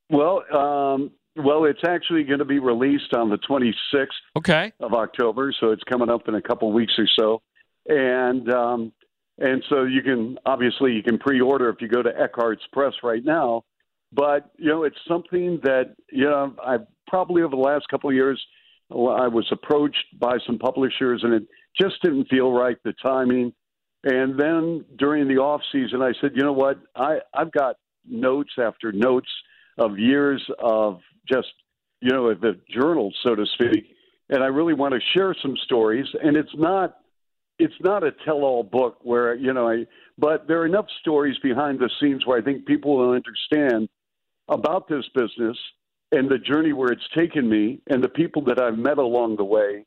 Well, 0.08 0.42
um, 0.54 1.10
well, 1.36 1.64
it's 1.64 1.80
actually 1.86 2.24
going 2.24 2.38
to 2.38 2.44
be 2.44 2.58
released 2.58 3.14
on 3.14 3.30
the 3.30 3.38
26th 3.38 4.06
okay. 4.36 4.72
of 4.80 4.92
October, 4.92 5.54
so 5.58 5.70
it's 5.70 5.82
coming 5.84 6.10
up 6.10 6.28
in 6.28 6.34
a 6.34 6.42
couple 6.42 6.70
weeks 6.72 6.92
or 6.98 7.08
so. 7.18 7.42
And 7.86 8.50
um, 8.52 8.92
and 9.38 9.62
so 9.68 9.84
you 9.84 10.02
can 10.02 10.38
obviously 10.46 10.92
you 10.92 11.02
can 11.02 11.18
pre-order 11.18 11.68
if 11.68 11.76
you 11.80 11.88
go 11.88 12.02
to 12.02 12.10
Eckhartz 12.10 12.60
Press 12.72 12.92
right 13.02 13.24
now. 13.24 13.64
But 14.12 14.50
you 14.56 14.68
know, 14.68 14.84
it's 14.84 14.96
something 15.06 15.60
that 15.62 15.94
you 16.10 16.24
know 16.24 16.54
I 16.64 16.78
probably 17.06 17.42
over 17.42 17.54
the 17.54 17.62
last 17.62 17.86
couple 17.88 18.08
of 18.08 18.14
years 18.14 18.40
I 18.92 19.28
was 19.28 19.46
approached 19.50 20.04
by 20.20 20.38
some 20.46 20.58
publishers 20.58 21.22
and 21.24 21.34
it 21.34 21.44
just 21.80 22.00
didn't 22.02 22.28
feel 22.28 22.52
right 22.52 22.76
the 22.84 22.92
timing. 23.02 23.52
And 24.04 24.38
then 24.38 24.84
during 24.98 25.28
the 25.28 25.36
off 25.36 25.60
season, 25.70 26.02
I 26.02 26.12
said, 26.20 26.32
you 26.34 26.42
know 26.42 26.52
what, 26.52 26.78
I 26.96 27.18
I've 27.34 27.52
got 27.52 27.76
notes 28.06 28.52
after 28.58 28.92
notes 28.92 29.28
of 29.78 29.98
years 29.98 30.42
of 30.58 31.00
just 31.30 31.48
you 32.00 32.10
know 32.10 32.34
the 32.34 32.58
journal, 32.68 33.12
so 33.22 33.34
to 33.34 33.46
speak, 33.54 33.86
and 34.28 34.42
I 34.42 34.48
really 34.48 34.74
want 34.74 34.94
to 34.94 35.00
share 35.14 35.34
some 35.40 35.56
stories. 35.64 36.06
And 36.22 36.36
it's 36.36 36.54
not 36.54 36.96
it's 37.58 37.74
not 37.80 38.02
a 38.02 38.10
tell-all 38.24 38.64
book 38.64 38.98
where 39.02 39.34
you 39.34 39.52
know 39.52 39.68
I, 39.68 39.86
but 40.18 40.48
there 40.48 40.60
are 40.60 40.66
enough 40.66 40.86
stories 41.00 41.36
behind 41.42 41.78
the 41.78 41.90
scenes 42.00 42.26
where 42.26 42.38
I 42.38 42.42
think 42.42 42.66
people 42.66 42.96
will 42.96 43.12
understand 43.12 43.88
about 44.48 44.88
this 44.88 45.04
business 45.14 45.56
and 46.12 46.30
the 46.30 46.38
journey 46.38 46.72
where 46.72 46.92
it's 46.92 47.08
taken 47.14 47.48
me 47.48 47.80
and 47.88 48.02
the 48.02 48.08
people 48.08 48.44
that 48.44 48.60
I've 48.60 48.78
met 48.78 48.98
along 48.98 49.36
the 49.36 49.44
way 49.44 49.84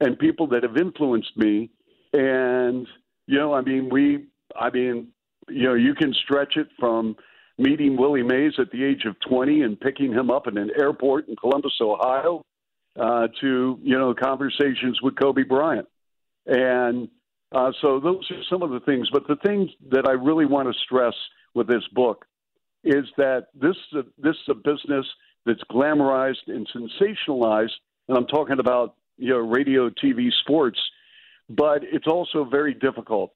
and 0.00 0.18
people 0.18 0.46
that 0.48 0.62
have 0.62 0.76
influenced 0.76 1.36
me 1.36 1.70
and 2.12 2.86
you 3.26 3.38
know 3.38 3.54
I 3.54 3.60
mean 3.60 3.88
we 3.90 4.26
I 4.58 4.70
mean 4.70 5.08
you 5.48 5.64
know 5.64 5.74
you 5.74 5.94
can 5.94 6.12
stretch 6.24 6.56
it 6.56 6.68
from 6.78 7.16
meeting 7.58 7.96
Willie 7.96 8.22
Mays 8.22 8.54
at 8.58 8.70
the 8.70 8.84
age 8.84 9.04
of 9.06 9.16
20 9.28 9.62
and 9.62 9.78
picking 9.78 10.12
him 10.12 10.30
up 10.30 10.46
in 10.46 10.58
an 10.58 10.70
airport 10.78 11.28
in 11.28 11.36
Columbus 11.36 11.74
Ohio 11.80 12.42
uh, 12.98 13.28
to 13.40 13.78
you 13.82 13.98
know 13.98 14.14
conversations 14.14 15.00
with 15.02 15.14
Kobe 15.16 15.44
Bryant 15.44 15.86
and 16.46 17.08
uh, 17.52 17.70
so 17.80 18.00
those 18.00 18.28
are 18.30 18.42
some 18.50 18.62
of 18.62 18.70
the 18.70 18.80
things. 18.80 19.08
But 19.12 19.26
the 19.28 19.36
things 19.44 19.70
that 19.90 20.08
I 20.08 20.12
really 20.12 20.46
want 20.46 20.68
to 20.68 20.74
stress 20.84 21.14
with 21.54 21.68
this 21.68 21.84
book 21.92 22.24
is 22.84 23.04
that 23.16 23.46
this 23.54 23.76
is 23.92 23.98
a, 23.98 24.02
this 24.18 24.34
is 24.34 24.48
a 24.50 24.54
business 24.54 25.06
that's 25.46 25.62
glamorized 25.70 26.48
and 26.48 26.68
sensationalized, 26.74 27.70
and 28.08 28.18
I'm 28.18 28.26
talking 28.26 28.58
about 28.58 28.94
you 29.16 29.30
know 29.30 29.38
radio, 29.38 29.88
TV, 29.90 30.28
sports, 30.42 30.78
but 31.48 31.82
it's 31.82 32.06
also 32.06 32.44
very 32.44 32.74
difficult. 32.74 33.32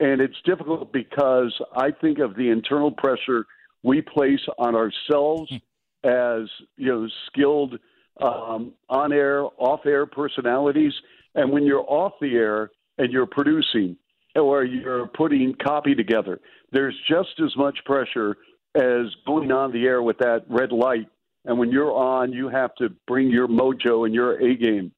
And 0.00 0.22
it's 0.22 0.36
difficult 0.46 0.92
because 0.94 1.54
I 1.76 1.90
think 1.90 2.20
of 2.20 2.34
the 2.34 2.48
internal 2.48 2.90
pressure 2.90 3.44
we 3.82 4.00
place 4.00 4.40
on 4.58 4.74
ourselves 4.74 5.50
hmm. 5.50 6.08
as 6.08 6.48
you 6.76 6.88
know 6.88 7.08
skilled 7.26 7.78
um, 8.20 8.72
on-air, 8.88 9.44
off-air 9.58 10.06
personalities, 10.06 10.92
and 11.34 11.50
when 11.50 11.64
you're 11.64 11.84
off 11.88 12.12
the 12.20 12.34
air 12.34 12.70
and 12.98 13.12
you're 13.12 13.26
producing, 13.26 13.96
or 14.36 14.64
you're 14.64 15.06
putting 15.08 15.54
copy 15.62 15.94
together. 15.94 16.40
There's 16.72 16.94
just 17.08 17.40
as 17.44 17.56
much 17.56 17.78
pressure 17.84 18.36
as 18.74 19.06
going 19.26 19.50
on 19.50 19.72
the 19.72 19.86
air 19.86 20.02
with 20.02 20.18
that 20.18 20.44
red 20.48 20.72
light. 20.72 21.08
And 21.44 21.58
when 21.58 21.70
you're 21.70 21.92
on, 21.92 22.32
you 22.32 22.48
have 22.48 22.74
to 22.76 22.90
bring 23.06 23.30
your 23.30 23.48
mojo 23.48 24.04
and 24.04 24.14
your 24.14 24.40
A 24.40 24.56
game. 24.56 24.92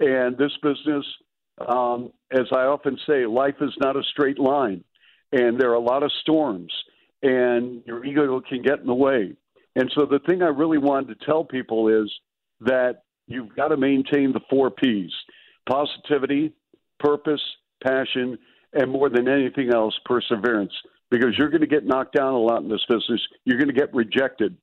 And 0.00 0.36
this 0.36 0.52
business, 0.62 1.04
um, 1.66 2.12
as 2.30 2.46
I 2.52 2.64
often 2.64 2.98
say, 3.06 3.26
life 3.26 3.56
is 3.60 3.74
not 3.80 3.96
a 3.96 4.02
straight 4.12 4.38
line, 4.38 4.84
and 5.32 5.58
there 5.58 5.70
are 5.70 5.74
a 5.74 5.80
lot 5.80 6.02
of 6.02 6.12
storms, 6.20 6.72
and 7.22 7.82
your 7.86 8.04
ego 8.04 8.40
can 8.40 8.62
get 8.62 8.80
in 8.80 8.86
the 8.86 8.94
way. 8.94 9.34
And 9.74 9.90
so 9.94 10.06
the 10.06 10.20
thing 10.20 10.42
I 10.42 10.48
really 10.48 10.78
wanted 10.78 11.18
to 11.18 11.26
tell 11.26 11.44
people 11.44 11.88
is 11.88 12.12
that 12.60 13.02
you've 13.26 13.54
got 13.56 13.68
to 13.68 13.76
maintain 13.76 14.32
the 14.32 14.40
four 14.50 14.70
P's 14.70 15.12
positivity, 15.68 16.52
purpose, 16.98 17.42
passion, 17.82 18.38
and 18.72 18.90
more 18.90 19.08
than 19.08 19.28
anything 19.28 19.70
else, 19.72 19.94
perseverance. 20.04 20.72
Because 21.10 21.36
you're 21.38 21.48
going 21.48 21.62
to 21.62 21.66
get 21.66 21.86
knocked 21.86 22.14
down 22.14 22.34
a 22.34 22.38
lot 22.38 22.62
in 22.62 22.68
this 22.68 22.84
business. 22.88 23.20
You're 23.44 23.58
going 23.58 23.68
to 23.68 23.74
get 23.74 23.94
rejected. 23.94 24.56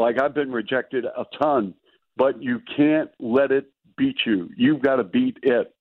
Like 0.00 0.20
I've 0.20 0.34
been 0.34 0.52
rejected 0.52 1.04
a 1.04 1.24
ton, 1.40 1.74
but 2.16 2.42
you 2.42 2.60
can't 2.76 3.10
let 3.18 3.50
it 3.52 3.70
beat 3.96 4.16
you. 4.26 4.48
You've 4.56 4.82
got 4.82 4.96
to 4.96 5.04
beat 5.04 5.38
it. 5.42 5.74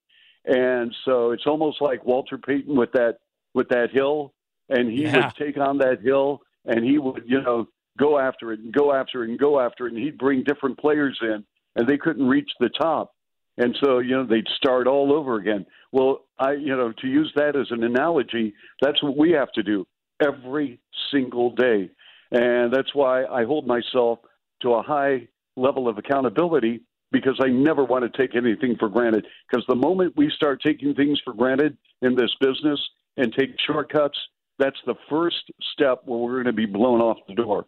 And 0.45 0.95
so 1.05 1.31
it's 1.31 1.45
almost 1.45 1.81
like 1.81 2.05
Walter 2.05 2.37
Payton 2.37 2.75
with 2.75 2.91
that 2.93 3.17
with 3.53 3.69
that 3.69 3.89
hill, 3.91 4.33
and 4.69 4.91
he 4.91 5.03
Yeah. 5.03 5.15
would 5.15 5.35
take 5.35 5.57
on 5.57 5.77
that 5.79 6.01
hill, 6.01 6.41
and 6.65 6.83
he 6.83 6.97
would 6.97 7.23
you 7.25 7.41
know 7.41 7.67
go 7.97 8.17
after 8.19 8.51
it 8.53 8.59
and 8.59 8.71
go 8.71 8.93
after 8.93 9.23
it 9.23 9.29
and 9.29 9.39
go 9.39 9.59
after 9.59 9.87
it, 9.87 9.93
and 9.93 10.01
he'd 10.01 10.17
bring 10.17 10.43
different 10.43 10.77
players 10.77 11.17
in, 11.21 11.43
and 11.75 11.87
they 11.87 11.97
couldn't 11.97 12.27
reach 12.27 12.51
the 12.59 12.69
top, 12.69 13.13
and 13.57 13.75
so 13.83 13.99
you 13.99 14.15
know 14.15 14.25
they'd 14.25 14.47
start 14.55 14.87
all 14.87 15.11
over 15.13 15.35
again. 15.35 15.65
Well, 15.91 16.25
I 16.39 16.53
you 16.53 16.75
know 16.75 16.93
to 16.93 17.07
use 17.07 17.31
that 17.35 17.55
as 17.55 17.67
an 17.71 17.83
analogy, 17.83 18.53
that's 18.81 19.01
what 19.03 19.17
we 19.17 19.31
have 19.31 19.51
to 19.53 19.63
do 19.63 19.85
every 20.25 20.79
single 21.11 21.51
day, 21.55 21.89
and 22.31 22.73
that's 22.73 22.93
why 22.93 23.25
I 23.25 23.45
hold 23.45 23.67
myself 23.67 24.19
to 24.61 24.73
a 24.73 24.81
high 24.81 25.27
level 25.55 25.87
of 25.87 25.97
accountability 25.97 26.81
because 27.11 27.39
I 27.41 27.47
never 27.47 27.83
want 27.83 28.11
to 28.11 28.17
take 28.17 28.35
anything 28.35 28.75
for 28.77 28.89
granted. 28.89 29.25
Because 29.49 29.65
the 29.67 29.75
moment 29.75 30.15
we 30.17 30.29
start 30.35 30.61
taking 30.61 30.93
things 30.93 31.21
for 31.23 31.33
granted 31.33 31.77
in 32.01 32.15
this 32.15 32.33
business 32.39 32.79
and 33.15 33.33
take 33.33 33.51
shortcuts, 33.65 34.17
that's 34.59 34.77
the 34.85 34.95
first 35.09 35.51
step 35.73 36.01
where 36.05 36.19
we're 36.19 36.33
going 36.33 36.45
to 36.45 36.53
be 36.53 36.65
blown 36.65 37.01
off 37.01 37.17
the 37.27 37.35
door. 37.35 37.65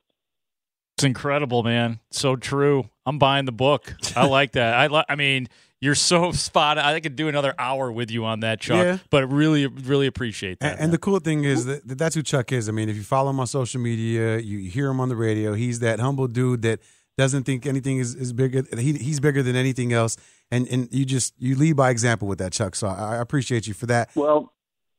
It's 0.98 1.04
incredible, 1.06 1.64
man. 1.64 2.00
So 2.12 2.36
true. 2.36 2.90
I'm 3.06 3.20
buying 3.20 3.46
the 3.46 3.54
book. 3.54 3.96
I 4.16 4.26
like 4.26 4.54
that. 4.54 4.74
I 4.74 4.88
li- 4.88 5.06
I 5.08 5.16
mean, 5.16 5.48
you're 5.82 5.96
so 5.96 6.32
spot. 6.34 6.78
on. 6.78 6.86
I 6.86 7.00
could 7.00 7.16
do 7.16 7.28
another 7.28 7.54
hour 7.58 7.92
with 7.92 8.12
you 8.12 8.26
on 8.26 8.42
that, 8.42 8.60
Chuck. 8.60 8.84
Yeah. 8.84 8.98
But 9.10 9.32
really, 9.32 9.68
really 9.68 10.08
appreciate 10.08 10.60
that. 10.60 10.74
And, 10.74 10.86
and 10.86 10.94
the 10.94 10.98
cool 10.98 11.20
thing 11.20 11.44
is 11.44 11.66
that 11.66 11.88
that 11.88 11.98
that's 11.98 12.16
who 12.16 12.24
Chuck 12.24 12.52
is. 12.52 12.70
I 12.70 12.72
mean, 12.72 12.90
if 12.90 12.96
you 12.96 13.04
follow 13.04 13.30
him 13.30 13.40
on 13.40 13.48
social 13.48 13.82
media, 13.82 14.38
you 14.40 14.70
hear 14.70 14.90
him 14.90 15.00
on 15.00 15.10
the 15.10 15.16
radio. 15.16 15.54
He's 15.54 15.80
that 15.80 16.00
humble 16.00 16.28
dude 16.28 16.62
that 16.64 16.80
doesn't 17.18 17.44
think 17.44 17.66
anything 17.66 17.98
is, 17.98 18.16
is 18.16 18.32
bigger. 18.32 18.64
He, 18.78 18.94
he's 18.94 19.20
bigger 19.20 19.44
than 19.44 19.56
anything 19.56 19.92
else. 19.94 20.18
And 20.52 20.68
and 20.68 20.88
you 20.92 21.06
just 21.06 21.34
you 21.38 21.56
lead 21.56 21.76
by 21.76 21.90
example 21.90 22.28
with 22.28 22.40
that, 22.40 22.54
Chuck. 22.54 22.76
So 22.76 22.88
I, 22.88 23.16
I 23.16 23.22
appreciate 23.22 23.68
you 23.68 23.74
for 23.74 23.86
that. 23.88 24.10
Well, 24.16 24.54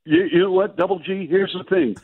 you, 0.05 0.29
you 0.33 0.39
know 0.41 0.53
what, 0.53 0.77
Double 0.77 0.99
G? 0.99 1.27
Here's 1.29 1.53
the 1.53 1.65
thing: 1.65 1.97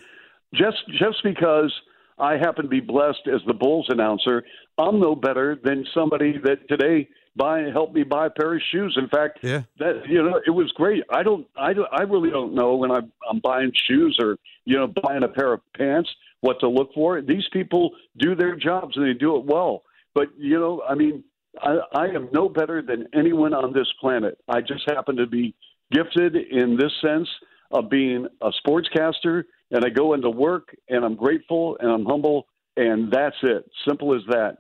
just 0.55 0.79
just 0.99 1.23
because 1.23 1.73
I 2.19 2.33
happen 2.33 2.63
to 2.65 2.69
be 2.69 2.81
blessed 2.81 3.29
as 3.33 3.41
the 3.47 3.55
Bulls 3.55 3.87
announcer, 3.89 4.43
I'm 4.79 5.01
no 5.01 5.15
better 5.15 5.59
than 5.63 5.87
somebody 5.95 6.39
that 6.45 6.69
today 6.69 7.09
buy 7.37 7.63
help 7.73 7.93
me 7.93 8.03
buy 8.03 8.27
a 8.27 8.31
pair 8.31 8.55
of 8.55 8.63
shoes. 8.73 8.97
In 9.01 9.09
fact, 9.09 9.39
Yeah. 9.43 9.63
that 9.79 10.09
you 10.09 10.23
know 10.23 10.41
it 10.47 10.51
was 10.51 10.71
great. 10.73 11.03
I 11.11 11.23
don't, 11.23 11.47
I 11.57 11.73
don't, 11.73 11.89
I 11.93 12.03
really 12.03 12.31
don't 12.31 12.55
know 12.55 12.77
when 12.77 12.91
I'm 12.91 13.13
I'm 13.31 13.41
buying 13.41 13.73
shoes 13.89 14.17
or 14.21 14.37
you 14.65 14.77
know 14.77 14.87
buying 15.03 15.23
a 15.23 15.29
pair 15.29 15.53
of 15.53 15.61
pants 15.77 16.09
what 16.41 16.61
to 16.61 16.69
look 16.69 16.93
for. 16.95 17.21
These 17.21 17.45
people 17.53 17.91
do 18.19 18.35
their 18.35 18.57
jobs 18.57 18.97
and 18.97 19.07
they 19.07 19.15
do 19.19 19.37
it 19.37 19.45
well. 19.45 19.83
But 20.15 20.29
you 20.39 20.59
know, 20.59 20.83
I 20.89 20.95
mean, 20.95 21.25
I, 21.61 21.79
I 21.95 22.05
am 22.07 22.29
no 22.33 22.49
better 22.49 22.83
than 22.83 23.07
anyone 23.15 23.55
on 23.55 23.73
this 23.73 23.89
planet. 24.01 24.39
I 24.49 24.61
just 24.61 24.89
happen 24.89 25.17
to 25.17 25.27
be 25.27 25.55
gifted 25.93 26.37
in 26.37 26.77
this 26.77 26.93
sense 27.01 27.29
of 27.71 27.91
being 27.91 28.27
a 28.41 28.51
sportscaster, 28.67 29.45
and 29.71 29.85
I 29.85 29.89
go 29.89 30.15
into 30.15 30.31
work 30.31 30.75
and 30.89 31.05
I'm 31.05 31.15
grateful 31.17 31.77
and 31.81 31.91
I'm 31.91 32.05
humble, 32.05 32.47
and 32.77 33.11
that's 33.13 33.37
it. 33.43 33.69
Simple 33.87 34.15
as 34.15 34.23
that. 34.29 34.57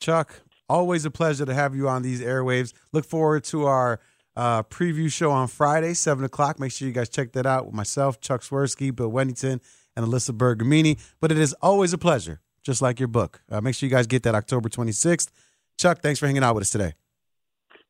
Chuck, 0.00 0.40
always 0.70 1.04
a 1.04 1.10
pleasure 1.10 1.44
to 1.44 1.52
have 1.52 1.74
you 1.74 1.88
on 1.88 2.02
these 2.02 2.22
airwaves. 2.22 2.72
Look 2.92 3.04
forward 3.04 3.42
to 3.44 3.66
our 3.66 4.00
uh, 4.36 4.62
preview 4.62 5.12
show 5.12 5.32
on 5.32 5.48
Friday, 5.48 5.94
7 5.94 6.24
o'clock. 6.24 6.60
Make 6.60 6.70
sure 6.70 6.86
you 6.86 6.94
guys 6.94 7.08
check 7.08 7.32
that 7.32 7.44
out 7.44 7.66
with 7.66 7.74
myself, 7.74 8.20
Chuck 8.20 8.42
Swirsky, 8.42 8.94
Bill 8.94 9.10
Wennington, 9.10 9.60
and 9.96 10.06
Alyssa 10.06 10.30
Bergamini. 10.30 10.98
But 11.20 11.32
it 11.32 11.38
is 11.38 11.52
always 11.60 11.92
a 11.92 11.98
pleasure, 11.98 12.40
just 12.62 12.80
like 12.80 13.00
your 13.00 13.08
book. 13.08 13.42
Uh, 13.50 13.60
make 13.60 13.74
sure 13.74 13.88
you 13.88 13.94
guys 13.94 14.06
get 14.06 14.22
that 14.22 14.36
October 14.36 14.68
26th. 14.68 15.30
Chuck, 15.76 16.00
thanks 16.02 16.20
for 16.20 16.26
hanging 16.26 16.44
out 16.44 16.54
with 16.54 16.62
us 16.62 16.70
today. 16.70 16.92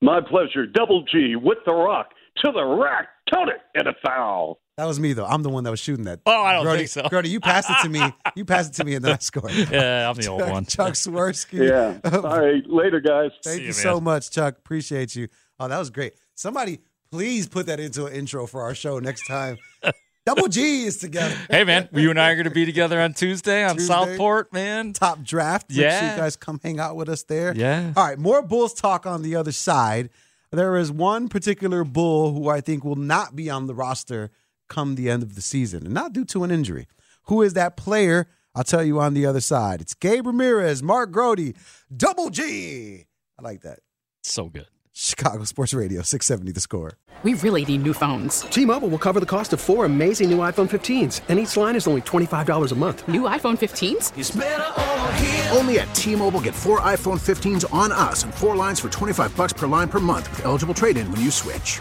My 0.01 0.21
pleasure. 0.23 0.64
Double 0.64 1.05
G 1.05 1.37
with 1.37 1.59
the 1.66 1.75
rock 1.75 2.12
to 2.38 2.51
the 2.51 2.64
rack. 2.64 3.09
Tote 3.31 3.49
it 3.49 3.61
and 3.75 3.87
a 3.87 3.95
foul. 4.05 4.59
That 4.81 4.87
was 4.87 4.99
me, 4.99 5.12
though. 5.12 5.27
I'm 5.27 5.43
the 5.43 5.51
one 5.51 5.64
that 5.64 5.71
was 5.71 5.79
shooting 5.79 6.07
that. 6.07 6.21
Oh, 6.25 6.43
I 6.43 6.55
don't 6.55 6.64
Grody, 6.64 6.77
think 6.79 6.88
so. 6.88 7.03
Grody, 7.03 7.29
you 7.29 7.38
passed 7.38 7.69
it 7.69 7.77
to 7.83 7.90
me. 7.90 8.01
You 8.35 8.47
passed 8.47 8.73
it 8.73 8.77
to 8.77 8.85
me, 8.85 8.95
and 8.95 9.05
then 9.05 9.12
I 9.12 9.19
scored. 9.19 9.53
yeah, 9.53 10.09
I'm 10.09 10.16
the 10.16 10.29
old 10.29 10.40
one. 10.40 10.64
Chuck 10.64 10.95
Swirsky. 10.95 11.69
Yeah. 11.69 12.11
All 12.16 12.40
right. 12.40 12.62
Later, 12.66 12.99
guys. 13.01 13.33
Thank 13.45 13.57
See 13.57 13.61
you 13.61 13.66
you, 13.66 13.73
so 13.75 14.01
much, 14.01 14.31
Chuck. 14.31 14.57
Appreciate 14.57 15.14
you. 15.14 15.29
Oh, 15.59 15.69
that 15.69 15.79
was 15.79 15.90
great. 15.90 16.14
Somebody, 16.35 16.79
please 17.11 17.47
put 17.47 17.66
that 17.66 17.79
into 17.79 18.07
an 18.07 18.14
intro 18.14 18.47
for 18.47 18.62
our 18.62 18.75
show 18.75 18.99
next 19.01 19.27
time. 19.27 19.59
Double 20.25 20.49
G 20.49 20.85
is 20.87 20.97
together. 20.97 21.37
Hey, 21.51 21.64
man, 21.64 21.90
you 21.93 22.09
and 22.09 22.19
I 22.19 22.31
are 22.31 22.35
going 22.37 22.45
to 22.49 22.51
be 22.51 22.64
together 22.64 22.99
on 23.03 23.12
Tuesday 23.12 23.62
on 23.64 23.77
Tuesday. 23.77 23.93
Southport, 23.93 24.51
man. 24.55 24.95
Top 24.95 25.23
draft. 25.23 25.69
Make 25.69 25.77
sure 25.77 25.85
Yeah. 25.85 26.14
you 26.14 26.21
guys 26.23 26.37
come 26.37 26.59
hang 26.62 26.81
out 26.81 26.97
with 26.97 27.11
us 27.11 27.25
there. 27.25 27.53
Yeah. 27.55 27.93
All 27.95 28.07
right, 28.07 28.19
more 28.19 28.40
Bulls 28.40 28.73
talk 28.73 29.05
on 29.05 29.21
the 29.21 29.37
other 29.37 29.53
side. 29.53 30.09
There 30.53 30.77
is 30.79 30.90
one 30.90 31.29
particular 31.29 31.85
Bull 31.85 32.33
who 32.33 32.49
I 32.49 32.62
think 32.62 32.83
will 32.83 32.97
not 32.97 33.37
be 33.37 33.51
on 33.51 33.66
the 33.66 33.75
roster 33.75 34.31
come 34.70 34.94
the 34.94 35.11
end 35.11 35.22
of 35.22 35.35
the 35.35 35.42
season, 35.42 35.85
and 35.85 35.92
not 35.92 36.14
due 36.14 36.24
to 36.26 36.44
an 36.44 36.50
injury. 36.50 36.87
Who 37.24 37.42
is 37.42 37.52
that 37.52 37.76
player? 37.76 38.28
I'll 38.54 38.64
tell 38.64 38.83
you 38.83 38.98
on 38.98 39.12
the 39.12 39.26
other 39.26 39.40
side. 39.40 39.83
It's 39.83 39.92
Gabe 39.92 40.26
Ramirez, 40.26 40.83
Mark 40.83 41.12
Grody, 41.12 41.54
Double 41.94 42.30
G. 42.30 43.04
I 43.38 43.42
like 43.42 43.61
that. 43.61 43.80
So 44.22 44.46
good. 44.46 44.66
Chicago 44.92 45.44
Sports 45.44 45.72
Radio, 45.72 46.02
670 46.02 46.52
the 46.52 46.61
score. 46.61 46.92
We 47.22 47.35
really 47.35 47.64
need 47.64 47.83
new 47.83 47.92
phones. 47.92 48.40
T-Mobile 48.42 48.88
will 48.88 48.98
cover 48.98 49.20
the 49.20 49.26
cost 49.26 49.52
of 49.52 49.61
four 49.61 49.85
amazing 49.85 50.30
new 50.30 50.38
iPhone 50.38 50.68
15s, 50.68 51.20
and 51.28 51.38
each 51.38 51.56
line 51.56 51.76
is 51.76 51.87
only 51.87 52.00
$25 52.02 52.72
a 52.72 52.74
month. 52.74 53.06
New 53.06 53.22
iPhone 53.22 53.59
15s? 53.59 55.56
Only 55.56 55.78
at 55.78 55.94
T-Mobile 55.94 56.40
get 56.40 56.54
four 56.54 56.80
iPhone 56.80 57.20
15s 57.20 57.72
on 57.72 57.92
us 57.92 58.24
and 58.24 58.35
four 58.35 58.56
lines 58.56 58.80
for 58.80 58.88
25 58.88 59.37
bucks 59.37 59.52
per 59.52 59.66
line 59.66 59.88
per 59.88 60.00
month 60.00 60.30
with 60.30 60.44
eligible 60.44 60.74
trade-in 60.74 61.11
when 61.12 61.20
you 61.20 61.30
switch. 61.30 61.80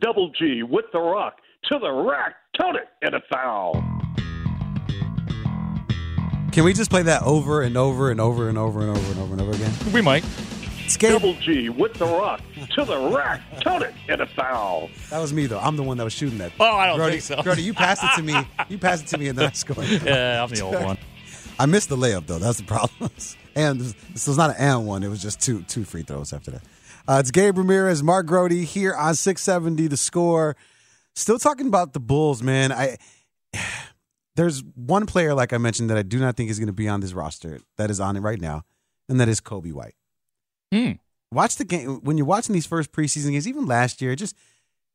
Double 0.00 0.30
G 0.30 0.62
with 0.62 0.86
the 0.92 0.98
rock 1.00 1.38
to 1.64 1.78
the 1.78 1.90
rack. 1.90 2.34
Count 2.58 2.76
it 2.76 2.88
and 3.02 3.14
a 3.14 3.20
foul. 3.30 3.74
Can 6.52 6.64
we 6.64 6.72
just 6.72 6.90
play 6.90 7.02
that 7.02 7.22
over 7.22 7.62
and 7.62 7.76
over 7.76 8.10
and 8.10 8.20
over 8.20 8.48
and 8.48 8.58
over 8.58 8.80
and 8.80 8.90
over 8.90 9.10
and 9.12 9.20
over 9.20 9.32
and 9.32 9.40
over 9.40 9.50
again? 9.52 9.72
We 9.92 10.00
might. 10.00 10.24
Skate. 10.88 11.12
Double 11.12 11.34
G 11.34 11.68
with 11.68 11.94
the 11.94 12.06
rock 12.06 12.40
to 12.74 12.84
the 12.84 12.98
rack. 13.14 13.40
Count 13.60 13.84
it 13.84 13.94
and 14.08 14.20
a 14.20 14.26
foul. 14.26 14.88
That 15.10 15.20
was 15.20 15.32
me 15.32 15.46
though. 15.46 15.60
I'm 15.60 15.76
the 15.76 15.84
one 15.84 15.96
that 15.98 16.04
was 16.04 16.12
shooting 16.12 16.38
that. 16.38 16.52
Oh, 16.58 16.64
I 16.64 16.86
don't 16.88 16.98
Grody, 16.98 17.10
think 17.10 17.22
so. 17.22 17.36
Grody, 17.36 17.62
you 17.62 17.72
passed 17.72 18.02
it 18.02 18.10
to 18.16 18.22
me. 18.22 18.34
You 18.68 18.78
passed 18.78 19.04
it 19.04 19.08
to 19.08 19.18
me, 19.18 19.28
and 19.28 19.38
then 19.38 19.46
I 19.46 19.52
scored. 19.52 19.86
Yeah, 20.04 20.42
I'm 20.42 20.50
the 20.50 20.62
old 20.62 20.82
one. 20.82 20.98
I 21.60 21.66
missed 21.66 21.90
the 21.90 21.96
layup 21.96 22.26
though. 22.26 22.38
That's 22.40 22.58
the 22.58 22.64
problem. 22.64 23.10
and 23.54 23.80
this, 23.80 23.94
this 24.12 24.26
was 24.26 24.36
not 24.36 24.50
an 24.50 24.56
and 24.58 24.86
one. 24.86 25.04
It 25.04 25.08
was 25.08 25.22
just 25.22 25.40
two 25.40 25.62
two 25.62 25.84
free 25.84 26.02
throws 26.02 26.32
after 26.32 26.50
that. 26.52 26.62
Uh, 27.10 27.18
it's 27.18 27.32
Gabe 27.32 27.58
Ramirez, 27.58 28.04
Mark 28.04 28.28
Grody 28.28 28.62
here 28.62 28.94
on 28.94 29.16
670 29.16 29.88
The 29.88 29.96
Score. 29.96 30.54
Still 31.16 31.40
talking 31.40 31.66
about 31.66 31.92
the 31.92 31.98
Bulls, 31.98 32.40
man. 32.40 32.70
I 32.70 32.98
there's 34.36 34.62
one 34.76 35.06
player 35.06 35.34
like 35.34 35.52
I 35.52 35.58
mentioned 35.58 35.90
that 35.90 35.98
I 35.98 36.02
do 36.02 36.20
not 36.20 36.36
think 36.36 36.50
is 36.50 36.60
going 36.60 36.68
to 36.68 36.72
be 36.72 36.86
on 36.86 37.00
this 37.00 37.12
roster 37.12 37.58
that 37.78 37.90
is 37.90 37.98
on 37.98 38.16
it 38.16 38.20
right 38.20 38.40
now, 38.40 38.62
and 39.08 39.18
that 39.18 39.28
is 39.28 39.40
Coby 39.40 39.72
White. 39.72 39.96
Hmm. 40.72 40.92
Watch 41.32 41.56
the 41.56 41.64
game 41.64 41.98
when 42.04 42.16
you're 42.16 42.28
watching 42.28 42.52
these 42.52 42.66
first 42.66 42.92
preseason 42.92 43.32
games, 43.32 43.48
even 43.48 43.66
last 43.66 44.00
year. 44.00 44.12
It 44.12 44.16
just 44.20 44.36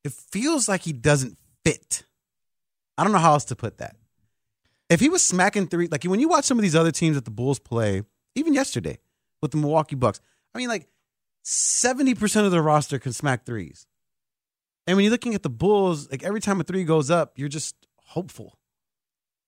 it 0.06 0.13
feels 0.13 0.69
like 0.69 0.84
he 0.84 0.93
doesn't 0.93 1.38
fit. 1.65 2.06
I 2.97 3.04
don't 3.04 3.12
know 3.12 3.19
how 3.19 3.34
else 3.34 3.43
to 3.45 3.58
put 3.58 3.80
that. 3.80 3.97
If 4.89 5.01
he 5.01 5.10
was 5.10 5.21
smacking 5.21 5.67
three, 5.67 5.89
like 5.89 6.06
when 6.06 6.21
you 6.21 6.30
watch 6.30 6.45
some 6.45 6.58
of 6.58 6.62
these 6.62 6.78
other 6.78 6.91
teams 6.91 7.17
that 7.17 7.25
the 7.25 7.32
Bulls 7.32 7.60
play, 7.60 8.04
even 8.36 8.54
yesterday 8.54 8.99
with 9.41 9.51
the 9.51 9.58
Milwaukee 9.58 9.97
Bucks, 9.97 10.21
I 10.54 10.60
mean, 10.60 10.69
like 10.69 10.88
70% 11.45 12.45
of 12.45 12.51
the 12.51 12.62
roster 12.62 12.97
can 12.97 13.13
smack 13.13 13.45
threes. 13.45 13.86
And 14.88 14.97
when 14.97 15.03
you're 15.03 15.12
looking 15.12 15.36
at 15.36 15.43
the 15.43 15.49
Bulls, 15.49 16.10
like 16.12 16.23
every 16.23 16.41
time 16.41 16.60
a 16.60 16.63
three 16.63 16.84
goes 16.84 17.12
up, 17.12 17.34
you're 17.38 17.49
just 17.49 17.75
hopeful. 17.97 18.58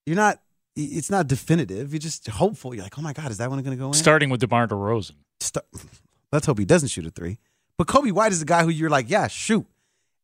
You're 0.05 0.15
not, 0.15 0.41
it's 0.75 1.09
not 1.09 1.27
definitive. 1.27 1.91
You're 1.91 1.99
just 1.99 2.27
hopeful. 2.27 2.73
You're 2.73 2.83
like, 2.83 2.97
oh 2.97 3.01
my 3.01 3.13
God, 3.13 3.31
is 3.31 3.37
that 3.37 3.49
one 3.49 3.61
going 3.63 3.75
to 3.75 3.81
go 3.81 3.87
in? 3.87 3.93
Starting 3.93 4.29
with 4.29 4.39
DeMar 4.39 4.67
DeRozan. 4.67 5.15
Start, 5.39 5.65
let's 6.31 6.45
hope 6.45 6.59
he 6.59 6.65
doesn't 6.65 6.89
shoot 6.89 7.05
a 7.05 7.09
three. 7.09 7.39
But 7.77 7.87
Coby 7.87 8.11
White 8.11 8.31
is 8.31 8.39
the 8.39 8.45
guy 8.45 8.63
who 8.63 8.69
you're 8.69 8.89
like, 8.89 9.09
yeah, 9.09 9.27
shoot. 9.27 9.65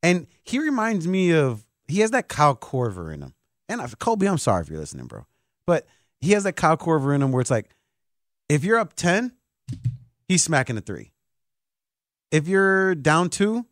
And 0.02 0.28
he 0.44 0.60
reminds 0.60 1.08
me 1.08 1.32
of, 1.32 1.66
he 1.88 2.00
has 2.00 2.12
that 2.12 2.28
Kyle 2.28 2.56
Korver 2.56 3.14
in 3.14 3.22
him. 3.22 3.34
And 3.70 3.82
I, 3.82 3.86
Coby, 3.86 4.30
I'm 4.30 4.38
sorry 4.38 4.62
if 4.62 4.70
you're 4.70 4.80
listening, 4.80 5.06
bro. 5.06 5.26
But 5.66 5.88
he 6.20 6.32
has 6.32 6.44
that 6.44 6.54
Kyle 6.54 6.78
Korver 6.78 7.14
in 7.16 7.22
him 7.22 7.32
where 7.32 7.42
it's 7.42 7.52
like, 7.52 7.70
if 8.50 8.64
you're 8.64 8.78
up 8.78 8.94
10, 8.94 9.32
he's 10.28 10.44
smacking 10.44 10.78
a 10.78 10.82
three. 10.82 11.13
If 12.34 12.48
you're 12.48 12.96
down 12.96 13.30
two, 13.30 13.68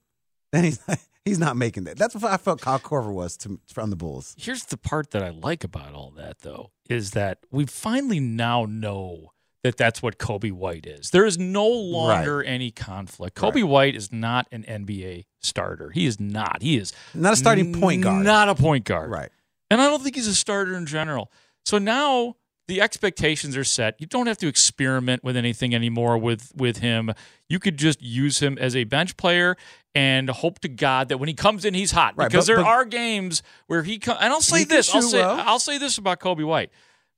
then 0.52 0.64
he's 0.64 0.80
not, 0.88 1.00
he's 1.26 1.40
not 1.40 1.58
making 1.58 1.86
that. 1.86 1.98
That's 1.98 2.14
what 2.14 2.32
I 2.32 2.38
felt 2.38 2.62
Kyle 2.62 2.80
Korver 2.80 3.12
was 3.12 3.36
to, 3.38 3.60
from 3.74 3.90
the 3.90 3.96
Bulls. 3.96 4.36
Here's 4.38 4.66
the 4.66 4.78
part 4.78 5.12
that 5.12 5.24
I 5.24 5.30
like 5.30 5.64
about 5.64 5.96
all 5.96 6.12
that, 6.12 6.42
though, 6.42 6.72
is 6.88 7.12
that 7.12 7.40
we 7.50 7.66
finally 7.66 8.20
now 8.20 8.66
know 8.70 9.32
that 9.64 9.78
that's 9.78 10.02
what 10.02 10.20
Coby 10.20 10.52
White 10.52 10.86
is. 10.86 11.10
There 11.10 11.26
is 11.26 11.40
no 11.40 11.68
longer 11.68 12.38
right. 12.38 12.48
any 12.48 12.70
conflict. 12.70 13.36
Coby 13.36 13.56
right. 13.56 13.64
White 13.64 13.96
is 13.96 14.12
not 14.12 14.48
an 14.52 14.64
NBA 14.64 15.26
starter. 15.40 15.90
He 15.90 16.06
is 16.06 16.20
not. 16.20 16.62
He 16.62 16.78
is 16.78 16.94
not 17.16 17.34
a 17.34 17.36
starting 17.36 17.74
point 17.74 18.04
guard. 18.04 18.24
Not 18.24 18.48
a 18.48 18.56
point 18.56 18.86
guard. 18.86 19.10
Right. 19.10 19.30
And 19.72 19.82
I 19.82 19.88
don't 19.88 20.04
think 20.04 20.16
he's 20.16 20.28
a 20.28 20.36
starter 20.36 20.76
in 20.76 20.86
general. 20.86 21.32
So 21.66 21.80
now 21.80 22.36
the 22.72 22.80
expectations 22.80 23.58
are 23.58 23.66
set. 23.66 24.00
You 24.00 24.08
don't 24.08 24.28
have 24.28 24.38
to 24.38 24.48
experiment 24.48 25.26
with 25.26 25.36
anything 25.36 25.76
anymore 25.76 26.18
with 26.18 26.54
with 26.56 26.78
him. 26.78 27.14
You 27.50 27.60
could 27.60 27.76
just 27.76 28.02
use 28.02 28.42
him 28.42 28.58
as 28.58 28.78
a 28.78 28.86
bench 28.86 29.18
player 29.18 29.58
and 29.94 30.30
hope 30.30 30.60
to 30.60 30.70
God 30.70 31.10
that 31.10 31.18
when 31.18 31.28
he 31.28 31.36
comes 31.36 31.66
in, 31.66 31.74
he's 31.74 31.92
hot. 31.92 32.14
Right, 32.16 32.30
because 32.30 32.48
but, 32.48 32.56
there 32.56 32.64
but, 32.64 32.70
are 32.70 32.86
games 32.86 33.44
where 33.68 33.84
he 33.84 34.00
comes. 34.00 34.20
And 34.22 34.32
I'll 34.32 34.40
say 34.40 34.64
this. 34.64 34.96
I'll 34.96 35.02
say 35.02 35.20
well. 35.20 35.44
I'll 35.46 35.60
say 35.60 35.80
this 35.80 35.98
about 35.98 36.22
Coby 36.22 36.46
White. 36.46 36.72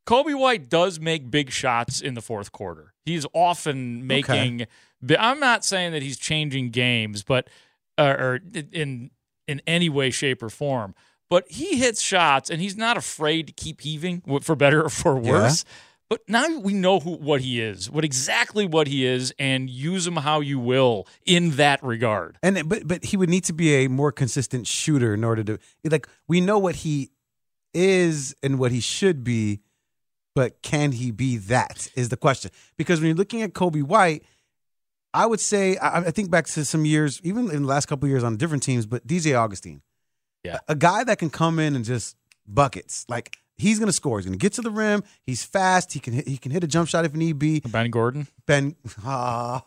Coby 0.08 0.34
White 0.34 0.70
does 0.70 1.00
make 1.00 1.30
big 1.30 1.52
shots 1.52 2.02
in 2.02 2.16
the 2.16 2.22
fourth 2.22 2.52
quarter. 2.52 2.96
He's 3.06 3.28
often 3.32 4.08
making. 4.08 4.64
Okay. 5.04 5.18
I'm 5.20 5.40
not 5.40 5.64
saying 5.64 5.92
that 5.92 6.02
he's 6.02 6.18
changing 6.18 6.72
games, 6.72 7.24
but 7.24 7.48
uh, 8.00 8.16
or 8.18 8.40
in 8.72 9.12
in 9.48 9.62
any 9.68 9.88
way, 9.88 10.10
shape, 10.10 10.42
or 10.42 10.50
form. 10.50 10.96
But 11.34 11.50
he 11.50 11.78
hits 11.78 12.00
shots, 12.00 12.52
and 12.52 12.62
he's 12.62 12.78
not 12.78 12.96
afraid 12.96 13.48
to 13.48 13.54
keep 13.54 13.82
heaving, 13.82 14.22
for 14.44 14.56
better 14.56 14.84
or 14.84 14.90
for 14.90 15.16
worse. 15.16 15.66
Yeah. 15.66 15.74
But 16.08 16.22
now 16.28 16.60
we 16.60 16.76
know 16.76 17.00
who 17.00 17.14
what 17.14 17.42
he 17.42 17.60
is, 17.60 17.90
what 17.90 18.06
exactly 18.06 18.68
what 18.68 18.86
he 18.86 19.04
is, 19.04 19.34
and 19.40 19.68
use 19.68 20.06
him 20.06 20.18
how 20.18 20.42
you 20.42 20.60
will 20.60 21.08
in 21.26 21.56
that 21.56 21.84
regard. 21.84 22.38
And 22.44 22.70
but 22.70 22.88
but 22.88 23.04
he 23.06 23.18
would 23.18 23.32
need 23.32 23.46
to 23.46 23.54
be 23.54 23.84
a 23.84 23.88
more 23.88 24.12
consistent 24.12 24.68
shooter 24.68 25.16
in 25.16 25.24
order 25.24 25.44
to 25.44 25.58
like 25.86 26.08
we 26.28 26.40
know 26.40 26.60
what 26.60 26.76
he 26.76 27.10
is 27.74 28.36
and 28.44 28.60
what 28.60 28.72
he 28.72 28.80
should 28.80 29.24
be, 29.24 29.62
but 30.36 30.62
can 30.62 30.92
he 30.92 31.10
be 31.10 31.38
that 31.38 31.90
is 31.96 32.10
the 32.10 32.18
question. 32.18 32.52
Because 32.78 33.00
when 33.00 33.08
you're 33.08 33.18
looking 33.18 33.42
at 33.42 33.54
Coby 33.54 33.82
White, 33.82 34.24
I 35.16 35.26
would 35.26 35.40
say 35.40 35.78
I, 35.78 36.02
I 36.02 36.12
think 36.12 36.30
back 36.30 36.46
to 36.46 36.64
some 36.64 36.86
years, 36.86 37.20
even 37.24 37.50
in 37.50 37.64
the 37.64 37.68
last 37.68 37.88
couple 37.88 38.08
years 38.08 38.24
on 38.24 38.38
different 38.38 38.62
teams, 38.62 38.86
but 38.86 39.08
DJ 39.08 39.36
Augustin. 39.36 39.82
Yeah. 40.44 40.60
A 40.68 40.76
guy 40.76 41.04
that 41.04 41.18
can 41.20 41.30
come 41.30 41.60
in 41.60 41.76
and 41.76 41.86
just 41.86 42.16
buckets. 42.48 43.06
Like 43.08 43.38
he's 43.56 43.80
going 43.80 43.88
to 43.88 43.94
score. 43.94 44.18
He's 44.20 44.26
going 44.26 44.38
to 44.38 44.42
get 44.44 44.54
to 44.54 44.62
the 44.62 44.72
rim. 44.72 45.04
He's 45.26 45.44
fast. 45.44 45.94
He 45.94 46.00
can 46.00 46.12
hit, 46.14 46.28
he 46.28 46.38
can 46.38 46.52
hit 46.52 46.64
a 46.64 46.68
jump 46.68 46.90
shot 46.90 47.06
if 47.06 47.14
need 47.14 47.40
be. 47.40 47.62
Ben 47.62 47.90
Gordon. 47.92 48.28
Ben, 48.46 48.76
ah, 49.06 49.64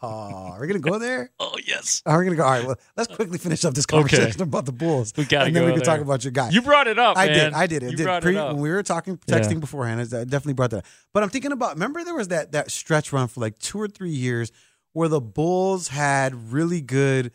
are 0.53 0.61
we 0.61 0.67
going 0.67 0.81
to 0.83 0.91
go 0.91 0.99
there? 0.99 1.31
oh 1.41 1.57
yes. 1.67 2.03
Are 2.05 2.19
we 2.19 2.25
going 2.27 2.37
to 2.37 2.43
go? 2.43 2.45
All 2.45 2.51
right. 2.51 2.67
Well, 2.67 2.77
let's 2.97 3.15
quickly 3.15 3.39
finish 3.39 3.65
up 3.65 3.73
this 3.75 3.87
conversation 3.87 4.25
Okay. 4.33 4.43
about 4.43 4.67
the 4.67 4.73
Bulls. 4.73 5.12
We 5.17 5.25
gotta 5.25 5.47
and 5.47 5.57
then 5.57 5.65
we 5.65 5.71
can 5.71 5.79
there. 5.79 5.85
talk 5.87 6.01
about 6.01 6.25
your 6.25 6.33
guy. 6.33 6.51
You 6.51 6.61
brought 6.62 6.89
it 6.89 6.99
up. 6.99 7.17
I 7.17 7.27
man. 7.27 7.35
did. 7.35 7.53
I 7.55 7.67
did. 7.67 7.85
I 7.85 7.87
You 7.89 7.97
did. 7.97 8.05
brought 8.05 8.23
Pre- 8.23 8.35
it 8.35 8.39
up. 8.39 8.53
When 8.53 8.61
we 8.62 8.71
were 8.71 8.83
talking, 8.83 9.17
texting 9.19 9.53
Yeah. 9.55 9.59
beforehand, 9.61 10.01
I 10.01 10.25
definitely 10.25 10.55
brought 10.55 10.71
that 10.73 10.79
up. 10.79 10.85
But 11.15 11.23
I'm 11.23 11.31
thinking 11.31 11.53
about, 11.53 11.75
remember 11.75 12.05
there 12.05 12.15
was 12.15 12.29
that, 12.29 12.53
that 12.53 12.71
stretch 12.71 13.12
run 13.12 13.29
for 13.29 13.41
like 13.41 13.59
two 13.59 13.81
or 13.81 13.89
three 13.89 14.11
years 14.11 14.53
where 14.93 15.09
the 15.09 15.21
Bulls 15.21 15.89
had 15.89 16.53
really 16.53 16.81
good 16.83 17.33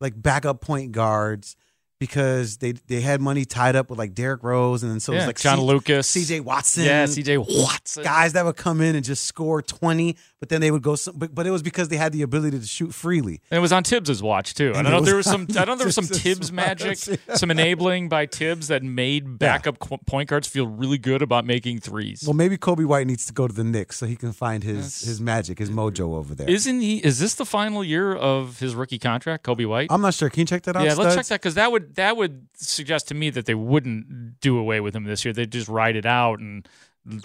like 0.00 0.20
backup 0.20 0.60
point 0.60 0.92
guards 0.92 1.56
because 1.98 2.58
they 2.58 2.72
they 2.72 3.00
had 3.00 3.20
money 3.20 3.44
tied 3.44 3.74
up 3.76 3.88
with 3.90 3.98
like 3.98 4.14
Derrick 4.14 4.42
Rose 4.42 4.82
and 4.82 4.92
then 4.92 5.00
so 5.00 5.12
it 5.12 5.16
was 5.16 5.26
like 5.26 5.38
John 5.38 5.58
C- 5.58 5.64
Lucas. 5.64 6.10
CJ 6.14 6.40
Watson. 6.42 6.84
Yeah, 6.84 7.04
CJ 7.04 7.38
Watson. 7.62 8.04
Guys 8.04 8.34
that 8.34 8.44
would 8.44 8.56
come 8.56 8.80
in 8.80 8.94
and 8.96 9.04
just 9.04 9.24
score 9.24 9.62
20, 9.62 10.16
but 10.40 10.48
then 10.48 10.60
they 10.60 10.70
would 10.70 10.82
go 10.82 10.94
some, 10.94 11.14
but, 11.16 11.34
but 11.34 11.46
it 11.46 11.50
was 11.50 11.62
because 11.62 11.88
they 11.88 11.96
had 11.96 12.12
the 12.12 12.22
ability 12.22 12.58
to 12.58 12.66
shoot 12.66 12.92
freely. 12.94 13.40
And 13.50 13.58
it 13.58 13.60
was 13.60 13.72
on 13.72 13.82
Thibs's 13.82 14.22
watch 14.22 14.54
too. 14.54 14.72
I 14.74 14.82
don't 14.82 14.92
know 14.92 15.00
there 15.00 15.16
was 15.16 15.26
some. 15.26 15.42
I 15.50 15.64
don't 15.64 15.68
know 15.68 15.74
there 15.76 15.86
was 15.86 15.94
some 15.94 16.04
Thibs 16.04 16.52
magic, 16.52 16.98
some 17.34 17.50
enabling 17.50 18.08
by 18.08 18.26
Thibs 18.26 18.68
that 18.68 18.82
made 18.82 19.38
backup 19.38 19.78
qu- 19.78 19.98
point 20.06 20.28
guards 20.28 20.46
feel 20.46 20.66
really 20.66 20.98
good 20.98 21.22
about 21.22 21.44
making 21.46 21.80
threes. 21.80 22.24
Well, 22.26 22.34
maybe 22.34 22.58
Coby 22.58 22.84
White 22.84 23.06
needs 23.06 23.24
to 23.26 23.32
go 23.32 23.48
to 23.48 23.54
the 23.54 23.64
Knicks 23.64 23.96
so 23.96 24.06
he 24.06 24.16
can 24.16 24.32
find 24.32 24.62
his 24.62 25.00
his 25.00 25.20
magic, 25.20 25.58
his 25.58 25.70
mojo 25.70 26.14
over 26.16 26.34
there. 26.34 26.48
Isn't 26.48 26.80
he? 26.80 26.98
Is 26.98 27.18
this 27.18 27.34
the 27.34 27.46
final 27.46 27.82
year 27.82 28.14
of 28.14 28.58
his 28.58 28.74
rookie 28.74 28.98
contract, 28.98 29.44
Coby 29.46 29.66
White? 29.66 29.88
I'm 29.90 30.02
not 30.02 30.14
sure. 30.14 30.28
Can 30.28 30.40
you 30.40 30.46
check 30.46 30.62
that 30.64 30.76
out? 30.76 30.84
yeah, 30.84 30.94
let's 30.94 31.14
check 31.14 31.26
that 31.26 31.40
because 31.40 31.54
that 31.54 31.72
would 31.72 31.85
that 31.94 32.16
would 32.16 32.48
suggest 32.54 33.08
to 33.08 33.14
me 33.14 33.30
that 33.30 33.46
they 33.46 33.54
wouldn't 33.54 34.40
do 34.40 34.58
away 34.58 34.80
with 34.80 34.94
him 34.94 35.04
this 35.04 35.24
year. 35.24 35.32
They'd 35.32 35.50
just 35.52 35.68
ride 35.68 35.96
it 35.96 36.06
out 36.06 36.40
and 36.40 36.68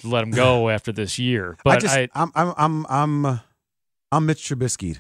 let 0.04 0.24
him 0.24 0.32
go 0.32 0.70
after 0.76 0.92
this 0.92 1.18
year. 1.20 1.58
But 1.64 1.78
I 1.78 1.80
just, 1.80 1.96
I, 1.98 2.02
am 2.16 2.32
I'm, 2.36 2.54
I'm, 2.58 2.86
I'm, 3.26 3.40
I'm 4.12 4.26
Mitch 4.26 4.48
Trubisky. 4.48 5.00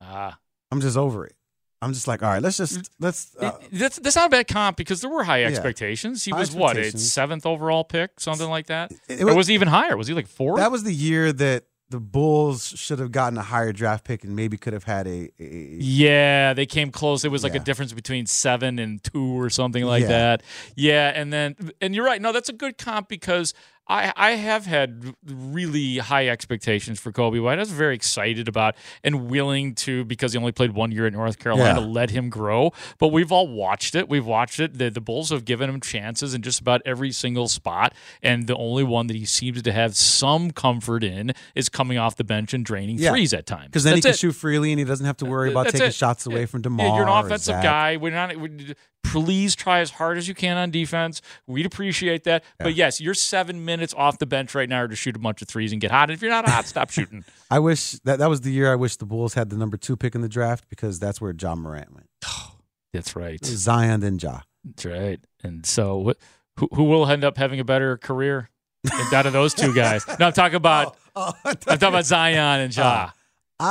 ah. 0.00 0.38
I'm 0.70 0.80
just 0.80 0.96
over 0.96 1.26
it. 1.26 1.34
I'm 1.82 1.92
just 1.92 2.06
like, 2.08 2.22
all 2.22 2.30
right, 2.30 2.40
let's 2.40 2.56
just 2.56 2.90
let's. 3.00 3.36
Uh, 3.38 3.58
It- 3.60 3.78
that's 3.78 3.98
that's 3.98 4.16
not 4.16 4.26
a 4.26 4.30
bad 4.30 4.46
comp 4.48 4.76
because 4.76 5.00
there 5.00 5.10
were 5.10 5.24
high 5.24 5.42
expectations. 5.44 6.24
He 6.24 6.30
High 6.30 6.38
was 6.38 6.52
what 6.54 6.76
a 6.78 6.96
seventh 6.96 7.44
overall 7.44 7.82
pick, 7.84 8.20
something 8.20 8.48
like 8.48 8.68
that. 8.68 8.92
It 9.08 9.20
or 9.20 9.26
was- 9.26 9.34
was 9.36 9.46
he 9.48 9.54
even 9.54 9.68
higher? 9.68 9.96
Was 9.96 10.06
he 10.06 10.14
like 10.14 10.28
four? 10.28 10.56
that 10.58 10.70
was 10.70 10.84
the 10.84 10.94
year 10.94 11.32
that 11.32 11.64
the 11.92 12.00
Bulls 12.00 12.74
should 12.76 12.98
have 12.98 13.12
gotten 13.12 13.38
a 13.38 13.42
higher 13.42 13.72
draft 13.72 14.04
pick 14.04 14.24
and 14.24 14.34
maybe 14.34 14.56
could 14.56 14.72
have 14.72 14.84
had 14.84 15.06
a. 15.06 15.30
a 15.38 15.44
Yeah, 15.78 16.54
they 16.54 16.66
came 16.66 16.90
close. 16.90 17.24
It 17.24 17.30
was 17.30 17.44
like 17.44 17.54
Yeah. 17.54 17.60
a 17.60 17.64
difference 17.64 17.92
between 17.92 18.26
seven 18.26 18.78
and 18.78 19.02
two 19.04 19.38
or 19.40 19.50
something 19.50 19.84
like 19.84 20.02
Yeah. 20.02 20.08
that. 20.08 20.42
Yeah, 20.74 21.12
and 21.14 21.32
then 21.32 21.54
and 21.80 21.94
you're 21.94 22.04
right. 22.04 22.20
No, 22.20 22.32
that's 22.32 22.48
a 22.48 22.52
good 22.54 22.78
comp 22.78 23.08
because 23.08 23.54
I 23.88 24.12
I 24.16 24.30
have 24.32 24.64
had 24.66 25.14
really 25.26 25.98
high 25.98 26.28
expectations 26.28 27.00
for 27.00 27.10
Coby 27.12 27.42
White. 27.42 27.58
I 27.58 27.62
was 27.62 27.72
very 27.72 27.94
excited 27.94 28.46
about 28.48 28.76
and 29.02 29.28
willing 29.28 29.74
to 29.76 30.04
because 30.04 30.32
he 30.32 30.38
only 30.38 30.52
played 30.52 30.72
one 30.72 30.92
year 30.92 31.06
at 31.06 31.12
North 31.12 31.38
Carolina 31.38 31.80
Yeah. 31.80 31.86
let 31.86 32.10
him 32.10 32.30
grow. 32.30 32.72
But 32.98 33.08
we've 33.08 33.32
all 33.32 33.48
watched 33.48 33.94
it. 33.94 34.08
We've 34.08 34.24
watched 34.24 34.60
it. 34.60 34.78
The, 34.78 34.88
the 34.90 35.00
Bulls 35.00 35.30
have 35.30 35.44
given 35.44 35.68
him 35.68 35.80
chances 35.80 36.32
in 36.32 36.42
just 36.42 36.60
about 36.60 36.80
every 36.86 37.10
single 37.12 37.48
spot, 37.48 37.92
and 38.22 38.46
the 38.46 38.56
only 38.56 38.84
one 38.84 39.08
that 39.08 39.16
he 39.16 39.24
seems 39.24 39.60
to 39.62 39.72
have 39.72 39.96
some 39.96 40.52
comfort 40.52 41.02
in 41.02 41.32
is 41.54 41.68
coming 41.68 41.98
off 41.98 42.16
the 42.16 42.24
bench 42.24 42.54
and 42.54 42.64
draining 42.64 42.98
Yeah. 42.98 43.10
threes 43.10 43.34
at 43.34 43.46
times. 43.46 43.66
because 43.66 43.84
then 43.84 43.96
he 43.96 44.00
can 44.00 44.12
it. 44.12 44.18
shoot 44.18 44.32
freely 44.32 44.72
and 44.72 44.78
he 44.78 44.84
doesn't 44.84 45.06
have 45.06 45.16
to 45.18 45.24
worry 45.26 45.50
about 45.50 45.64
That's 45.64 45.72
taking 45.74 45.88
it. 45.88 45.94
shots 45.94 46.24
away 46.24 46.40
Yeah. 46.40 46.46
from 46.46 46.60
Yeah, 46.60 46.62
Demar. 46.62 46.96
you're 46.98 47.08
an 47.08 47.24
offensive 47.26 47.62
guy. 47.62 47.96
We're 47.96 48.12
not. 48.12 48.36
We, 48.36 48.74
please 49.04 49.54
try 49.54 49.80
as 49.80 49.90
hard 49.90 50.18
as 50.18 50.26
you 50.28 50.34
can 50.34 50.56
on 50.56 50.70
defense. 50.70 51.20
We'd 51.46 51.66
appreciate 51.66 52.24
that. 52.24 52.44
But 52.58 52.74
yes, 52.74 53.00
you're 53.00 53.14
seven 53.14 53.64
minutes 53.64 53.94
off 53.96 54.18
the 54.18 54.26
bench 54.26 54.54
right 54.54 54.68
now 54.68 54.86
to 54.86 54.96
shoot 54.96 55.16
a 55.16 55.18
bunch 55.18 55.42
of 55.42 55.48
threes 55.48 55.72
and 55.72 55.80
get 55.80 55.90
hot. 55.90 56.10
And 56.10 56.16
If 56.16 56.22
you're 56.22 56.30
not 56.30 56.48
hot, 56.48 56.66
stop 56.66 56.90
shooting. 56.90 57.24
I 57.50 57.58
wish 57.58 57.92
that 58.04 58.18
that 58.18 58.28
was 58.28 58.40
the 58.42 58.50
year 58.52 58.72
I 58.72 58.76
wish 58.76 58.96
the 58.96 59.06
Bulls 59.06 59.34
had 59.34 59.50
the 59.50 59.56
number 59.56 59.76
two 59.76 59.96
pick 59.96 60.14
in 60.14 60.20
the 60.20 60.28
draft 60.28 60.68
because 60.68 60.98
that's 60.98 61.20
where 61.20 61.32
John 61.32 61.60
Morant 61.60 61.92
went. 61.94 62.06
That's 62.92 63.16
right. 63.16 63.42
Zion 63.42 64.00
then 64.00 64.18
Ja. 64.18 64.40
That's 64.64 64.84
right. 64.84 65.18
And 65.42 65.64
so, 65.64 66.10
wh- 66.10 66.60
who, 66.60 66.68
who 66.74 66.84
will 66.84 67.06
end 67.06 67.24
up 67.24 67.38
having 67.38 67.58
a 67.58 67.64
better 67.64 67.96
career 67.96 68.50
out 69.14 69.24
of 69.24 69.32
those 69.32 69.54
two 69.54 69.74
guys? 69.74 70.06
No, 70.20 70.26
I'm 70.26 70.32
talking 70.34 70.56
about 70.56 70.96
Oh, 71.16 71.32
oh 71.44 71.50
I'm 71.50 71.56
talking 71.56 71.88
about 71.88 72.04
Zion 72.06 72.60
and 72.60 72.76
Ja. 72.76 72.82
Ah. 72.84 73.14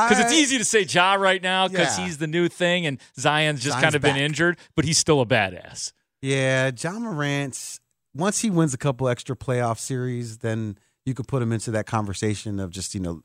Because 0.09 0.19
it's 0.19 0.33
easy 0.33 0.57
to 0.57 0.65
say 0.65 0.81
Ja 0.81 1.13
right 1.15 1.41
now 1.41 1.67
because 1.67 1.97
Yeah. 1.97 2.05
he's 2.05 2.17
the 2.17 2.27
new 2.27 2.47
thing, 2.47 2.85
and 2.85 2.99
Zion's 3.19 3.61
just 3.61 3.73
Zion's 3.73 3.83
kind 3.83 3.95
of 3.95 4.01
been 4.01 4.17
injured, 4.17 4.57
but 4.75 4.85
he's 4.85 4.97
still 4.97 5.21
a 5.21 5.25
badass. 5.25 5.91
Yeah, 6.21 6.71
Ja 6.77 6.91
Morant's 6.99 7.79
once 8.13 8.39
he 8.41 8.49
wins 8.49 8.73
a 8.73 8.77
couple 8.77 9.07
extra 9.07 9.35
playoff 9.35 9.79
series, 9.79 10.39
then 10.39 10.77
you 11.05 11.13
could 11.13 11.27
put 11.27 11.41
him 11.41 11.51
into 11.51 11.71
that 11.71 11.85
conversation 11.87 12.59
of 12.59 12.69
just 12.71 12.93
you 12.93 12.99
know 12.99 13.21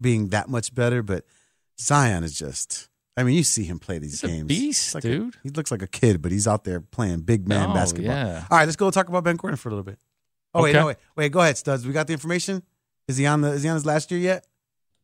being 0.00 0.28
that 0.28 0.48
much 0.48 0.74
better. 0.74 1.02
But 1.02 1.24
Zion 1.80 2.24
is 2.24 2.36
just. 2.38 2.88
I 3.16 3.22
mean, 3.24 3.34
you 3.36 3.42
see 3.42 3.64
him 3.64 3.78
play 3.78 3.98
these 3.98 4.20
He's 4.20 4.24
a 4.24 4.28
games. 4.28 4.46
beast, 4.46 4.94
like 4.94 5.04
a- 5.04 5.08
dude. 5.08 5.36
he 5.42 5.50
looks 5.50 5.70
like 5.70 5.82
a 5.82 5.86
kid, 5.86 6.22
but 6.22 6.30
he's 6.32 6.46
out 6.46 6.64
there 6.64 6.80
playing 6.80 7.20
big 7.22 7.46
man 7.46 7.68
No, 7.68 7.74
basketball. 7.74 8.14
yeah. 8.14 8.44
All 8.50 8.56
right, 8.56 8.64
let's 8.64 8.76
go 8.76 8.90
talk 8.90 9.08
about 9.08 9.24
Ben 9.24 9.36
Gordon 9.36 9.56
for 9.58 9.68
a 9.68 9.72
little 9.72 9.84
bit. 9.84 9.98
Oh 10.54 10.62
wait, 10.62 10.72
no 10.72 10.86
wait, 10.86 10.96
wait. 11.16 11.32
Go 11.32 11.40
ahead, 11.40 11.58
studs. 11.58 11.86
We 11.86 11.92
got 11.92 12.06
the 12.06 12.12
information. 12.12 12.62
Is 13.08 13.16
he 13.16 13.26
on 13.26 13.40
the? 13.40 13.48
Is 13.52 13.62
he 13.64 13.68
on 13.68 13.74
his 13.74 13.84
last 13.84 14.10
year 14.10 14.20
yet? 14.20 14.46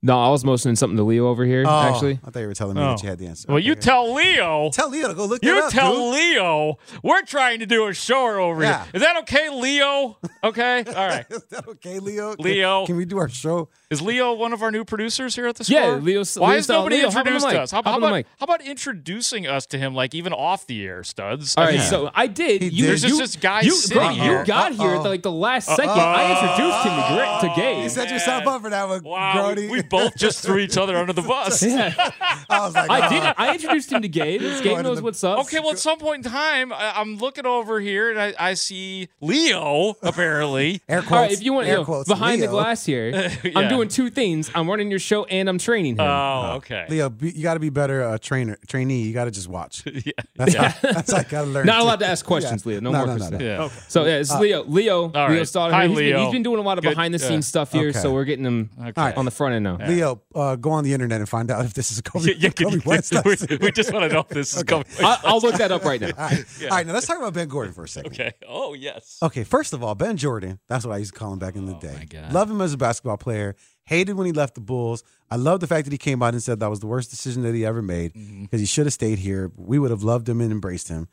No, 0.06 0.22
I 0.22 0.28
was 0.30 0.44
motioning 0.44 0.76
something 0.76 0.96
to 0.96 1.02
Leo 1.02 1.26
over 1.26 1.44
here. 1.44 1.64
Oh, 1.66 1.80
actually, 1.92 2.20
I 2.24 2.30
thought 2.30 2.38
you 2.40 2.46
were 2.46 2.54
telling 2.54 2.76
me 2.76 2.82
Oh. 2.82 2.90
that 2.90 3.02
you 3.02 3.08
had 3.08 3.18
the 3.18 3.26
answer. 3.26 3.46
Well, 3.48 3.58
you 3.58 3.74
tell 3.74 4.14
Leo. 4.14 4.70
tell 4.72 4.88
Leo 4.88 5.08
to 5.08 5.14
go 5.14 5.26
look. 5.26 5.44
You 5.44 5.54
that 5.56 5.64
up, 5.64 5.72
tell 5.72 5.92
dude. 5.94 6.14
Leo 6.14 6.78
we're 7.02 7.22
trying 7.22 7.58
to 7.58 7.66
do 7.66 7.86
a 7.88 7.92
show 7.94 8.40
over 8.40 8.62
Yeah. 8.62 8.84
here. 8.84 8.90
Is 8.94 9.02
that 9.02 9.16
okay, 9.22 9.48
Leo? 9.50 10.18
Okay, 10.44 10.84
all 10.86 11.08
right. 11.08 11.26
Is 11.28 11.42
that 11.50 11.66
okay, 11.66 11.98
Leo? 11.98 12.36
Leo. 12.38 12.86
can 12.86 12.96
we 12.96 13.04
do 13.04 13.18
our 13.18 13.28
show? 13.28 13.68
Is 13.90 14.00
Leo 14.02 14.32
one 14.34 14.52
of 14.52 14.62
our 14.62 14.70
new 14.70 14.84
producers 14.84 15.34
here 15.36 15.46
at 15.46 15.56
the 15.56 15.64
score? 15.64 15.78
Yeah, 15.80 15.86
Leo's- 15.96 16.36
Why 16.38 16.50
Leo's 16.50 16.56
has 16.58 16.68
nobody 16.68 16.96
Leo, 16.98 17.10
hop 17.10 17.16
on 17.18 17.24
the 17.24 17.30
introduced 17.34 17.56
us? 17.56 17.70
How, 17.72 17.76
Hop 17.78 17.84
how 17.86 17.98
about 17.98 18.24
how 18.38 18.44
about 18.44 18.60
introducing 18.62 19.46
us 19.46 19.66
to 19.66 19.78
him, 19.78 19.94
like 19.94 20.14
even 20.14 20.32
off 20.32 20.66
the 20.66 20.84
air, 20.86 21.02
studs? 21.04 21.54
All 21.56 21.64
I 21.64 21.76
so 21.78 22.10
I 22.14 22.26
did. 22.26 22.62
He 22.62 22.68
You, 22.68 22.82
did? 22.82 22.88
There's 22.90 23.02
just 23.02 23.14
you, 23.14 23.20
this 23.20 23.36
guy 23.36 23.60
you, 23.62 23.70
sitting 23.72 23.98
bro, 24.02 24.08
here. 24.10 24.40
You 24.40 24.44
got 24.46 24.72
here 24.72 24.90
at 24.94 25.02
the, 25.02 25.08
like 25.08 25.22
the 25.22 25.32
last 25.32 25.66
second. 25.68 25.90
I 25.90 26.32
introduced 26.32 26.84
him 26.84 27.48
to, 27.50 27.54
to 27.54 27.60
Gabe. 27.60 27.82
You 27.84 27.88
set 27.88 28.10
yourself 28.10 28.46
up 28.46 28.62
for 28.62 28.70
that 28.70 28.88
one, 28.88 29.02
wow, 29.04 29.34
Grody. 29.36 29.70
we, 29.70 29.82
we 29.82 29.82
both 30.04 30.16
just 30.16 30.42
threw 30.42 30.58
each 30.58 30.76
other 30.76 30.96
under 30.96 31.12
the 31.12 31.22
bus. 31.22 31.62
Yeah. 31.62 31.92
I 32.50 32.60
was 32.60 32.74
like, 32.74 32.90
I 32.90 33.06
oh. 33.06 33.10
did. 33.10 33.34
I 33.36 33.52
introduced 33.54 33.90
him 33.92 34.02
to 34.02 34.08
Gabe. 34.08 34.40
Gabe 34.40 34.64
going 34.64 34.82
knows 34.84 34.98
the- 34.98 35.04
what's 35.04 35.22
up. 35.24 35.38
Okay, 35.40 35.60
well, 35.60 35.70
at 35.70 35.78
some 35.78 35.98
point 35.98 36.24
in 36.24 36.30
time, 36.32 36.72
I, 36.72 36.92
I'm 36.96 37.16
looking 37.16 37.46
over 37.46 37.80
here 37.80 38.10
and 38.10 38.20
I, 38.20 38.34
I 38.38 38.54
see 38.54 39.08
Leo 39.20 39.94
apparently. 40.02 40.80
Air 40.88 41.00
quotes. 41.00 41.12
All 41.12 41.18
right, 41.18 41.32
if 41.32 41.42
you 41.42 41.52
want, 41.52 41.66
air 41.66 41.74
you 41.74 41.78
know, 41.80 41.84
quotes, 41.84 42.08
behind 42.08 42.42
the 42.42 42.48
glass 42.48 42.84
here, 42.84 43.08
Yeah. 43.44 43.52
I'm 43.58 43.68
doing 43.68 43.88
two 43.88 44.10
things. 44.10 44.50
I'm 44.54 44.68
running 44.68 44.90
your 44.90 44.98
show 44.98 45.24
and 45.24 45.48
I'm 45.48 45.58
training 45.58 45.94
him. 45.94 46.00
Oh, 46.00 46.54
okay. 46.56 46.86
Leo, 46.88 47.08
be, 47.08 47.30
you 47.30 47.42
got 47.42 47.54
to 47.54 47.60
be 47.60 47.70
better 47.70 48.02
uh, 48.02 48.18
trainer, 48.18 48.58
trainee. 48.66 49.02
You 49.02 49.12
got 49.12 49.24
to 49.26 49.30
just 49.30 49.48
watch. 49.48 49.84
yeah. 49.86 50.12
That's 50.36 50.54
how, 50.54 50.74
that's 50.82 51.12
how 51.12 51.18
I 51.18 51.22
got 51.24 51.42
to 51.42 51.46
learn. 51.48 51.66
Not 51.66 51.78
too. 51.78 51.82
allowed 51.84 52.00
to 52.00 52.06
ask 52.06 52.24
questions, 52.24 52.64
Leo. 52.66 52.80
No, 52.80 52.90
No, 52.92 52.98
more 52.98 53.06
no, 53.06 53.12
no, 53.12 53.18
questions. 53.18 53.40
no. 53.40 53.46
Yeah. 53.46 53.68
So 53.88 54.04
yeah, 54.04 54.16
it's 54.18 54.34
Leo. 54.34 54.64
Leo. 54.64 55.06
Leo 55.08 55.12
right. 55.28 55.48
Stoddard. 55.48 55.74
Hi, 55.74 55.86
He's 55.88 55.96
been- 55.96 56.06
Leo. 56.06 56.24
he's 56.24 56.32
been 56.32 56.42
doing 56.42 56.58
a 56.58 56.62
lot 56.62 56.78
of 56.78 56.84
Good, 56.84 56.90
behind 56.90 57.14
the 57.14 57.24
uh, 57.24 57.28
scenes 57.28 57.46
stuff 57.46 57.72
here, 57.72 57.88
okay. 57.88 57.98
so 57.98 58.12
we're 58.12 58.24
getting 58.24 58.44
him 58.44 58.70
Okay. 58.80 59.12
on 59.14 59.24
the 59.24 59.30
front 59.30 59.54
end 59.54 59.64
now. 59.64 59.76
Leo, 59.88 60.22
uh, 60.34 60.56
go 60.56 60.70
on 60.70 60.84
the 60.84 60.92
internet 60.92 61.20
and 61.20 61.28
find 61.28 61.50
out 61.50 61.64
if 61.64 61.74
this 61.74 61.90
is 61.90 62.00
Coby, 62.02 62.26
Yeah, 62.28 62.34
yeah, 62.38 62.48
Coby 62.50 62.72
you- 62.74 62.80
White's 62.84 63.12
last 63.12 63.48
we, 63.50 63.56
we 63.58 63.72
just 63.72 63.92
want 63.92 64.04
to 64.08 64.12
know 64.14 64.20
if 64.20 64.28
this 64.28 64.56
is 64.56 64.62
coming. 64.62 64.86
I, 65.00 65.18
I'll 65.24 65.40
look 65.40 65.56
that 65.56 65.72
up 65.72 65.84
right 65.84 66.00
now. 66.00 66.08
All 66.18 66.28
right. 66.28 66.44
All 66.62 66.68
right, 66.68 66.86
now 66.86 66.92
let's 66.92 67.06
talk 67.06 67.18
about 67.18 67.34
Ben 67.34 67.48
Gordon 67.48 67.72
for 67.74 67.84
a 67.84 67.88
second. 67.88 68.12
Okay. 68.12 68.32
Oh, 68.48 68.74
yes. 68.74 69.18
Okay, 69.22 69.44
first 69.44 69.72
of 69.72 69.82
all, 69.82 69.94
Ben 69.94 70.16
Jordan, 70.16 70.58
that's 70.68 70.84
what 70.86 70.92
I 70.94 70.98
used 70.98 71.12
to 71.14 71.18
call 71.18 71.32
him 71.32 71.38
back 71.38 71.56
in 71.56 71.66
the 71.66 71.74
day. 71.74 71.92
Oh, 71.94 71.98
my 71.98 72.04
God. 72.04 72.32
Love 72.32 72.50
him 72.50 72.60
as 72.60 72.72
a 72.72 72.76
basketball 72.76 73.16
player. 73.16 73.56
Hated 73.84 74.14
when 74.16 74.26
he 74.26 74.32
left 74.32 74.56
the 74.56 74.60
Bulls. 74.60 75.04
I 75.30 75.36
love 75.36 75.60
the 75.60 75.66
fact 75.68 75.84
that 75.86 75.92
he 75.92 75.98
came 75.98 76.20
out 76.22 76.34
and 76.34 76.42
said 76.42 76.58
that 76.60 76.70
was 76.70 76.80
the 76.80 76.86
worst 76.88 77.10
decision 77.10 77.42
that 77.42 77.54
he 77.54 77.64
ever 77.64 77.82
made 77.82 78.12
because 78.14 78.26
Mm-hmm. 78.26 78.56
he 78.58 78.64
should 78.66 78.86
have 78.86 78.92
stayed 78.92 79.18
here. 79.20 79.52
We 79.56 79.78
would 79.78 79.90
have 79.92 80.02
loved 80.02 80.28
him 80.28 80.40
and 80.40 80.50
embraced 80.50 80.88
him. 80.88 81.06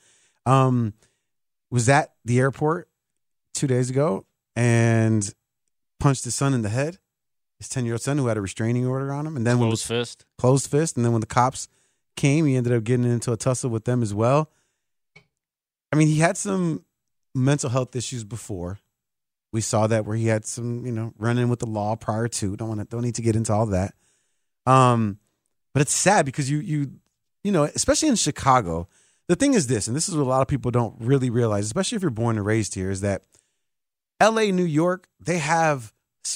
Um, 0.45 0.93
was 1.69 1.87
at 1.89 2.13
the 2.25 2.39
airport 2.39 2.89
two 3.53 3.67
days 3.67 3.89
ago 3.91 4.25
and 4.55 5.33
punched 5.99 6.23
his 6.25 6.35
son 6.35 6.53
in 6.53 6.63
the 6.63 6.69
head, 6.69 6.97
his 7.63 7.69
10 7.69 7.85
year 7.85 7.95
old 7.95 8.01
son 8.01 8.17
who 8.17 8.27
had 8.27 8.37
a 8.37 8.41
restraining 8.41 8.85
order 8.85 9.11
on 9.13 9.25
him. 9.25 9.35
And 9.37 9.47
then 9.47 9.59
when 9.59 9.69
Closed 9.69 9.85
fist. 9.85 10.25
closed 10.37 10.69
fist. 10.69 10.95
And 10.95 11.05
then 11.05 11.11
when 11.11 11.21
the 11.21 11.27
cops 11.27 11.67
came, 12.15 12.45
he 12.45 12.55
ended 12.55 12.73
up 12.73 12.83
getting 12.83 13.05
into 13.05 13.31
a 13.31 13.37
tussle 13.37 13.69
with 13.69 13.85
them 13.85 14.03
as 14.03 14.13
well. 14.13 14.49
I 15.91 15.95
mean, 15.95 16.07
he 16.07 16.19
had 16.19 16.37
some 16.37 16.83
mental 17.33 17.69
health 17.69 17.95
issues 17.95 18.23
before. 18.23 18.79
We 19.51 19.61
saw 19.61 19.87
that 19.87 20.05
where 20.05 20.17
he 20.17 20.27
had 20.27 20.45
some, 20.45 20.85
you 20.85 20.91
know, 20.91 21.13
running 21.17 21.47
with 21.47 21.59
the 21.59 21.67
law 21.67 21.95
prior 21.95 22.27
to. 22.27 22.55
Don't 22.55 22.67
want 22.67 22.79
to, 22.81 22.85
don't 22.85 23.03
need 23.03 23.15
to 23.15 23.21
get 23.21 23.35
into 23.35 23.53
all 23.53 23.67
that. 23.67 23.93
Um, 24.65 25.19
but 25.73 25.81
it's 25.81 25.93
sad 25.93 26.25
because 26.25 26.49
you, 26.49 26.59
you, 26.59 26.91
you 27.43 27.51
know, 27.51 27.63
especially 27.63 28.09
in 28.09 28.15
Chicago. 28.15 28.87
The 29.27 29.35
thing 29.35 29.53
is 29.53 29.67
this, 29.67 29.87
and 29.87 29.95
this 29.95 30.09
is 30.09 30.15
what 30.15 30.23
a 30.23 30.29
lot 30.29 30.41
of 30.41 30.47
people 30.47 30.71
don't 30.71 30.95
really 30.99 31.29
realize, 31.29 31.65
especially 31.65 31.95
if 31.95 32.01
you're 32.01 32.11
born 32.11 32.37
and 32.37 32.45
raised 32.45 32.75
here, 32.75 32.89
is 32.89 33.01
that 33.01 33.23
L.A., 34.19 34.51
New 34.51 34.65
York, 34.65 35.07
they 35.19 35.37
have 35.37 35.93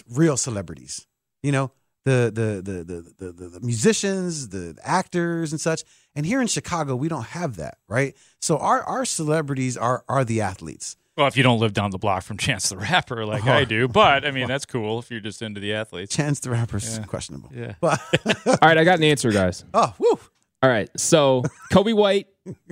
real 0.09 0.37
celebrities. 0.37 1.06
You 1.43 1.51
know, 1.51 1.71
the 2.05 2.31
the 2.33 2.61
the 2.63 2.83
the 2.83 3.13
the, 3.17 3.31
the, 3.31 3.47
the 3.49 3.59
musicians, 3.61 4.49
the 4.49 4.77
actors, 4.83 5.51
and 5.51 5.59
such. 5.61 5.83
And 6.15 6.25
here 6.25 6.41
in 6.41 6.47
Chicago, 6.47 6.95
we 6.95 7.09
don't 7.09 7.27
have 7.27 7.57
that, 7.57 7.77
right? 7.87 8.15
So 8.41 8.57
our 8.57 8.81
our 8.83 9.05
celebrities 9.05 9.77
are 9.77 10.03
are 10.07 10.23
the 10.25 10.41
athletes. 10.41 10.95
Well, 11.15 11.25
if 11.27 11.35
you 11.35 11.41
don't 11.41 11.59
live 11.59 11.73
down 11.73 11.89
the 11.91 11.97
block 11.97 12.23
from 12.23 12.37
Chance 12.47 12.69
the 12.69 12.77
Rapper 12.77 13.25
like 13.25 13.45
Oh. 13.47 13.51
I 13.51 13.63
do, 13.65 13.87
but 13.87 14.25
I 14.25 14.31
mean 14.37 14.47
that's 14.47 14.65
cool 14.65 14.99
if 14.99 15.09
you're 15.11 15.19
just 15.19 15.41
into 15.41 15.59
the 15.59 15.73
athletes. 15.73 16.15
Chance 16.15 16.41
the 16.41 16.51
Rapper's 16.51 16.97
Yeah. 16.97 17.05
questionable. 17.05 17.51
Yeah. 17.55 17.73
But 17.81 17.99
All 18.47 18.57
right, 18.61 18.77
I 18.77 18.83
got 18.83 18.97
an 18.99 19.03
answer, 19.03 19.31
guys. 19.31 19.63
oh, 19.73 19.93
woo. 19.99 20.19
All 20.63 20.69
right, 20.71 20.89
so 20.97 21.43
Coby 21.71 21.93
White 21.95 22.27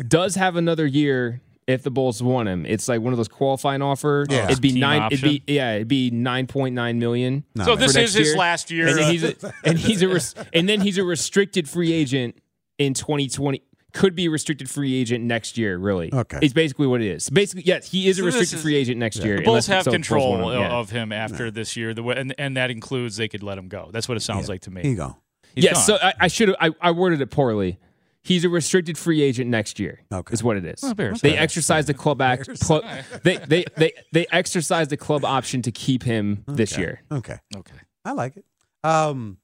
does 0.08 0.34
have 0.36 0.56
another 0.56 0.88
year 0.88 1.40
if 1.68 1.82
the 1.84 1.90
Bulls 1.92 2.22
want 2.22 2.48
him. 2.48 2.66
It's 2.66 2.88
like 2.88 3.02
one 3.02 3.14
of 3.14 3.18
those 3.18 3.28
qualifying 3.28 3.82
offers. 3.82 4.28
Yeah. 4.30 4.46
it'd 4.46 4.62
be 4.62 4.72
Team 4.72 4.80
nine. 4.82 5.02
option. 5.02 5.28
It'd 5.30 5.46
be 5.46 5.54
yeah, 5.54 5.76
it'd 5.76 5.88
be 5.88 6.12
nine 6.12 6.48
point 6.48 6.76
nine 6.76 7.00
million. 7.00 7.44
No, 7.56 7.66
so 7.66 7.76
this 7.76 7.96
is 7.96 8.14
his 8.14 8.28
year. 8.30 8.38
last 8.38 8.70
year. 8.72 8.88
and 8.88 8.98
then 8.98 9.12
he's 9.12 9.24
a, 9.24 9.36
and 9.64 9.78
he's 9.80 10.02
a 10.02 10.08
res- 10.08 10.36
and 10.54 10.70
then 10.70 10.82
he's 10.82 10.98
a 10.98 11.04
restricted 11.04 11.68
free 11.70 11.92
agent 11.94 12.38
in 12.78 12.94
2020. 12.94 13.62
Could 13.94 14.14
be 14.14 14.26
a 14.26 14.30
restricted 14.30 14.70
free 14.70 14.94
agent 14.94 15.24
next 15.24 15.58
year. 15.58 15.78
Really, 15.78 16.14
Okay. 16.14 16.40
It's 16.42 16.54
basically 16.54 16.86
what 16.88 17.02
it 17.02 17.08
is. 17.08 17.30
Basically, 17.30 17.64
yes, 17.66 17.90
he 17.90 18.10
is 18.10 18.20
a 18.20 18.22
So 18.22 18.26
this 18.26 18.36
restricted 18.36 18.58
is- 18.58 18.62
free 18.64 18.76
agent 18.76 18.98
next 19.00 19.24
year. 19.24 19.38
the 19.38 19.44
Bulls 19.44 19.68
unless- 19.68 19.68
have 19.68 19.84
so 19.86 19.92
control 19.92 20.32
want 20.34 20.56
him, 20.56 20.62
yeah. 20.62 20.72
of 20.78 20.90
him 20.90 21.12
after 21.14 21.50
this 21.50 21.78
year, 21.78 21.94
the 21.94 22.04
way, 22.04 22.16
and, 22.18 22.36
and 22.38 22.58
that 22.58 22.70
includes 22.72 23.16
they 23.16 23.30
could 23.30 23.42
let 23.42 23.58
him 23.58 23.70
go. 23.70 23.90
That's 23.94 24.10
what 24.10 24.18
it 24.18 24.22
sounds 24.22 24.48
Yeah. 24.48 24.52
like 24.54 24.62
to 24.62 24.72
me. 24.72 24.82
Here 24.82 24.92
you 24.92 24.98
go. 24.98 25.16
He's 25.56 25.64
yes, 25.64 25.76
gone. 25.88 25.98
so 26.00 26.06
I, 26.06 26.14
I 26.20 26.28
should 26.28 26.50
have. 26.50 26.58
I, 26.60 26.72
I 26.82 26.92
worded 26.92 27.22
it 27.22 27.28
poorly. 27.32 27.80
He's 28.26 28.44
a 28.44 28.50
restricted 28.50 28.98
free 28.98 29.22
agent 29.22 29.50
next 29.50 29.80
year. 29.80 30.02
Okay. 30.12 30.34
is 30.34 30.44
what 30.44 30.58
it 30.58 30.66
is. 30.66 30.84
Oh, 30.84 30.94
Bears 30.94 31.22
they 31.22 31.30
fans. 31.32 31.42
exercise 31.42 31.86
the 31.86 31.94
club 31.94 32.22
act. 32.22 32.50
Pl- 32.62 32.82
they, 33.24 33.38
they 33.38 33.66
they 33.78 33.94
they 34.12 34.26
exercise 34.32 34.88
the 34.88 34.98
club 34.98 35.24
option 35.24 35.62
to 35.62 35.72
keep 35.72 36.04
him 36.04 36.44
this 36.48 36.78
year. 36.78 37.02
Okay. 37.12 37.38
okay. 37.56 37.76
I 38.04 38.12
like 38.14 38.36
it. 38.38 38.46
Um, 38.84 39.38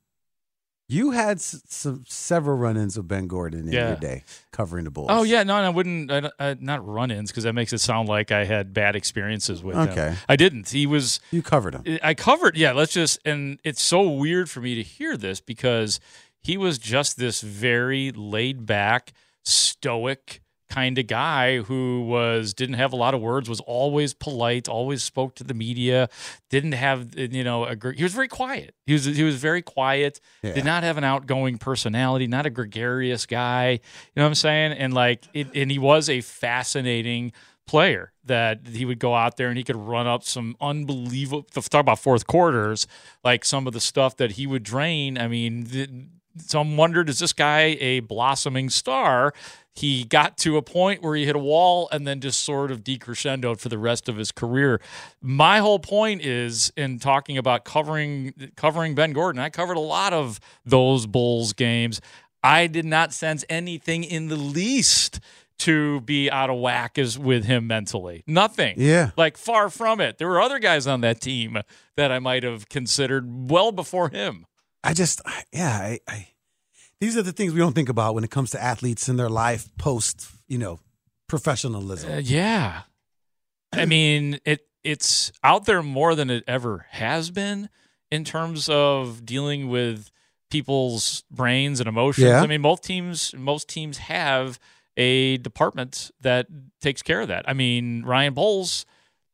you 0.88 1.12
had 1.12 1.38
s- 1.38 1.62
some 1.68 2.04
several 2.08 2.58
run-ins 2.58 2.98
with 2.98 3.08
Ben 3.08 3.28
Gordon 3.28 3.62
in 3.68 3.72
Yeah. 3.72 3.88
your 3.90 3.96
day 3.98 4.24
covering 4.52 4.84
the 4.84 4.92
Bulls. 4.92 5.08
Oh 5.10 5.24
yeah, 5.24 5.44
no, 5.44 5.56
and 5.56 5.66
I 5.66 5.70
wouldn't. 5.70 6.12
I, 6.12 6.30
I, 6.38 6.58
not 6.60 6.86
run-ins 6.86 7.32
because 7.32 7.46
that 7.46 7.54
makes 7.54 7.72
it 7.72 7.78
sound 7.80 8.10
like 8.10 8.32
I 8.32 8.44
had 8.44 8.74
bad 8.74 8.96
experiences 8.98 9.64
with 9.64 9.78
Okay. 9.78 10.10
him. 10.10 10.18
I 10.28 10.36
didn't. 10.36 10.70
He 10.70 10.86
was. 10.86 11.22
you 11.32 11.42
covered 11.42 11.76
him. 11.76 11.98
I 12.04 12.14
covered. 12.14 12.58
Yeah, 12.58 12.74
let's 12.74 12.92
just. 12.94 13.20
And 13.26 13.60
it's 13.64 13.82
so 13.82 14.10
weird 14.10 14.50
for 14.50 14.60
me 14.60 14.76
to 14.76 14.84
hear 14.84 15.16
this 15.16 15.40
because 15.40 16.00
he 16.42 16.58
was 16.58 16.78
just 16.78 17.18
this 17.18 17.42
very 17.42 18.12
laid-back, 18.12 19.14
stoic 19.44 20.42
kind 20.70 20.98
of 20.98 21.06
guy 21.06 21.58
who 21.64 22.02
was 22.04 22.54
didn't 22.54 22.76
have 22.76 22.94
a 22.94 22.96
lot 22.96 23.14
of 23.14 23.20
words 23.20 23.50
was 23.50 23.60
always 23.62 24.14
polite 24.14 24.70
always 24.70 25.04
spoke 25.04 25.36
to 25.36 25.44
the 25.44 25.54
media 25.54 26.08
didn't 26.50 26.72
have 26.72 27.14
you 27.20 27.44
know 27.44 27.66
a, 27.66 27.76
he 27.94 28.04
was 28.04 28.14
very 28.14 28.30
quiet. 28.30 28.74
He 28.86 28.94
was 28.94 29.04
he 29.04 29.24
was 29.24 29.36
very 29.36 29.62
quiet 29.62 30.22
Yeah. 30.42 30.54
did 30.54 30.64
not 30.64 30.84
have 30.84 30.98
an 30.98 31.04
outgoing 31.04 31.58
personality 31.58 32.26
not 32.26 32.46
a 32.46 32.50
gregarious 32.50 33.26
guy 33.26 33.72
you 33.72 33.80
know 34.16 34.24
what 34.24 34.28
i'm 34.30 34.36
saying? 34.36 34.72
And 34.72 34.94
like 34.94 35.26
it, 35.34 35.48
and 35.54 35.70
he 35.70 35.78
was 35.78 36.10
a 36.10 36.22
fascinating 36.22 37.34
player 37.68 38.14
that 38.24 38.66
he 38.68 38.86
would 38.86 39.00
go 39.00 39.14
out 39.14 39.36
there 39.36 39.50
and 39.50 39.58
he 39.58 39.66
could 39.66 39.76
run 39.76 40.08
up 40.08 40.24
some 40.24 40.56
unbelievable 40.62 41.44
talk 41.44 41.82
about 41.82 42.00
fourth 42.00 42.28
quarters 42.28 42.88
like 43.26 43.44
some 43.44 43.68
of 43.68 43.74
the 43.74 43.82
stuff 43.82 44.16
that 44.16 44.32
he 44.34 44.48
would 44.48 44.64
drain. 44.64 45.18
I 45.18 45.28
mean 45.28 45.66
th- 45.66 45.90
some 46.38 46.78
wondered 46.78 47.10
is 47.10 47.20
this 47.20 47.34
guy 47.34 47.78
a 47.80 48.00
blossoming 48.02 48.70
star 48.70 49.34
he 49.74 50.04
got 50.04 50.38
to 50.40 50.58
a 50.58 50.62
point 50.62 51.02
where 51.02 51.16
he 51.16 51.26
hit 51.26 51.36
a 51.36 51.40
wall 51.40 51.88
and 51.92 52.06
then 52.06 52.20
just 52.20 52.42
sort 52.42 52.72
of 52.72 52.84
decrescendoed 52.84 53.60
for 53.60 53.70
the 53.70 53.78
rest 53.78 54.10
of 54.10 54.18
his 54.18 54.32
career. 54.32 54.82
My 55.22 55.60
whole 55.60 55.80
point 55.80 56.26
is 56.26 56.74
in 56.76 57.00
talking 57.00 57.38
about 57.38 57.64
covering 57.64 58.34
covering 58.56 58.96
Ben 58.96 59.14
Gordon. 59.14 59.40
I 59.40 59.50
covered 59.50 59.78
a 59.78 59.82
lot 59.82 60.12
of 60.12 60.40
those 60.66 61.08
Bulls 61.08 61.54
games. 61.54 62.02
I 62.44 62.68
did 62.68 62.86
not 62.86 63.14
sense 63.14 63.46
anything 63.50 64.04
in 64.04 64.28
the 64.28 64.36
least 64.36 65.20
to 65.60 66.02
be 66.02 66.30
out 66.30 66.50
of 66.50 66.58
whack 66.58 66.98
as 66.98 67.20
with 67.20 67.46
him 67.46 67.68
mentally. 67.68 68.24
Nothing. 68.26 68.76
Yeah. 68.78 69.12
Like 69.16 69.38
far 69.38 69.70
from 69.70 70.02
it. 70.02 70.18
There 70.18 70.28
were 70.28 70.42
other 70.42 70.58
guys 70.58 70.88
on 70.88 71.02
that 71.02 71.22
team 71.22 71.62
that 71.96 72.12
I 72.12 72.18
might 72.20 72.44
have 72.44 72.68
considered 72.68 73.50
well 73.50 73.72
before 73.72 74.10
him. 74.10 74.48
I 74.84 74.94
just, 74.94 75.22
yeah, 75.52 75.72
I, 75.72 76.00
I, 76.08 76.28
these 77.00 77.18
are 77.18 77.22
the 77.22 77.32
things 77.32 77.54
we 77.54 77.60
don't 77.60 77.74
think 77.74 77.90
about 77.90 78.16
when 78.16 78.24
it 78.24 78.32
comes 78.32 78.52
to 78.52 78.62
athletes 78.62 79.10
in 79.10 79.18
their 79.18 79.30
life 79.30 79.70
post, 79.78 80.28
you 80.48 80.58
know, 80.58 80.80
professionalism. 81.28 82.12
Uh, 82.12 82.18
yeah. 82.18 82.82
I 83.74 83.86
mean, 83.86 84.40
it 84.46 84.68
it's 84.84 85.32
out 85.44 85.66
there 85.66 85.82
more 85.82 86.16
than 86.16 86.30
it 86.30 86.44
ever 86.48 86.88
has 86.90 87.32
been 87.32 87.70
in 88.10 88.24
terms 88.26 88.68
of 88.68 89.26
dealing 89.26 89.70
with 89.70 90.12
people's 90.50 91.24
brains 91.32 91.80
and 91.80 91.88
emotions. 91.88 92.28
Yeah. 92.28 92.42
I 92.42 92.48
mean, 92.48 92.62
both 92.62 92.82
teams 92.82 93.34
most 93.36 93.70
teams 93.70 93.98
have 94.00 94.60
a 94.98 95.38
department 95.38 96.12
that 96.20 96.48
takes 96.82 97.02
care 97.02 97.22
of 97.22 97.30
that. 97.30 97.48
I 97.48 97.54
mean, 97.54 98.04
Ryan 98.04 98.36
Poles 98.36 98.86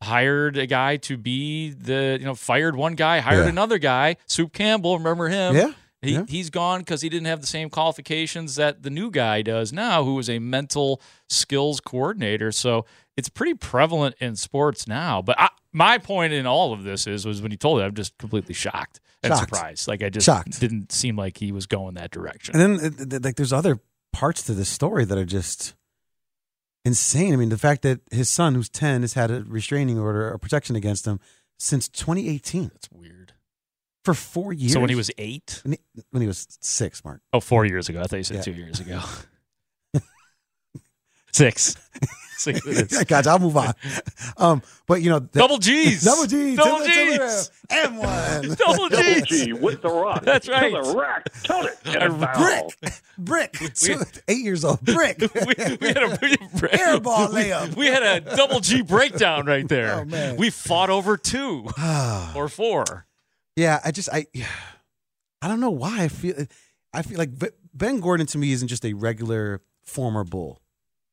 hired 0.02 0.58
a 0.58 0.68
guy 0.68 0.98
to 0.98 1.18
be 1.18 1.72
the, 1.72 2.18
you 2.20 2.26
know, 2.26 2.36
fired 2.36 2.76
one 2.76 2.96
guy, 2.96 3.20
hired 3.20 3.46
Yeah. 3.46 3.50
another 3.50 3.78
guy, 3.78 4.18
Soup 4.28 4.52
Campbell, 4.54 4.98
remember 4.98 5.28
him? 5.30 5.56
Yeah. 5.56 5.72
He, 6.02 6.14
Yeah. 6.14 6.26
He's 6.28 6.50
gone 6.52 6.80
because 6.82 7.02
he 7.02 7.10
didn't 7.10 7.26
have 7.26 7.42
the 7.42 7.48
same 7.48 7.70
qualifications 7.72 8.56
that 8.56 8.84
the 8.84 8.92
new 8.92 9.10
guy 9.10 9.42
does 9.42 9.74
now, 9.74 10.04
who 10.04 10.18
is 10.20 10.30
a 10.30 10.38
mental 10.40 11.02
skills 11.28 11.80
coordinator. 11.80 12.52
So 12.52 12.86
it's 13.18 13.30
pretty 13.30 13.56
prevalent 13.56 14.16
in 14.20 14.36
sports 14.36 14.88
now. 14.88 15.24
But 15.24 15.40
I, 15.40 15.50
my 15.74 15.98
point 15.98 16.34
in 16.34 16.46
all 16.46 16.72
of 16.72 16.84
this 16.84 17.08
is 17.08 17.26
was 17.26 17.42
when 17.42 17.50
you 17.52 17.58
told 17.58 17.80
it, 17.82 17.84
I'm 17.84 17.96
just 17.96 18.16
completely 18.20 18.54
shocked 18.54 19.00
and 19.24 19.32
Shocked. 19.34 19.50
surprised. 19.50 19.88
Like 19.88 20.04
I 20.04 20.10
just 20.10 20.26
Shocked. 20.28 20.60
didn't 20.60 20.92
seem 20.92 21.16
like 21.16 21.38
he 21.40 21.52
was 21.52 21.66
going 21.66 21.96
that 21.96 22.12
direction. 22.12 22.56
And 22.60 22.80
then 22.80 23.16
uh, 23.16 23.20
like 23.24 23.36
there's 23.36 23.52
other 23.54 23.80
parts 24.14 24.44
to 24.44 24.54
this 24.54 24.70
story 24.70 25.04
that 25.06 25.18
are 25.18 25.26
just 25.26 25.74
insane. 26.88 27.34
I 27.34 27.38
mean, 27.38 27.50
the 27.50 27.58
fact 27.58 27.82
that 27.84 28.00
his 28.12 28.30
son, 28.30 28.56
who's 28.56 28.70
10, 28.70 29.02
has 29.02 29.14
had 29.14 29.30
a 29.30 29.44
restraining 29.48 30.00
order 30.00 30.32
or 30.32 30.38
protection 30.38 30.76
against 30.76 31.06
him 31.06 31.20
since 31.60 31.88
2018 31.90 32.70
That's 32.74 32.90
weird. 32.92 33.34
for 34.04 34.14
four 34.14 34.54
years. 34.54 34.74
So 34.74 34.80
when 34.80 34.90
he 34.90 34.96
was 34.96 35.12
eight, 35.18 35.60
when 35.64 35.74
he, 35.74 35.80
when 36.12 36.22
he 36.22 36.28
was 36.28 36.48
six, 36.62 37.04
Mark. 37.06 37.22
oh, 37.34 37.40
four 37.40 37.66
years 37.66 37.90
ago. 37.90 38.00
I 38.02 38.04
thought 38.08 38.18
you 38.18 38.24
said 38.24 38.38
Yeah. 38.38 38.42
two 38.44 38.54
years 38.54 38.80
ago. 38.80 39.02
Six. 41.34 41.76
Gotcha. 43.08 43.30
I'll 43.30 43.40
move 43.40 43.58
on. 43.58 43.74
Um, 44.38 44.62
but 44.86 45.02
you 45.02 45.10
know, 45.10 45.20
the- 45.20 45.40
Double 45.40 45.58
G's. 45.58 46.04
double 46.06 46.26
G's, 46.26 46.58
Double 46.58 46.86
G's. 46.86 47.52
and 47.70 47.98
one, 47.98 48.56
Double 48.56 48.90
G's. 48.90 49.24
G 49.24 49.54
with 49.54 49.82
the 49.82 49.90
rock. 49.90 50.24
That's 50.24 50.48
right. 50.48 50.72
The 50.72 50.96
rack. 50.98 51.30
Tell 51.44 51.66
it. 51.66 51.78
Brick, 53.18 53.54
brick, 53.58 53.74
Two- 53.76 54.02
eight 54.28 54.44
years 54.44 54.64
old, 54.64 54.82
brick, 54.82 55.20
we, 55.20 55.28
we 55.82 55.88
had 55.88 56.04
a 56.04 56.10
we, 56.22 56.36
airball 56.68 57.30
layup. 57.30 57.76
We 57.76 57.88
had 57.88 58.04
a 58.04 58.36
double 58.36 58.60
G 58.60 58.82
breakdown 58.82 59.46
right 59.46 59.68
there. 59.68 60.02
Oh, 60.02 60.06
man. 60.06 60.38
We 60.38 60.50
fought 60.50 60.90
over 60.90 61.18
two 61.18 61.68
or 62.36 62.48
four. 62.48 63.06
Yeah, 63.56 63.80
I 63.84 63.92
just 63.92 64.10
I 64.14 64.28
I 65.42 65.48
don't 65.48 65.60
know 65.60 65.72
why 65.72 66.04
I 66.04 66.08
feel 66.08 66.36
I 66.94 67.02
feel 67.02 67.18
like 67.18 67.32
Ben 67.74 68.00
Gordon 68.00 68.28
to 68.28 68.38
me 68.38 68.52
isn't 68.52 68.68
just 68.68 68.86
a 68.86 68.94
regular 68.94 69.62
former 69.84 70.24
bull. 70.24 70.62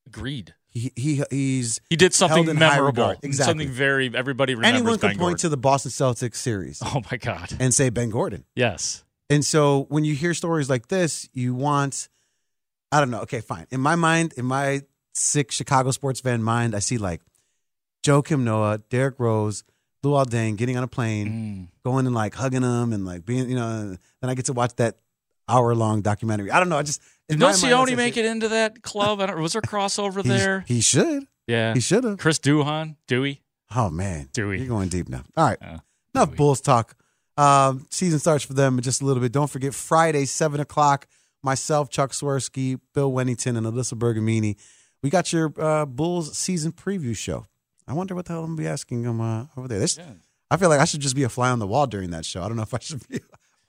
Agreed. 0.06 0.54
He 0.74 0.92
he 0.96 1.22
he's 1.30 1.80
He 1.88 1.96
did 1.96 2.12
something 2.12 2.46
held 2.46 2.48
in 2.48 2.56
high 2.56 2.76
memorable. 2.76 3.10
Exactly. 3.22 3.32
Something 3.32 3.68
very 3.68 4.10
everybody 4.14 4.56
remembers. 4.56 4.80
anyone 4.80 4.98
can 4.98 5.10
Ben 5.10 5.18
point 5.18 5.38
to 5.40 5.48
the 5.48 5.56
Boston 5.56 5.92
Celtics 5.92 6.36
series 6.36 6.82
Oh 6.84 7.00
my 7.10 7.16
God. 7.16 7.52
and 7.60 7.72
say 7.72 7.90
Ben 7.90 8.10
Gordon. 8.10 8.44
Yes. 8.56 9.04
And 9.30 9.44
so 9.44 9.86
when 9.88 10.04
you 10.04 10.14
hear 10.14 10.34
stories 10.34 10.68
like 10.68 10.88
this, 10.88 11.28
you 11.32 11.54
want 11.54 12.08
I 12.90 13.00
don't 13.00 13.10
know. 13.10 13.20
Okay, 13.20 13.40
fine. 13.40 13.66
In 13.70 13.80
my 13.80 13.94
mind, 13.94 14.34
in 14.36 14.44
my 14.44 14.82
sick 15.14 15.52
Chicago 15.52 15.92
sports 15.92 16.20
fan 16.20 16.42
mind, 16.42 16.74
I 16.74 16.80
see 16.80 16.98
like 16.98 17.20
Joakim 18.04 18.40
Noah, 18.40 18.78
Derrick 18.90 19.18
Rose, 19.18 19.64
Luol 20.04 20.26
Deng 20.26 20.56
getting 20.56 20.76
on 20.76 20.84
a 20.84 20.88
plane, 20.88 21.28
mm. 21.28 21.82
going 21.84 22.06
and 22.06 22.14
like 22.14 22.34
hugging 22.34 22.60
them 22.60 22.92
and 22.92 23.04
like 23.04 23.24
being, 23.24 23.48
you 23.48 23.56
know, 23.56 23.96
then 24.20 24.30
I 24.30 24.34
get 24.34 24.46
to 24.46 24.52
watch 24.52 24.74
that 24.76 24.96
hour 25.48 25.74
long 25.74 26.02
documentary. 26.02 26.50
I 26.50 26.58
don't 26.58 26.68
know. 26.68 26.78
I 26.78 26.82
just 26.82 27.00
Did 27.28 27.38
my 27.38 27.52
no 27.62 27.84
mind, 27.84 27.96
make 27.96 28.16
it 28.16 28.24
into 28.26 28.48
that 28.48 28.82
club? 28.82 29.20
I 29.20 29.26
don't, 29.26 29.40
was 29.40 29.52
there 29.54 29.62
crossover 29.62 30.22
there? 30.22 30.64
He 30.66 30.80
should. 30.80 31.26
yeah. 31.46 31.72
He 31.74 31.80
should 31.80 32.04
have. 32.04 32.18
Chris 32.18 32.38
Duhon, 32.38 32.96
Dewey. 33.08 33.42
Oh 33.74 33.90
man, 33.90 34.28
Dewey. 34.32 34.58
you're 34.58 34.68
going 34.68 34.88
deep 34.88 35.08
now. 35.08 35.22
All 35.36 35.46
right, 35.46 35.58
Yeah, 35.60 35.78
enough 36.14 36.28
Dewey. 36.30 36.36
Bulls 36.36 36.60
talk. 36.60 36.96
Um, 37.36 37.86
season 37.90 38.18
starts 38.20 38.44
for 38.44 38.52
them 38.54 38.76
in 38.78 38.82
just 38.84 39.02
a 39.02 39.04
little 39.04 39.20
bit. 39.22 39.32
Don't 39.32 39.50
forget 39.50 39.74
Friday, 39.74 40.26
seven 40.26 40.60
o'clock. 40.60 41.06
Myself, 41.42 41.90
Chuck 41.90 42.12
Swirsky, 42.12 42.78
Bill 42.94 43.10
Wennington, 43.12 43.56
and 43.58 43.66
Alyssa 43.66 43.94
Bergamini. 43.98 44.56
We 45.02 45.10
got 45.10 45.32
your 45.32 45.52
uh, 45.60 45.84
Bulls 45.86 46.36
season 46.38 46.72
preview 46.72 47.16
show. 47.16 47.46
I 47.86 47.92
wonder 47.92 48.14
what 48.14 48.24
the 48.26 48.32
hell 48.32 48.44
I'm 48.44 48.50
gonna 48.54 48.62
be 48.62 48.68
asking 48.68 49.02
them 49.02 49.20
uh, 49.20 49.46
over 49.56 49.66
there. 49.68 49.78
This, 49.78 49.98
I 50.50 50.56
feel 50.56 50.68
like 50.68 50.80
I 50.80 50.84
should 50.84 51.00
just 51.00 51.16
be 51.16 51.24
a 51.24 51.28
fly 51.28 51.50
on 51.50 51.58
the 51.58 51.66
wall 51.66 51.86
during 51.86 52.10
that 52.10 52.24
show. 52.24 52.42
I 52.42 52.48
don't 52.48 52.56
know 52.56 52.62
if 52.62 52.72
I 52.72 52.78
should 52.78 53.06
be 53.08 53.20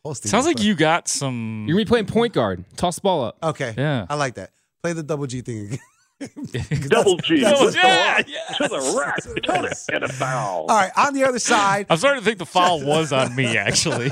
hosting. 0.05 0.29
Sounds 0.29 0.45
like 0.45 0.61
you 0.61 0.75
got 0.75 1.07
some. 1.07 1.65
You're 1.67 1.75
gonna 1.75 1.85
be 1.85 1.89
playing 1.89 2.05
point 2.05 2.33
guard. 2.33 2.63
Toss 2.77 2.95
the 2.95 3.01
ball 3.01 3.23
up. 3.25 3.37
Okay, 3.43 3.73
Yeah. 3.77 4.05
I 4.09 4.15
like 4.15 4.35
that. 4.35 4.51
Play 4.83 4.93
the 4.93 5.03
double 5.03 5.25
G 5.27 5.41
thing 5.41 5.65
again. 5.67 5.79
Double 6.87 7.17
G 7.17 7.41
Double- 7.41 7.65
with 7.65 7.73
the 7.73 7.79
yeah, 7.83 8.15
rock. 8.15 8.25
yes. 8.29 8.57
To 8.57 8.67
the 8.69 8.95
rack. 8.97 9.43
Tell 9.43 9.65
it. 9.65 9.77
And 9.91 10.03
a 10.05 10.07
foul. 10.07 10.61
All 10.61 10.67
right, 10.77 10.91
on 10.95 11.13
the 11.13 11.25
other 11.25 11.39
side, 11.39 11.87
I'm 11.89 11.97
starting 11.97 12.21
to 12.21 12.25
think 12.25 12.37
the 12.39 12.45
foul 12.45 12.81
was 12.85 13.11
on 13.11 13.35
me, 13.35 13.57
actually. 13.57 14.11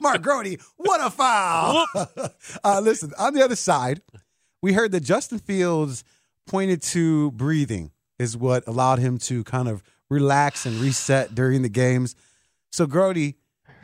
Mark 0.00 0.22
Grody, 0.22 0.60
what 0.76 1.04
a 1.04 1.10
foul. 1.10 1.86
uh, 2.64 2.80
listen, 2.80 3.12
on 3.18 3.34
the 3.34 3.42
other 3.42 3.56
side, 3.56 4.02
we 4.62 4.72
heard 4.72 4.92
that 4.92 5.00
Justin 5.00 5.38
Fields 5.40 6.04
pointed 6.46 6.80
to 6.82 7.30
breathing 7.32 7.90
is 8.18 8.36
what 8.36 8.62
allowed 8.68 8.98
him 9.00 9.18
to 9.18 9.42
kind 9.44 9.66
of 9.68 9.82
relax 10.10 10.64
and 10.66 10.76
reset 10.76 11.34
during 11.34 11.62
the 11.62 11.68
games. 11.68 12.14
So, 12.70 12.86
Grody, 12.86 13.34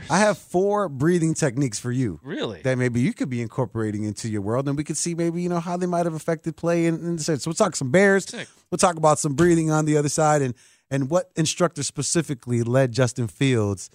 I 0.08 0.18
have 0.18 0.38
four 0.38 0.88
breathing 0.88 1.34
techniques 1.34 1.78
for 1.78 1.92
you 1.92 2.20
really? 2.22 2.62
that 2.62 2.78
maybe 2.78 3.00
you 3.00 3.12
could 3.12 3.28
be 3.28 3.42
incorporating 3.42 4.04
into 4.04 4.28
your 4.28 4.40
world, 4.40 4.68
and 4.68 4.76
we 4.76 4.84
could 4.84 4.96
see 4.96 5.14
maybe 5.14 5.42
you 5.42 5.48
know 5.48 5.60
how 5.60 5.76
they 5.76 5.86
might 5.86 6.06
have 6.06 6.14
affected 6.14 6.56
play. 6.56 6.86
And, 6.86 7.00
and 7.00 7.20
so 7.20 7.36
we'll 7.46 7.54
talk 7.54 7.76
some 7.76 7.90
Bears. 7.90 8.24
Sick. 8.24 8.48
We'll 8.70 8.78
talk 8.78 8.96
about 8.96 9.18
some 9.18 9.34
breathing 9.34 9.70
on 9.70 9.84
the 9.84 9.96
other 9.96 10.08
side, 10.08 10.42
and 10.42 10.54
and 10.90 11.10
what 11.10 11.30
instructor 11.36 11.82
specifically 11.82 12.62
led 12.62 12.92
Justin 12.92 13.28
Fields 13.28 13.90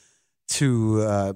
to 0.50 1.02
uh, 1.02 1.34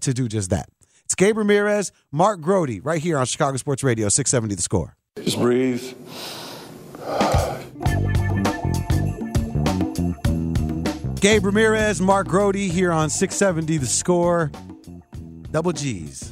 to 0.00 0.14
do 0.14 0.28
just 0.28 0.50
that. 0.50 0.68
It's 1.04 1.14
Gabe 1.14 1.36
Ramirez, 1.36 1.92
Mark 2.10 2.40
Grody, 2.40 2.80
right 2.82 3.02
here 3.02 3.18
on 3.18 3.26
Chicago 3.26 3.56
Sports 3.56 3.82
Radio, 3.82 4.08
six 4.08 4.30
seventy. 4.30 4.54
The 4.54 4.62
score. 4.62 4.96
Just 5.16 5.38
breathe. 5.38 5.82
Gabe 11.22 11.44
Ramirez, 11.44 12.00
Mark 12.00 12.26
Grody 12.26 12.68
here 12.68 12.90
on 12.90 13.08
670 13.08 13.76
The 13.76 13.86
Score. 13.86 14.50
Double 15.52 15.70
G's. 15.70 16.28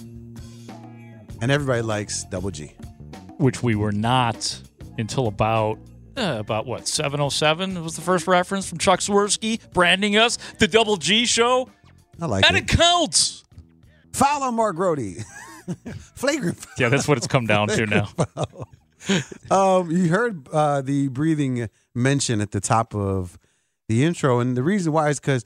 And 1.40 1.52
everybody 1.52 1.80
likes 1.80 2.24
Double 2.24 2.50
G. 2.50 2.72
Which 3.36 3.62
we 3.62 3.76
were 3.76 3.92
not 3.92 4.60
until 4.98 5.28
about. 5.28 5.78
Uh, 6.16 6.38
about 6.40 6.66
what 6.66 6.88
707 6.88 7.84
was 7.84 7.94
the 7.94 8.02
first 8.02 8.26
reference 8.26 8.68
from 8.68 8.78
Chuck 8.78 8.98
Swirsky 8.98 9.60
branding 9.72 10.16
us 10.16 10.38
the 10.58 10.66
Double 10.66 10.96
G 10.96 11.24
show, 11.24 11.70
I 12.20 12.26
like 12.26 12.44
and 12.48 12.56
it. 12.56 12.64
it 12.64 12.76
counts. 12.76 13.44
Follow 14.12 14.50
Mark 14.50 14.74
Grody. 14.74 15.24
Flagrant 16.16 16.58
foul. 16.58 16.74
Yeah, 16.80 16.88
that's 16.88 17.06
what 17.06 17.16
it's 17.16 17.28
come 17.28 17.46
down 17.46 17.68
to 17.68 17.86
now. 17.86 18.08
Um, 19.50 19.90
you 19.90 20.08
heard 20.08 20.46
uh, 20.52 20.82
the 20.82 21.08
breathing 21.08 21.70
mention 21.94 22.42
at 22.42 22.50
the 22.50 22.60
top 22.60 22.94
of 22.94 23.38
the 23.90 24.04
intro, 24.04 24.38
and 24.38 24.56
the 24.56 24.62
reason 24.62 24.92
why 24.92 25.08
is 25.08 25.18
because 25.18 25.44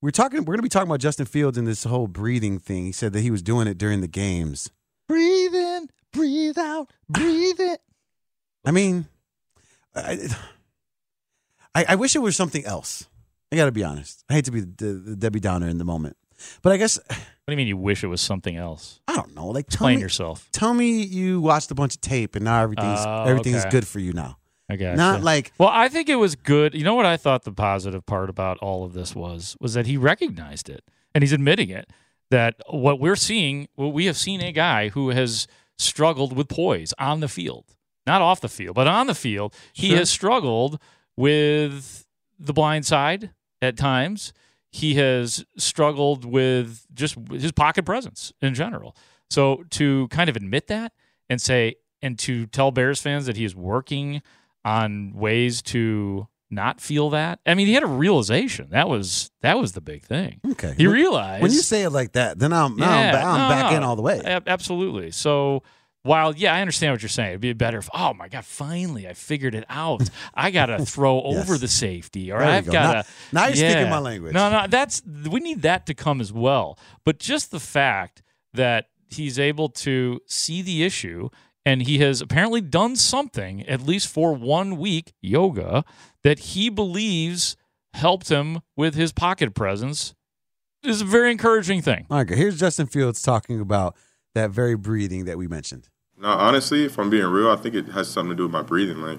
we're 0.00 0.10
talking. 0.10 0.40
We're 0.40 0.54
going 0.54 0.58
to 0.58 0.62
be 0.62 0.68
talking 0.70 0.88
about 0.88 1.00
Justin 1.00 1.26
Fields 1.26 1.58
and 1.58 1.66
this 1.66 1.84
whole 1.84 2.06
breathing 2.06 2.58
thing. 2.58 2.86
He 2.86 2.92
said 2.92 3.12
that 3.12 3.20
he 3.20 3.30
was 3.30 3.42
doing 3.42 3.68
it 3.68 3.76
during 3.76 4.00
the 4.00 4.08
games. 4.08 4.70
Breathe 5.06 5.54
in, 5.54 5.88
breathe 6.12 6.56
out, 6.58 6.90
breathe 7.08 7.60
in. 7.60 7.76
I 8.64 8.70
mean, 8.70 9.06
I, 9.94 10.28
I, 11.74 11.84
I 11.90 11.94
wish 11.96 12.16
it 12.16 12.20
was 12.20 12.34
something 12.34 12.64
else. 12.64 13.06
I 13.52 13.56
got 13.56 13.66
to 13.66 13.72
be 13.72 13.84
honest. 13.84 14.24
I 14.30 14.34
hate 14.34 14.44
to 14.46 14.50
be 14.52 14.60
the, 14.60 14.92
the 14.92 15.16
Debbie 15.16 15.40
Downer 15.40 15.68
in 15.68 15.76
the 15.78 15.84
moment, 15.84 16.16
but 16.62 16.72
I 16.72 16.76
guess 16.78 16.98
What 17.08 17.16
do 17.46 17.52
you 17.52 17.56
mean 17.56 17.66
you 17.68 17.76
wish 17.76 18.04
it 18.04 18.06
was 18.06 18.20
something 18.20 18.56
else? 18.56 19.00
I 19.08 19.16
don't 19.16 19.34
know. 19.34 19.48
Like, 19.48 19.66
tell 19.66 19.74
Explain 19.88 19.96
me, 19.96 20.02
yourself. 20.02 20.48
tell 20.52 20.72
me 20.72 21.02
you 21.02 21.40
watched 21.40 21.70
a 21.72 21.74
bunch 21.74 21.96
of 21.96 22.00
tape 22.00 22.36
and 22.36 22.44
now 22.44 22.62
everything's 22.62 23.00
Oh, 23.04 23.24
everything's 23.26 23.62
okay. 23.62 23.70
good 23.70 23.86
for 23.88 23.98
you 23.98 24.12
now. 24.12 24.38
I 24.70 24.76
got 24.76 24.96
Not 24.96 25.22
like 25.22 25.52
Well, 25.58 25.70
I 25.72 25.88
think 25.88 26.08
it 26.08 26.16
was 26.16 26.36
good. 26.36 26.74
You 26.74 26.84
know 26.84 26.94
what 26.94 27.06
I 27.06 27.16
thought 27.16 27.44
the 27.44 27.52
positive 27.52 28.06
part 28.06 28.30
about 28.30 28.58
all 28.58 28.84
of 28.84 28.92
this 28.92 29.14
was 29.14 29.56
was 29.60 29.74
that 29.74 29.86
he 29.86 29.96
recognized 29.96 30.68
it 30.68 30.84
and 31.14 31.22
he's 31.22 31.32
admitting 31.32 31.70
it 31.70 31.90
that 32.30 32.56
what 32.68 33.00
we're 33.00 33.16
seeing, 33.16 33.68
well, 33.76 33.90
we 33.90 34.06
have 34.06 34.16
seen 34.16 34.40
a 34.40 34.52
guy 34.52 34.88
who 34.90 35.10
has 35.10 35.46
struggled 35.78 36.36
with 36.36 36.48
poise 36.48 36.94
on 36.98 37.20
the 37.20 37.28
field, 37.28 37.74
not 38.06 38.22
off 38.22 38.40
the 38.40 38.48
field, 38.48 38.76
but 38.76 38.86
on 38.86 39.06
the 39.08 39.14
field. 39.14 39.54
He 39.72 39.90
has 39.94 40.08
struggled 40.10 40.78
with 41.16 42.06
the 42.38 42.52
blind 42.52 42.86
side 42.86 43.30
at 43.60 43.76
times. 43.76 44.32
He 44.70 44.94
has 44.94 45.44
struggled 45.58 46.24
with 46.24 46.86
just 46.94 47.16
his 47.30 47.52
pocket 47.52 47.84
presence 47.84 48.32
in 48.40 48.54
general. 48.54 48.96
So 49.28 49.64
to 49.70 50.06
kind 50.08 50.30
of 50.30 50.36
admit 50.36 50.68
that 50.68 50.92
and 51.28 51.40
say 51.40 51.74
and 52.02 52.18
to 52.20 52.46
tell 52.46 52.70
Bears 52.70 53.00
fans 53.00 53.26
that 53.26 53.36
he 53.36 53.44
is 53.44 53.54
working 53.54 54.22
on 54.64 55.12
ways 55.14 55.62
to 55.62 56.26
not 56.50 56.80
feel 56.80 57.10
that. 57.10 57.38
I 57.46 57.54
mean, 57.54 57.66
he 57.68 57.74
had 57.74 57.82
a 57.84 57.86
realization. 57.86 58.70
That 58.70 58.88
was 58.88 59.30
that 59.40 59.58
was 59.58 59.72
the 59.72 59.80
big 59.80 60.02
thing. 60.02 60.40
okay. 60.52 60.74
He 60.76 60.86
When- 60.86 60.94
realized 60.96 61.42
when 61.42 61.52
you 61.52 61.60
say 61.60 61.82
it 61.82 61.90
like 61.90 62.12
that, 62.12 62.38
then 62.38 62.52
I'm 62.52 62.76
now 62.76 62.90
I'm, 62.90 63.14
I'm 63.14 63.40
no, 63.40 63.48
back 63.48 63.70
no. 63.70 63.76
in 63.76 63.82
all 63.84 63.96
the 63.96 64.02
way. 64.02 64.20
Ab- 64.24 64.48
Absolutely. 64.48 65.10
So 65.12 65.62
while 66.02 66.34
yeah, 66.34 66.54
I 66.54 66.60
understand 66.60 66.92
what 66.94 67.02
you're 67.02 67.08
saying. 67.10 67.30
It'd 67.30 67.40
be 67.40 67.52
better 67.52 67.78
if 67.78 67.88
oh 67.94 68.14
my 68.14 68.28
god, 68.28 68.44
finally 68.44 69.06
I 69.06 69.12
figured 69.12 69.54
it 69.54 69.64
out. 69.68 70.08
I 70.34 70.50
gotta 70.50 70.84
throw 70.84 71.20
over 71.22 71.56
the 71.56 71.68
safety, 71.68 72.32
or 72.32 72.42
I've 72.42 72.66
go. 72.66 72.72
gotta. 72.72 73.08
Now- 73.32 73.42
now 73.42 73.46
you're 73.48 73.56
speaking 73.56 73.88
my 73.90 73.98
language. 73.98 74.32
No, 74.34 74.50
no, 74.50 74.66
that's 74.66 75.02
we 75.30 75.40
need 75.40 75.62
that 75.62 75.86
to 75.86 75.94
come 75.94 76.20
as 76.20 76.32
well. 76.32 76.78
But 77.04 77.18
just 77.20 77.50
the 77.52 77.60
fact 77.60 78.22
that 78.54 78.86
he's 79.08 79.38
able 79.38 79.68
to 79.68 80.20
see 80.26 80.62
the 80.62 80.82
issue 80.84 81.28
and 81.64 81.82
he 81.82 81.98
has 81.98 82.20
apparently 82.20 82.60
done 82.60 82.96
something 82.96 83.66
at 83.66 83.82
least 83.82 84.08
for 84.08 84.32
one 84.32 84.76
week 84.76 85.12
yoga 85.20 85.84
that 86.24 86.38
he 86.40 86.68
believes 86.68 87.56
helped 87.94 88.28
him 88.28 88.60
with 88.76 88.94
his 88.94 89.12
pocket 89.12 89.54
presence 89.54 90.14
is 90.82 91.00
a 91.00 91.04
very 91.04 91.30
encouraging 91.30 91.82
thing. 91.82 92.06
All 92.10 92.18
right, 92.18 92.28
here's 92.28 92.58
Justin 92.58 92.86
Fields 92.86 93.22
talking 93.22 93.60
about 93.60 93.96
that 94.34 94.50
very 94.50 94.76
breathing 94.76 95.24
that 95.26 95.36
we 95.36 95.46
mentioned. 95.46 95.88
No, 96.16 96.28
honestly, 96.28 96.84
if 96.84 96.98
I'm 96.98 97.10
being 97.10 97.26
real, 97.26 97.50
I 97.50 97.56
think 97.56 97.74
it 97.74 97.88
has 97.88 98.08
something 98.08 98.30
to 98.30 98.36
do 98.36 98.42
with 98.44 98.52
my 98.52 98.62
breathing. 98.62 98.98
Like, 98.98 99.18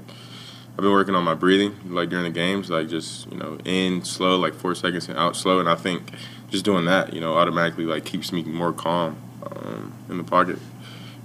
I've 0.71 0.77
been 0.77 0.91
working 0.91 1.15
on 1.15 1.23
my 1.23 1.33
breathing, 1.33 1.75
like 1.93 2.09
during 2.09 2.25
the 2.25 2.31
games, 2.31 2.69
like 2.69 2.87
just 2.87 3.29
you 3.31 3.37
know, 3.37 3.57
in 3.65 4.03
slow, 4.03 4.37
like 4.37 4.53
four 4.53 4.73
seconds, 4.75 5.09
and 5.09 5.17
out 5.17 5.35
slow. 5.35 5.59
And 5.59 5.69
I 5.69 5.75
think 5.75 6.11
just 6.49 6.63
doing 6.63 6.85
that, 6.85 7.13
you 7.13 7.19
know, 7.19 7.33
automatically 7.33 7.85
like 7.85 8.05
keeps 8.05 8.31
me 8.31 8.43
more 8.43 8.71
calm 8.71 9.17
um, 9.43 9.93
in 10.09 10.17
the 10.17 10.23
pocket, 10.23 10.59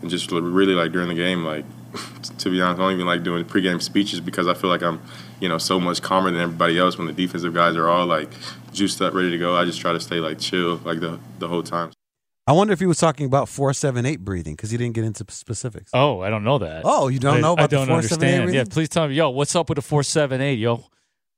and 0.02 0.10
just 0.10 0.30
really 0.30 0.74
like 0.74 0.92
during 0.92 1.08
the 1.08 1.14
game, 1.14 1.44
like 1.44 1.64
to 2.38 2.50
be 2.50 2.60
honest, 2.60 2.80
I 2.80 2.84
don't 2.84 2.92
even 2.92 3.06
like 3.06 3.22
doing 3.22 3.44
pregame 3.44 3.80
speeches 3.80 4.20
because 4.20 4.46
I 4.46 4.54
feel 4.54 4.68
like 4.70 4.82
I'm, 4.82 5.00
you 5.40 5.48
know, 5.48 5.58
so 5.58 5.80
much 5.80 6.02
calmer 6.02 6.30
than 6.30 6.40
everybody 6.40 6.78
else 6.78 6.98
when 6.98 7.06
the 7.06 7.12
defensive 7.12 7.54
guys 7.54 7.74
are 7.76 7.88
all 7.88 8.06
like 8.06 8.28
juiced 8.72 9.00
up, 9.00 9.14
ready 9.14 9.30
to 9.30 9.38
go. 9.38 9.56
I 9.56 9.64
just 9.64 9.80
try 9.80 9.92
to 9.92 10.00
stay 10.00 10.16
like 10.16 10.38
chill, 10.38 10.76
like 10.84 11.00
the 11.00 11.18
the 11.38 11.48
whole 11.48 11.62
time. 11.62 11.92
I 12.48 12.52
wonder 12.52 12.72
if 12.72 12.78
he 12.78 12.86
was 12.86 12.98
talking 12.98 13.26
about 13.26 13.48
four 13.48 13.72
seven 13.72 14.06
eight 14.06 14.24
breathing 14.24 14.54
because 14.54 14.70
he 14.70 14.76
didn't 14.76 14.94
get 14.94 15.04
into 15.04 15.24
specifics. 15.32 15.90
Oh, 15.94 16.20
I 16.20 16.30
don't 16.30 16.44
know 16.44 16.58
that. 16.58 16.82
Oh, 16.84 17.08
you 17.08 17.18
don't 17.18 17.38
I- 17.38 17.40
know 17.40 17.54
about 17.54 17.64
I 17.72 17.76
don't 17.76 17.86
478 17.86 18.26
understand. 18.28 18.40
Yeah, 18.54 18.60
breathing? 18.62 18.72
please 18.72 18.88
tell 18.88 19.08
me, 19.08 19.14
yo, 19.14 19.30
what's 19.30 19.56
up 19.56 19.68
with 19.68 19.76
the 19.76 19.82
four 19.82 20.02
seven 20.02 20.40
eight, 20.40 20.58
yo? 20.58 20.84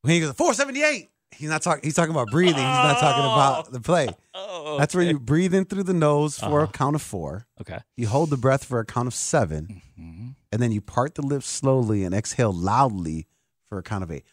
When 0.03 0.13
he 0.15 0.21
goes 0.21 0.33
four 0.35 0.53
seventy 0.55 0.83
eight, 0.83 1.09
he's 1.33 1.49
not 1.51 1.62
talking. 1.62 1.83
He's 1.85 1.95
talking 1.95 2.11
about 2.14 2.29
breathing. 2.31 2.55
He's 2.57 2.62
not 2.62 2.99
talking 3.01 3.24
about 3.24 3.72
the 3.72 3.81
play. 3.81 4.09
Oh, 4.41 4.79
That's 4.79 4.95
where 4.95 5.03
you 5.05 5.18
breathe 5.18 5.53
in 5.53 5.64
through 5.64 5.83
the 5.85 5.95
nose 5.95 6.39
for 6.39 6.61
a 6.61 6.62
Uh-huh. 6.64 6.72
count 6.72 6.95
of 6.95 7.03
four. 7.03 7.47
Okay. 7.61 7.79
You 7.97 8.07
hold 8.07 8.31
the 8.31 8.37
breath 8.37 8.64
for 8.64 8.79
a 8.79 8.85
count 8.85 9.09
of 9.09 9.14
7 9.14 9.83
Mm-hmm. 9.99 10.29
and 10.53 10.62
then 10.62 10.70
you 10.70 10.81
part 10.81 11.16
the 11.16 11.22
lips 11.22 11.49
slowly 11.49 12.05
and 12.05 12.14
exhale 12.14 12.53
loudly 12.53 13.26
for 13.68 13.79
a 13.79 13.83
count 13.83 14.05
of 14.05 14.12
eight. 14.12 14.24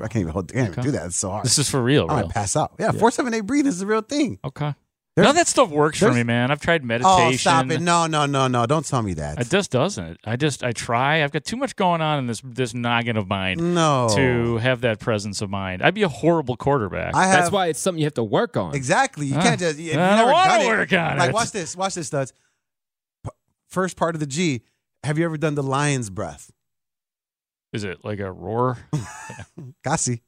I 0.00 0.08
can't 0.08 0.22
even 0.22 0.32
hold. 0.32 0.50
I 0.50 0.54
can't 0.54 0.68
even 0.68 0.78
Okay. 0.78 0.82
do 0.88 0.90
that. 0.92 1.06
It's 1.06 1.16
so 1.16 1.30
hard. 1.30 1.44
This 1.44 1.58
is 1.58 1.68
for 1.68 1.82
real, 1.82 2.06
I 2.08 2.14
real. 2.16 2.26
might 2.26 2.34
pass 2.34 2.56
out. 2.56 2.72
Yeah, 2.78 2.90
Yeah. 2.92 2.98
four 2.98 3.10
seven 3.10 3.34
eight 3.34 3.42
breathing 3.42 3.68
is 3.68 3.78
the 3.78 3.86
real 3.86 4.00
thing. 4.02 4.38
Okay. 4.44 4.74
There's- 5.14 5.26
None 5.26 5.30
of 5.32 5.36
that 5.36 5.48
stuff 5.48 5.68
works 5.68 5.98
for 5.98 6.10
me, 6.10 6.22
man. 6.22 6.50
I've 6.50 6.60
tried 6.62 6.82
meditation. 6.84 7.26
Oh, 7.26 7.32
stop 7.32 7.70
it! 7.70 7.82
No, 7.82 8.06
no, 8.06 8.24
no, 8.24 8.48
no! 8.48 8.64
Don't 8.64 8.86
tell 8.86 9.02
me 9.02 9.12
that. 9.14 9.38
It 9.38 9.50
just 9.50 9.70
doesn't. 9.70 10.18
I 10.24 10.36
just 10.36 10.64
I 10.64 10.72
try. 10.72 11.22
I've 11.22 11.32
got 11.32 11.44
too 11.44 11.56
much 11.58 11.76
going 11.76 12.00
on 12.00 12.18
in 12.20 12.26
this 12.28 12.40
this 12.42 12.72
noggin 12.72 13.18
of 13.18 13.28
mine. 13.28 13.74
No. 13.74 14.08
to 14.16 14.56
have 14.56 14.80
that 14.80 15.00
presence 15.00 15.42
of 15.42 15.50
mind. 15.50 15.82
I'd 15.82 15.92
be 15.92 16.02
a 16.02 16.08
horrible 16.08 16.56
quarterback. 16.56 17.14
I 17.14 17.26
have 17.26 17.40
That's 17.40 17.50
why 17.52 17.66
it's 17.66 17.78
something 17.78 17.98
you 18.00 18.06
have 18.06 18.14
to 18.14 18.24
work 18.24 18.56
on. 18.56 18.74
exactly. 18.74 19.26
You 19.26 19.34
Ah, 19.36 19.42
can't 19.42 19.60
just. 19.60 19.78
You've 19.78 19.96
I 19.98 20.08
don't 20.08 20.16
never 20.16 20.32
wanna 20.32 20.48
done 20.48 20.60
it, 20.62 20.94
on 21.12 21.18
like 21.18 21.28
it. 21.28 21.34
watch 21.34 21.50
this. 21.50 21.76
Watch 21.76 21.94
this, 21.94 22.06
studs. 22.06 22.32
First 23.68 23.98
part 23.98 24.14
of 24.14 24.20
the 24.20 24.26
G. 24.26 24.62
Have 25.04 25.18
you 25.18 25.26
ever 25.26 25.36
done 25.36 25.56
the 25.56 25.62
lion's 25.62 26.08
breath? 26.08 26.50
Is 27.74 27.84
it 27.84 28.02
like 28.04 28.18
a 28.20 28.30
roar? 28.32 28.78
Casi, 29.84 30.22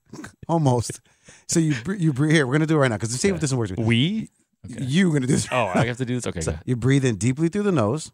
almost. 0.48 1.00
so 1.48 1.58
you 1.60 1.74
you 1.96 2.12
breathe 2.12 2.32
here. 2.32 2.46
We're 2.46 2.52
gonna 2.52 2.66
do 2.66 2.76
it 2.76 2.80
right 2.80 2.88
now 2.88 2.96
because 2.96 3.18
see 3.18 3.28
if 3.28 3.40
this 3.40 3.52
works. 3.54 3.72
We. 3.78 4.28
You 4.68 5.08
gonna 5.08 5.20
do 5.20 5.26
this? 5.26 5.48
Oh, 5.50 5.70
I 5.74 5.86
have 5.86 5.98
to 5.98 6.04
do 6.04 6.14
this. 6.14 6.26
Okay. 6.26 6.40
So 6.40 6.58
you 6.64 6.76
breathe 6.76 7.04
in 7.04 7.16
deeply 7.16 7.48
through 7.48 7.64
the 7.64 7.72
nose, 7.72 8.12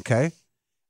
okay, 0.00 0.32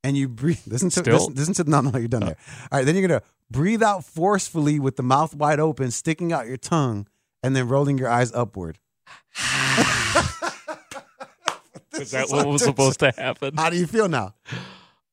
and 0.03 0.17
you 0.17 0.29
breathe. 0.29 0.61
Listen 0.67 0.91
to 0.91 1.01
Still? 1.01 1.15
listen, 1.15 1.35
listen 1.35 1.55
to 1.55 1.65
no, 1.65 1.81
no, 1.81 1.99
you're 1.99 2.09
done 2.09 2.25
oh. 2.25 2.27
there. 2.27 2.37
All 2.71 2.79
right, 2.79 2.85
then 2.85 2.97
you're 2.97 3.07
gonna 3.07 3.23
breathe 3.51 3.83
out 3.83 4.05
forcefully 4.05 4.79
with 4.81 4.97
the 4.97 5.03
mouth 5.03 5.35
wide 5.35 5.61
open, 5.61 5.91
sticking 5.91 6.33
out 6.33 6.47
your 6.47 6.57
tongue, 6.57 7.07
and 7.43 7.55
then 7.55 7.69
rolling 7.69 7.99
your 7.99 8.09
eyes 8.09 8.33
upward. 8.33 8.79
Is 12.01 12.13
that 12.13 12.29
what 12.31 12.47
was 12.47 12.63
supposed 12.63 13.01
to 13.01 13.11
happen? 13.11 13.57
How 13.57 13.71
do 13.71 13.77
you 13.77 13.87
feel 13.87 14.09
now? 14.09 14.35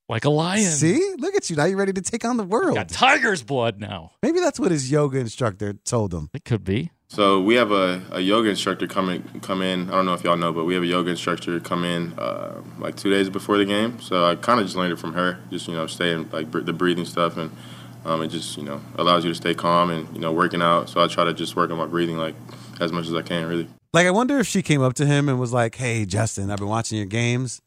Like 0.08 0.26
a 0.26 0.30
lion. 0.30 0.64
See, 0.64 1.16
look 1.18 1.34
at 1.36 1.50
you 1.50 1.56
now. 1.56 1.66
You're 1.66 1.78
ready 1.78 1.94
to 1.94 2.02
take 2.02 2.26
on 2.26 2.38
the 2.38 2.44
world. 2.44 2.76
Got 2.76 2.90
tiger's 2.90 3.42
blood 3.42 3.80
now. 3.80 4.12
Maybe 4.22 4.40
that's 4.40 4.60
what 4.60 4.72
his 4.72 4.92
yoga 4.92 5.18
instructor 5.18 5.74
told 5.74 6.14
him. 6.14 6.30
It 6.34 6.46
could 6.46 6.64
be. 6.64 6.92
So 7.08 7.40
we 7.42 7.56
have 7.56 7.72
a, 7.72 8.02
a 8.12 8.20
yoga 8.20 8.50
instructor 8.50 8.88
come 8.88 9.10
in, 9.10 9.24
come 9.42 9.62
in. 9.62 9.90
I 9.90 9.94
don't 9.94 10.06
know 10.06 10.14
if 10.14 10.24
y'all 10.24 10.38
know, 10.38 10.52
but 10.52 10.66
we 10.66 10.74
have 10.74 10.84
a 10.84 10.88
yoga 10.88 11.12
instructor 11.12 11.60
come 11.60 11.84
in 11.84 12.14
uh, 12.20 12.62
like 12.80 12.96
two 12.98 13.10
days 13.10 13.30
before 13.30 13.58
the 13.58 13.66
game. 13.66 14.00
So 14.00 14.26
I 14.26 14.36
kind 14.36 14.60
of 14.60 14.66
just 14.66 14.76
learned 14.76 14.94
it 14.94 15.00
from 15.00 15.14
her. 15.14 15.40
Just 15.50 15.68
you 15.68 15.76
know, 15.76 15.88
staying 15.88 16.30
like 16.32 16.52
br- 16.52 16.62
the 16.62 16.74
breathing 16.74 17.06
stuff, 17.06 17.38
and 17.38 17.52
um, 18.06 18.22
it 18.22 18.28
just 18.28 18.58
you 18.58 18.64
know 18.64 18.82
allows 18.98 19.24
you 19.24 19.32
to 19.32 19.36
stay 19.36 19.54
calm 19.54 19.90
and 19.90 20.14
you 20.14 20.20
know 20.20 20.32
working 20.32 20.62
out. 20.62 20.90
So 20.90 21.02
I 21.02 21.08
try 21.08 21.24
to 21.26 21.34
just 21.34 21.56
work 21.56 21.72
on 21.72 21.78
my 21.78 21.86
breathing 21.88 22.18
like 22.18 22.36
as 22.80 22.92
much 22.92 23.08
as 23.08 23.14
I 23.14 23.22
can, 23.22 23.48
really. 23.48 23.70
Like, 23.94 24.08
I 24.08 24.12
wonder 24.12 24.38
if 24.40 24.48
she 24.48 24.62
came 24.62 24.82
up 24.82 24.96
to 24.96 25.06
him 25.06 25.30
and 25.30 25.40
was 25.40 25.54
like, 25.54 25.76
"Hey, 25.76 26.06
Justin, 26.06 26.52
I've 26.52 26.58
been 26.58 26.68
watching 26.68 26.98
your 26.98 27.08
games. 27.08 27.62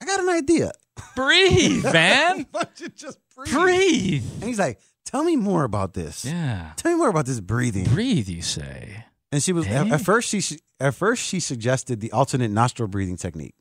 I 0.00 0.04
got 0.04 0.20
an 0.20 0.28
idea. 0.28 0.70
Breathe, 1.14 1.84
man. 1.92 2.46
Why 2.50 2.62
don't 2.64 2.80
you 2.80 2.88
just 2.88 3.18
breathe? 3.34 3.52
Breathe. 3.52 4.24
And 4.40 4.44
he's 4.44 4.58
like, 4.58 4.78
"Tell 5.04 5.24
me 5.24 5.36
more 5.36 5.64
about 5.64 5.94
this. 5.94 6.24
Yeah. 6.24 6.72
Tell 6.76 6.92
me 6.92 6.98
more 6.98 7.08
about 7.08 7.26
this 7.26 7.40
breathing." 7.40 7.84
Breathe, 7.84 8.28
you 8.28 8.42
say. 8.42 9.04
And 9.32 9.42
she 9.42 9.52
was 9.52 9.66
at, 9.66 9.86
Hey. 9.86 9.92
at 9.92 10.00
first 10.00 10.28
she 10.28 10.42
at 10.80 10.94
first 10.94 11.22
she 11.24 11.40
suggested 11.40 12.00
the 12.00 12.12
alternate 12.12 12.50
nostril 12.50 12.88
breathing 12.88 13.16
technique. 13.16 13.54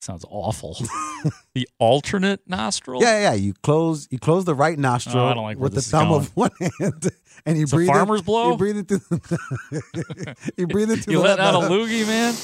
Sounds 0.00 0.24
awful. 0.28 0.76
the 1.54 1.66
alternate 1.78 2.40
nostril? 2.46 3.00
Yeah, 3.00 3.20
yeah. 3.20 3.34
You 3.34 3.54
close 3.62 4.06
you 4.10 4.18
close 4.18 4.44
the 4.44 4.54
right 4.54 4.78
nostril 4.78 5.18
Oh, 5.24 5.26
I 5.28 5.34
don't 5.34 5.44
like 5.44 5.58
with 5.58 5.74
the 5.74 5.80
thumb 5.82 6.08
going. 6.08 6.20
of 6.20 6.28
one 6.36 6.50
hand, 6.78 7.10
and 7.44 7.56
you 7.56 7.64
It's 7.64 7.72
a 7.72 7.76
breathe. 7.76 7.88
farmer's 7.88 8.20
in, 8.20 8.24
blow? 8.26 8.52
You 8.52 8.56
breathe 8.56 8.76
it 8.78 8.88
through. 8.88 9.00
you 10.56 10.66
breathe 10.66 10.90
it 10.90 11.04
through 11.04 11.12
You 11.14 11.18
the 11.18 11.24
let 11.24 11.40
out 11.40 11.54
a 11.54 11.66
loogie, 11.68 12.06
man? 12.06 12.34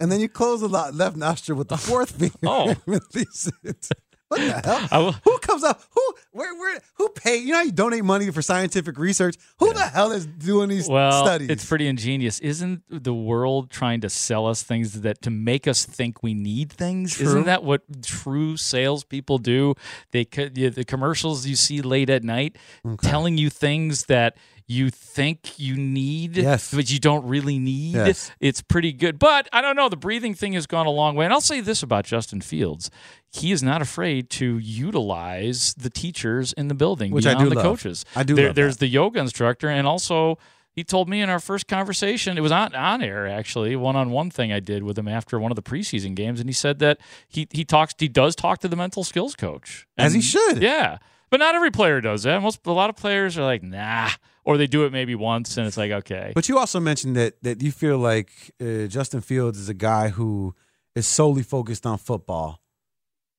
and 0.00 0.10
then 0.12 0.20
you 0.20 0.28
close 0.28 0.60
the 0.60 0.68
left 0.68 1.16
nostril 1.16 1.56
with 1.58 1.68
the 1.68 1.76
fourth 1.78 2.10
finger. 2.18 2.34
Oh. 2.44 2.74
release 2.86 3.50
it. 3.64 3.88
What 4.32 4.40
the 4.64 4.78
hell? 4.88 5.04
Will- 5.04 5.12
who 5.24 5.38
comes 5.38 5.62
up? 5.62 5.82
Who 5.90 6.14
where 6.32 6.54
where 6.54 6.80
who 6.94 7.08
pay? 7.10 7.36
You 7.36 7.48
know, 7.52 7.56
how 7.58 7.62
you 7.64 7.72
donate 7.72 8.04
money 8.04 8.30
for 8.30 8.40
scientific 8.42 8.98
research. 8.98 9.36
Who 9.58 9.72
the 9.74 9.80
hell 9.82 10.12
is 10.12 10.26
doing 10.26 10.68
these 10.70 10.88
Well, 10.88 11.24
studies? 11.24 11.50
it's 11.50 11.64
pretty 11.64 11.86
ingenious. 11.86 12.38
Isn't 12.40 12.82
the 12.88 13.12
world 13.14 13.70
trying 13.70 14.00
to 14.00 14.08
sell 14.10 14.46
us 14.46 14.62
things 14.62 15.02
that 15.02 15.20
to 15.22 15.30
make 15.30 15.68
us 15.68 15.84
think 15.84 16.22
we 16.22 16.32
need 16.34 16.72
things? 16.72 17.14
True. 17.16 17.26
Isn't 17.26 17.44
that 17.44 17.62
what 17.62 17.82
true 18.02 18.56
salespeople 18.56 19.38
do? 19.38 19.74
They 20.12 20.24
the 20.24 20.84
commercials 20.86 21.46
you 21.46 21.56
see 21.56 21.82
late 21.82 22.08
at 22.08 22.24
night 22.24 22.56
telling 23.02 23.36
you 23.38 23.50
things 23.50 24.06
that 24.06 24.36
you 24.66 24.90
think 24.90 25.58
you 25.58 25.76
need, 25.76 26.36
Yes. 26.36 26.72
but 26.74 26.90
you 26.90 26.98
don't 26.98 27.26
really 27.26 27.58
need. 27.58 27.94
Yes. 27.94 28.30
It's 28.40 28.62
pretty 28.62 28.92
good. 28.92 29.18
But 29.18 29.48
I 29.52 29.60
don't 29.60 29.76
know. 29.76 29.88
The 29.88 29.96
breathing 29.96 30.34
thing 30.34 30.52
has 30.54 30.66
gone 30.66 30.86
a 30.86 30.90
long 30.90 31.14
way. 31.16 31.24
And 31.24 31.32
I'll 31.34 31.40
say 31.40 31.60
this 31.60 31.82
about 31.82 32.04
Justin 32.04 32.40
Fields: 32.40 32.90
he 33.32 33.52
is 33.52 33.62
not 33.62 33.82
afraid 33.82 34.30
to 34.30 34.58
utilize 34.58 35.74
the 35.74 35.90
teachers 35.90 36.52
in 36.52 36.68
the 36.68 36.74
building 36.74 37.10
Which 37.12 37.26
I 37.26 37.34
do 37.34 37.48
the 37.48 37.56
love. 37.56 37.64
coaches. 37.64 38.04
I 38.14 38.22
do 38.22 38.34
There- 38.34 38.52
there's 38.52 38.76
the 38.78 38.86
yoga 38.88 39.20
instructor, 39.20 39.68
and 39.68 39.86
also 39.86 40.38
he 40.74 40.84
told 40.84 41.08
me 41.08 41.20
in 41.20 41.28
our 41.28 41.40
first 41.40 41.66
conversation, 41.68 42.38
it 42.38 42.40
was 42.40 42.52
on 42.52 42.74
on 42.74 43.02
air 43.02 43.26
actually, 43.26 43.76
one 43.76 43.96
on 43.96 44.10
one 44.10 44.30
thing 44.30 44.52
I 44.52 44.60
did 44.60 44.82
with 44.82 44.96
him 44.98 45.08
after 45.08 45.38
one 45.38 45.50
of 45.52 45.56
the 45.56 45.62
preseason 45.62 46.14
games, 46.14 46.40
and 46.40 46.48
he 46.48 46.52
said 46.54 46.78
that 46.78 46.98
he 47.28 47.46
he 47.50 47.64
talks 47.64 47.94
he 47.98 48.08
does 48.08 48.34
talk 48.36 48.60
to 48.60 48.68
the 48.68 48.76
mental 48.76 49.04
skills 49.04 49.34
coach, 49.34 49.86
As 49.98 50.14
he 50.14 50.20
should. 50.22 50.62
Yeah, 50.62 50.98
but 51.30 51.40
not 51.40 51.54
every 51.54 51.70
player 51.70 52.00
does 52.00 52.22
that. 52.22 52.40
Most 52.40 52.60
a 52.66 52.72
lot 52.72 52.88
of 52.90 52.96
players 52.96 53.36
are 53.36 53.44
like 53.44 53.62
nah, 53.62 54.10
or 54.44 54.56
they 54.56 54.66
do 54.66 54.84
it 54.84 54.92
maybe 54.92 55.14
once, 55.14 55.56
and 55.56 55.66
it's 55.66 55.76
like 55.76 55.90
okay. 55.90 56.32
But 56.34 56.48
you 56.48 56.58
also 56.58 56.80
mentioned 56.80 57.16
that 57.16 57.42
that 57.42 57.62
you 57.62 57.72
feel 57.72 57.98
like 57.98 58.30
uh, 58.60 58.86
Justin 58.86 59.20
Fields 59.20 59.58
is 59.58 59.68
a 59.68 59.74
guy 59.74 60.08
who 60.08 60.54
is 60.94 61.06
solely 61.06 61.42
focused 61.42 61.86
on 61.86 61.98
football 61.98 62.60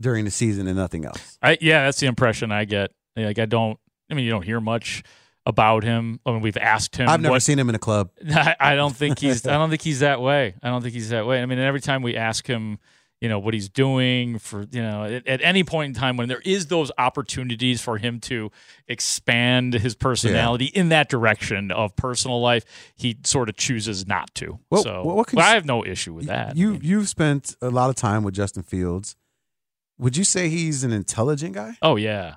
during 0.02 0.26
the 0.26 0.32
season 0.32 0.68
and 0.68 0.78
nothing 0.78 1.06
else. 1.06 1.38
I 1.42 1.58
yeah, 1.62 1.86
that's 1.86 2.00
the 2.00 2.08
impression 2.08 2.52
I 2.52 2.66
get. 2.66 2.92
Like 3.16 3.40
I 3.40 3.46
don't. 3.46 3.80
I 4.10 4.16
mean, 4.16 4.26
you 4.26 4.32
don't 4.32 4.44
hear 4.44 4.60
much 4.62 5.04
about 5.46 5.84
him. 5.84 6.20
I 6.26 6.32
mean, 6.32 6.42
we've 6.42 6.58
asked 6.58 6.96
him. 6.96 7.10
I've 7.10 7.22
never 7.22 7.34
what- 7.34 7.42
seen 7.42 7.60
him 7.60 7.70
in 7.70 7.76
a 7.76 7.80
club. 7.80 8.12
I, 8.30 8.56
I 8.60 8.76
don't 8.76 8.96
think 8.96 9.20
he's. 9.20 9.46
I 9.46 9.54
don't 9.54 9.70
think 9.70 9.82
he's 9.82 10.00
that 10.00 10.22
way. 10.22 10.56
I 10.64 10.70
don't 10.70 10.82
think 10.82 10.94
he's 10.94 11.10
that 11.10 11.26
way. 11.26 11.42
I 11.42 11.46
mean, 11.46 11.60
every 11.60 11.82
time 11.82 12.02
we 12.02 12.16
ask 12.16 12.48
him, 12.48 12.80
you 13.24 13.30
know, 13.30 13.40
what 13.40 13.54
he's 13.54 13.70
doing 13.70 14.38
for, 14.38 14.66
you 14.70 14.82
know, 14.82 15.06
at, 15.06 15.26
at 15.26 15.42
any 15.42 15.64
point 15.64 15.96
in 15.96 16.00
time 16.02 16.18
when 16.18 16.28
there 16.28 16.42
is 16.44 16.68
those 16.68 16.92
opportunities 16.98 17.80
for 17.80 17.98
him 17.98 18.20
to 18.20 18.52
expand 18.98 19.74
his 19.76 19.96
personality 19.96 20.66
in 20.66 20.90
that 20.90 21.08
direction 21.10 21.72
of 21.72 21.96
personal 21.96 22.42
life, 22.42 22.66
he 22.98 23.18
sort 23.24 23.48
of 23.48 23.56
chooses 23.56 24.06
not 24.06 24.34
to. 24.36 24.60
Well, 24.70 24.84
so, 24.84 25.04
well, 25.06 25.16
what 25.16 25.28
can 25.28 25.38
but 25.38 25.44
you- 25.44 25.48
I 25.52 25.54
have 25.54 25.66
no 25.66 25.86
issue 25.86 26.14
with 26.14 26.26
that. 26.26 26.58
You 26.58 26.78
you've 26.82 27.08
spent 27.08 27.56
a 27.62 27.70
lot 27.70 27.90
of 27.90 27.96
time 27.96 28.24
with 28.24 28.34
Justin 28.36 28.64
Fields. 28.64 29.16
Would 29.98 30.18
you 30.18 30.26
say 30.26 30.50
he's 30.50 30.84
an 30.84 30.92
intelligent 30.92 31.56
guy? 31.56 31.78
Oh 31.82 31.96
yeah, 31.96 32.36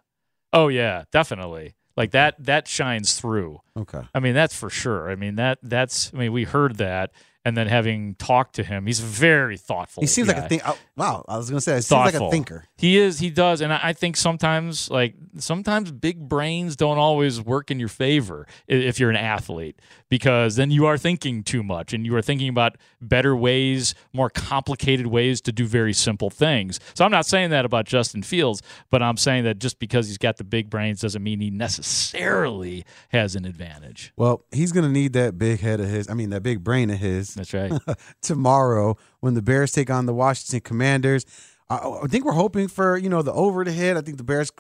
oh 0.53 0.69
yeah, 0.69 1.05
definitely. 1.11 1.75
Like 1.97 2.11
that. 2.13 2.35
That 2.39 2.69
shines 2.69 3.19
through. 3.19 3.61
Okay. 3.77 4.03
I 4.15 4.21
mean, 4.21 4.35
that's 4.35 4.55
for 4.55 4.69
sure. 4.71 5.11
I 5.11 5.17
mean 5.17 5.35
that 5.37 5.59
that's. 5.63 6.13
I 6.15 6.19
mean, 6.19 6.33
we 6.33 6.45
heard 6.45 6.77
that, 6.77 7.11
and 7.47 7.57
then 7.57 7.69
having 7.69 8.17
talked 8.17 8.57
to 8.57 8.65
him, 8.65 8.87
he's 8.87 8.99
very 8.99 9.57
thoughtful. 9.57 10.01
He 10.01 10.09
seems 10.09 10.27
like 10.27 10.37
a 10.37 10.49
think. 10.49 10.63
Oh, 10.67 10.77
wow, 10.97 11.25
I 11.29 11.37
was 11.37 11.49
gonna 11.49 11.61
say, 11.61 11.77
he 11.77 11.83
seems 11.83 12.13
like 12.13 12.15
a 12.15 12.29
thinker. 12.29 12.65
He 12.77 12.99
is. 12.99 13.21
He 13.21 13.31
does, 13.31 13.61
and 13.61 13.73
I 13.73 13.79
I 13.85 13.93
think 13.93 14.17
sometimes, 14.17 14.91
like 14.91 15.15
sometimes, 15.39 15.93
big 15.93 16.29
brains 16.29 16.75
don't 16.75 16.99
always 16.99 17.41
work 17.41 17.71
in 17.71 17.79
your 17.79 17.89
favor 17.89 18.49
if 18.67 18.99
you're 18.99 19.11
an 19.11 19.17
athlete, 19.17 19.81
because 20.09 20.57
then 20.57 20.73
you 20.73 20.87
are 20.87 20.99
thinking 20.99 21.45
too 21.45 21.63
much, 21.63 21.93
and 21.93 22.05
you 22.05 22.17
are 22.17 22.23
thinking 22.23 22.49
about 22.49 22.79
better 23.01 23.37
ways, 23.37 23.95
more 24.13 24.29
complicated 24.29 25.07
ways 25.07 25.41
to 25.43 25.53
do 25.53 25.67
very 25.67 25.93
simple 25.93 26.31
things. 26.31 26.81
So 26.95 27.05
I'm 27.05 27.13
not 27.13 27.27
saying 27.27 27.51
that 27.51 27.65
about 27.65 27.85
Justin 27.85 28.25
Fields, 28.25 28.61
but 28.91 29.05
I'm 29.05 29.17
saying 29.17 29.45
that 29.45 29.61
just 29.61 29.79
because 29.79 30.09
he's 30.09 30.19
got 30.19 30.37
the 30.37 30.43
big 30.43 30.69
brains 30.69 31.01
doesn't 31.01 31.23
mean 31.23 31.39
he 31.39 31.51
necessarily 31.51 32.85
has 33.11 33.37
an 33.37 33.45
advantage. 33.45 34.13
Well, 34.17 34.45
he's 34.51 34.73
gonna 34.73 34.89
need 34.89 35.13
that 35.13 35.39
big 35.39 35.61
head 35.61 35.79
of 35.79 35.87
his. 35.87 36.11
I 36.11 36.15
mean, 36.15 36.31
that 36.31 36.43
big 36.43 36.65
brain 36.65 36.91
of 36.91 36.99
his. 36.99 37.36
That's 37.37 37.55
right. 37.55 37.73
tomorrow 38.23 38.97
when 39.21 39.35
the 39.35 39.43
Bears 39.43 39.73
take 39.73 39.91
on 39.91 40.07
the 40.07 40.15
Washington 40.15 40.61
Commanders. 40.61 41.25
I, 41.69 41.77
I 41.77 42.07
think 42.09 42.25
we're 42.25 42.33
hoping 42.33 42.69
for 42.69 42.97
you 42.97 43.09
know 43.09 43.23
the 43.23 43.33
over 43.33 43.65
to 43.65 43.71
hit. 43.73 43.97
I 43.97 44.01
think 44.01 44.17
the 44.17 44.25
Bears 44.25 44.51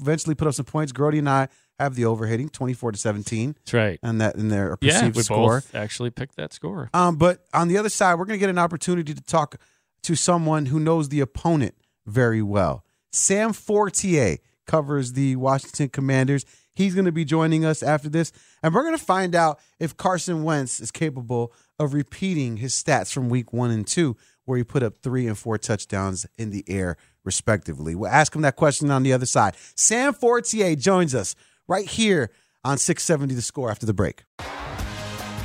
eventually 0.00 0.34
put 0.34 0.48
up 0.48 0.54
some 0.54 0.64
points. 0.66 0.92
Grody 0.92 1.18
and 1.18 1.28
I 1.28 1.48
have 1.78 1.94
the 1.94 2.04
over 2.04 2.26
hitting 2.26 2.48
twenty 2.48 2.74
four 2.74 2.92
to 2.92 2.98
seventeen. 2.98 3.52
That's 3.52 3.74
right. 3.74 3.98
And 4.02 4.20
that 4.20 4.36
in 4.36 4.48
their 4.48 4.76
Yeah, 4.80 5.08
we 5.08 5.22
score. 5.22 5.60
both 5.60 5.74
actually 5.74 6.10
picked 6.10 6.36
that 6.36 6.52
score. 6.52 6.90
Um, 6.92 7.16
but 7.16 7.44
on 7.54 7.68
the 7.68 7.78
other 7.78 7.88
side, 7.88 8.14
we're 8.18 8.26
going 8.26 8.38
to 8.38 8.40
get 8.40 8.50
an 8.50 8.58
opportunity 8.58 9.14
to 9.14 9.22
talk 9.22 9.56
to 10.02 10.14
someone 10.14 10.66
who 10.66 10.78
knows 10.80 11.08
the 11.08 11.20
opponent 11.20 11.74
very 12.06 12.42
well. 12.42 12.84
Sam 13.12 13.52
Fortier 13.52 14.38
covers 14.66 15.12
the 15.12 15.36
Washington 15.36 15.88
Commanders. 15.88 16.44
He's 16.74 16.94
going 16.94 17.04
to 17.04 17.12
be 17.12 17.24
joining 17.24 17.64
us 17.64 17.82
after 17.82 18.08
this, 18.08 18.32
and 18.62 18.74
we're 18.74 18.82
going 18.82 18.98
to 18.98 19.04
find 19.04 19.34
out 19.36 19.60
if 19.78 19.96
Carson 19.96 20.42
Wentz 20.42 20.80
is 20.80 20.90
capable 20.90 21.52
of 21.78 21.94
repeating 21.94 22.58
his 22.58 22.74
stats 22.74 23.12
from 23.12 23.28
week 23.28 23.52
one 23.52 23.70
and 23.70 23.86
two, 23.86 24.16
where 24.44 24.58
he 24.58 24.64
put 24.64 24.82
up 24.82 24.94
three 25.02 25.26
and 25.26 25.38
four 25.38 25.58
touchdowns 25.58 26.26
in 26.38 26.50
the 26.50 26.64
air, 26.68 26.96
respectively. 27.24 27.94
We'll 27.94 28.10
ask 28.10 28.34
him 28.34 28.42
that 28.42 28.56
question 28.56 28.90
on 28.90 29.02
the 29.02 29.12
other 29.12 29.26
side. 29.26 29.56
Sam 29.74 30.12
Fortier 30.12 30.76
joins 30.76 31.14
us 31.14 31.34
right 31.66 31.88
here 31.88 32.30
on 32.64 32.78
670 32.78 33.34
The 33.34 33.42
Score 33.42 33.70
after 33.70 33.86
the 33.86 33.94
break. 33.94 34.24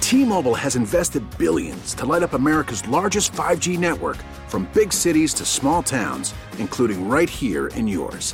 T-Mobile 0.01 0.55
has 0.55 0.75
invested 0.75 1.23
billions 1.38 1.93
to 1.93 2.05
light 2.05 2.23
up 2.23 2.34
America's 2.34 2.88
largest 2.88 3.32
5G 3.34 3.77
network 3.77 4.17
from 4.47 4.67
big 4.73 4.91
cities 4.91 5.36
to 5.36 5.45
small 5.45 5.84
towns, 5.84 6.34
including 6.57 7.07
right 7.07 7.30
here 7.30 7.67
in 7.67 7.88
yours. 7.88 8.34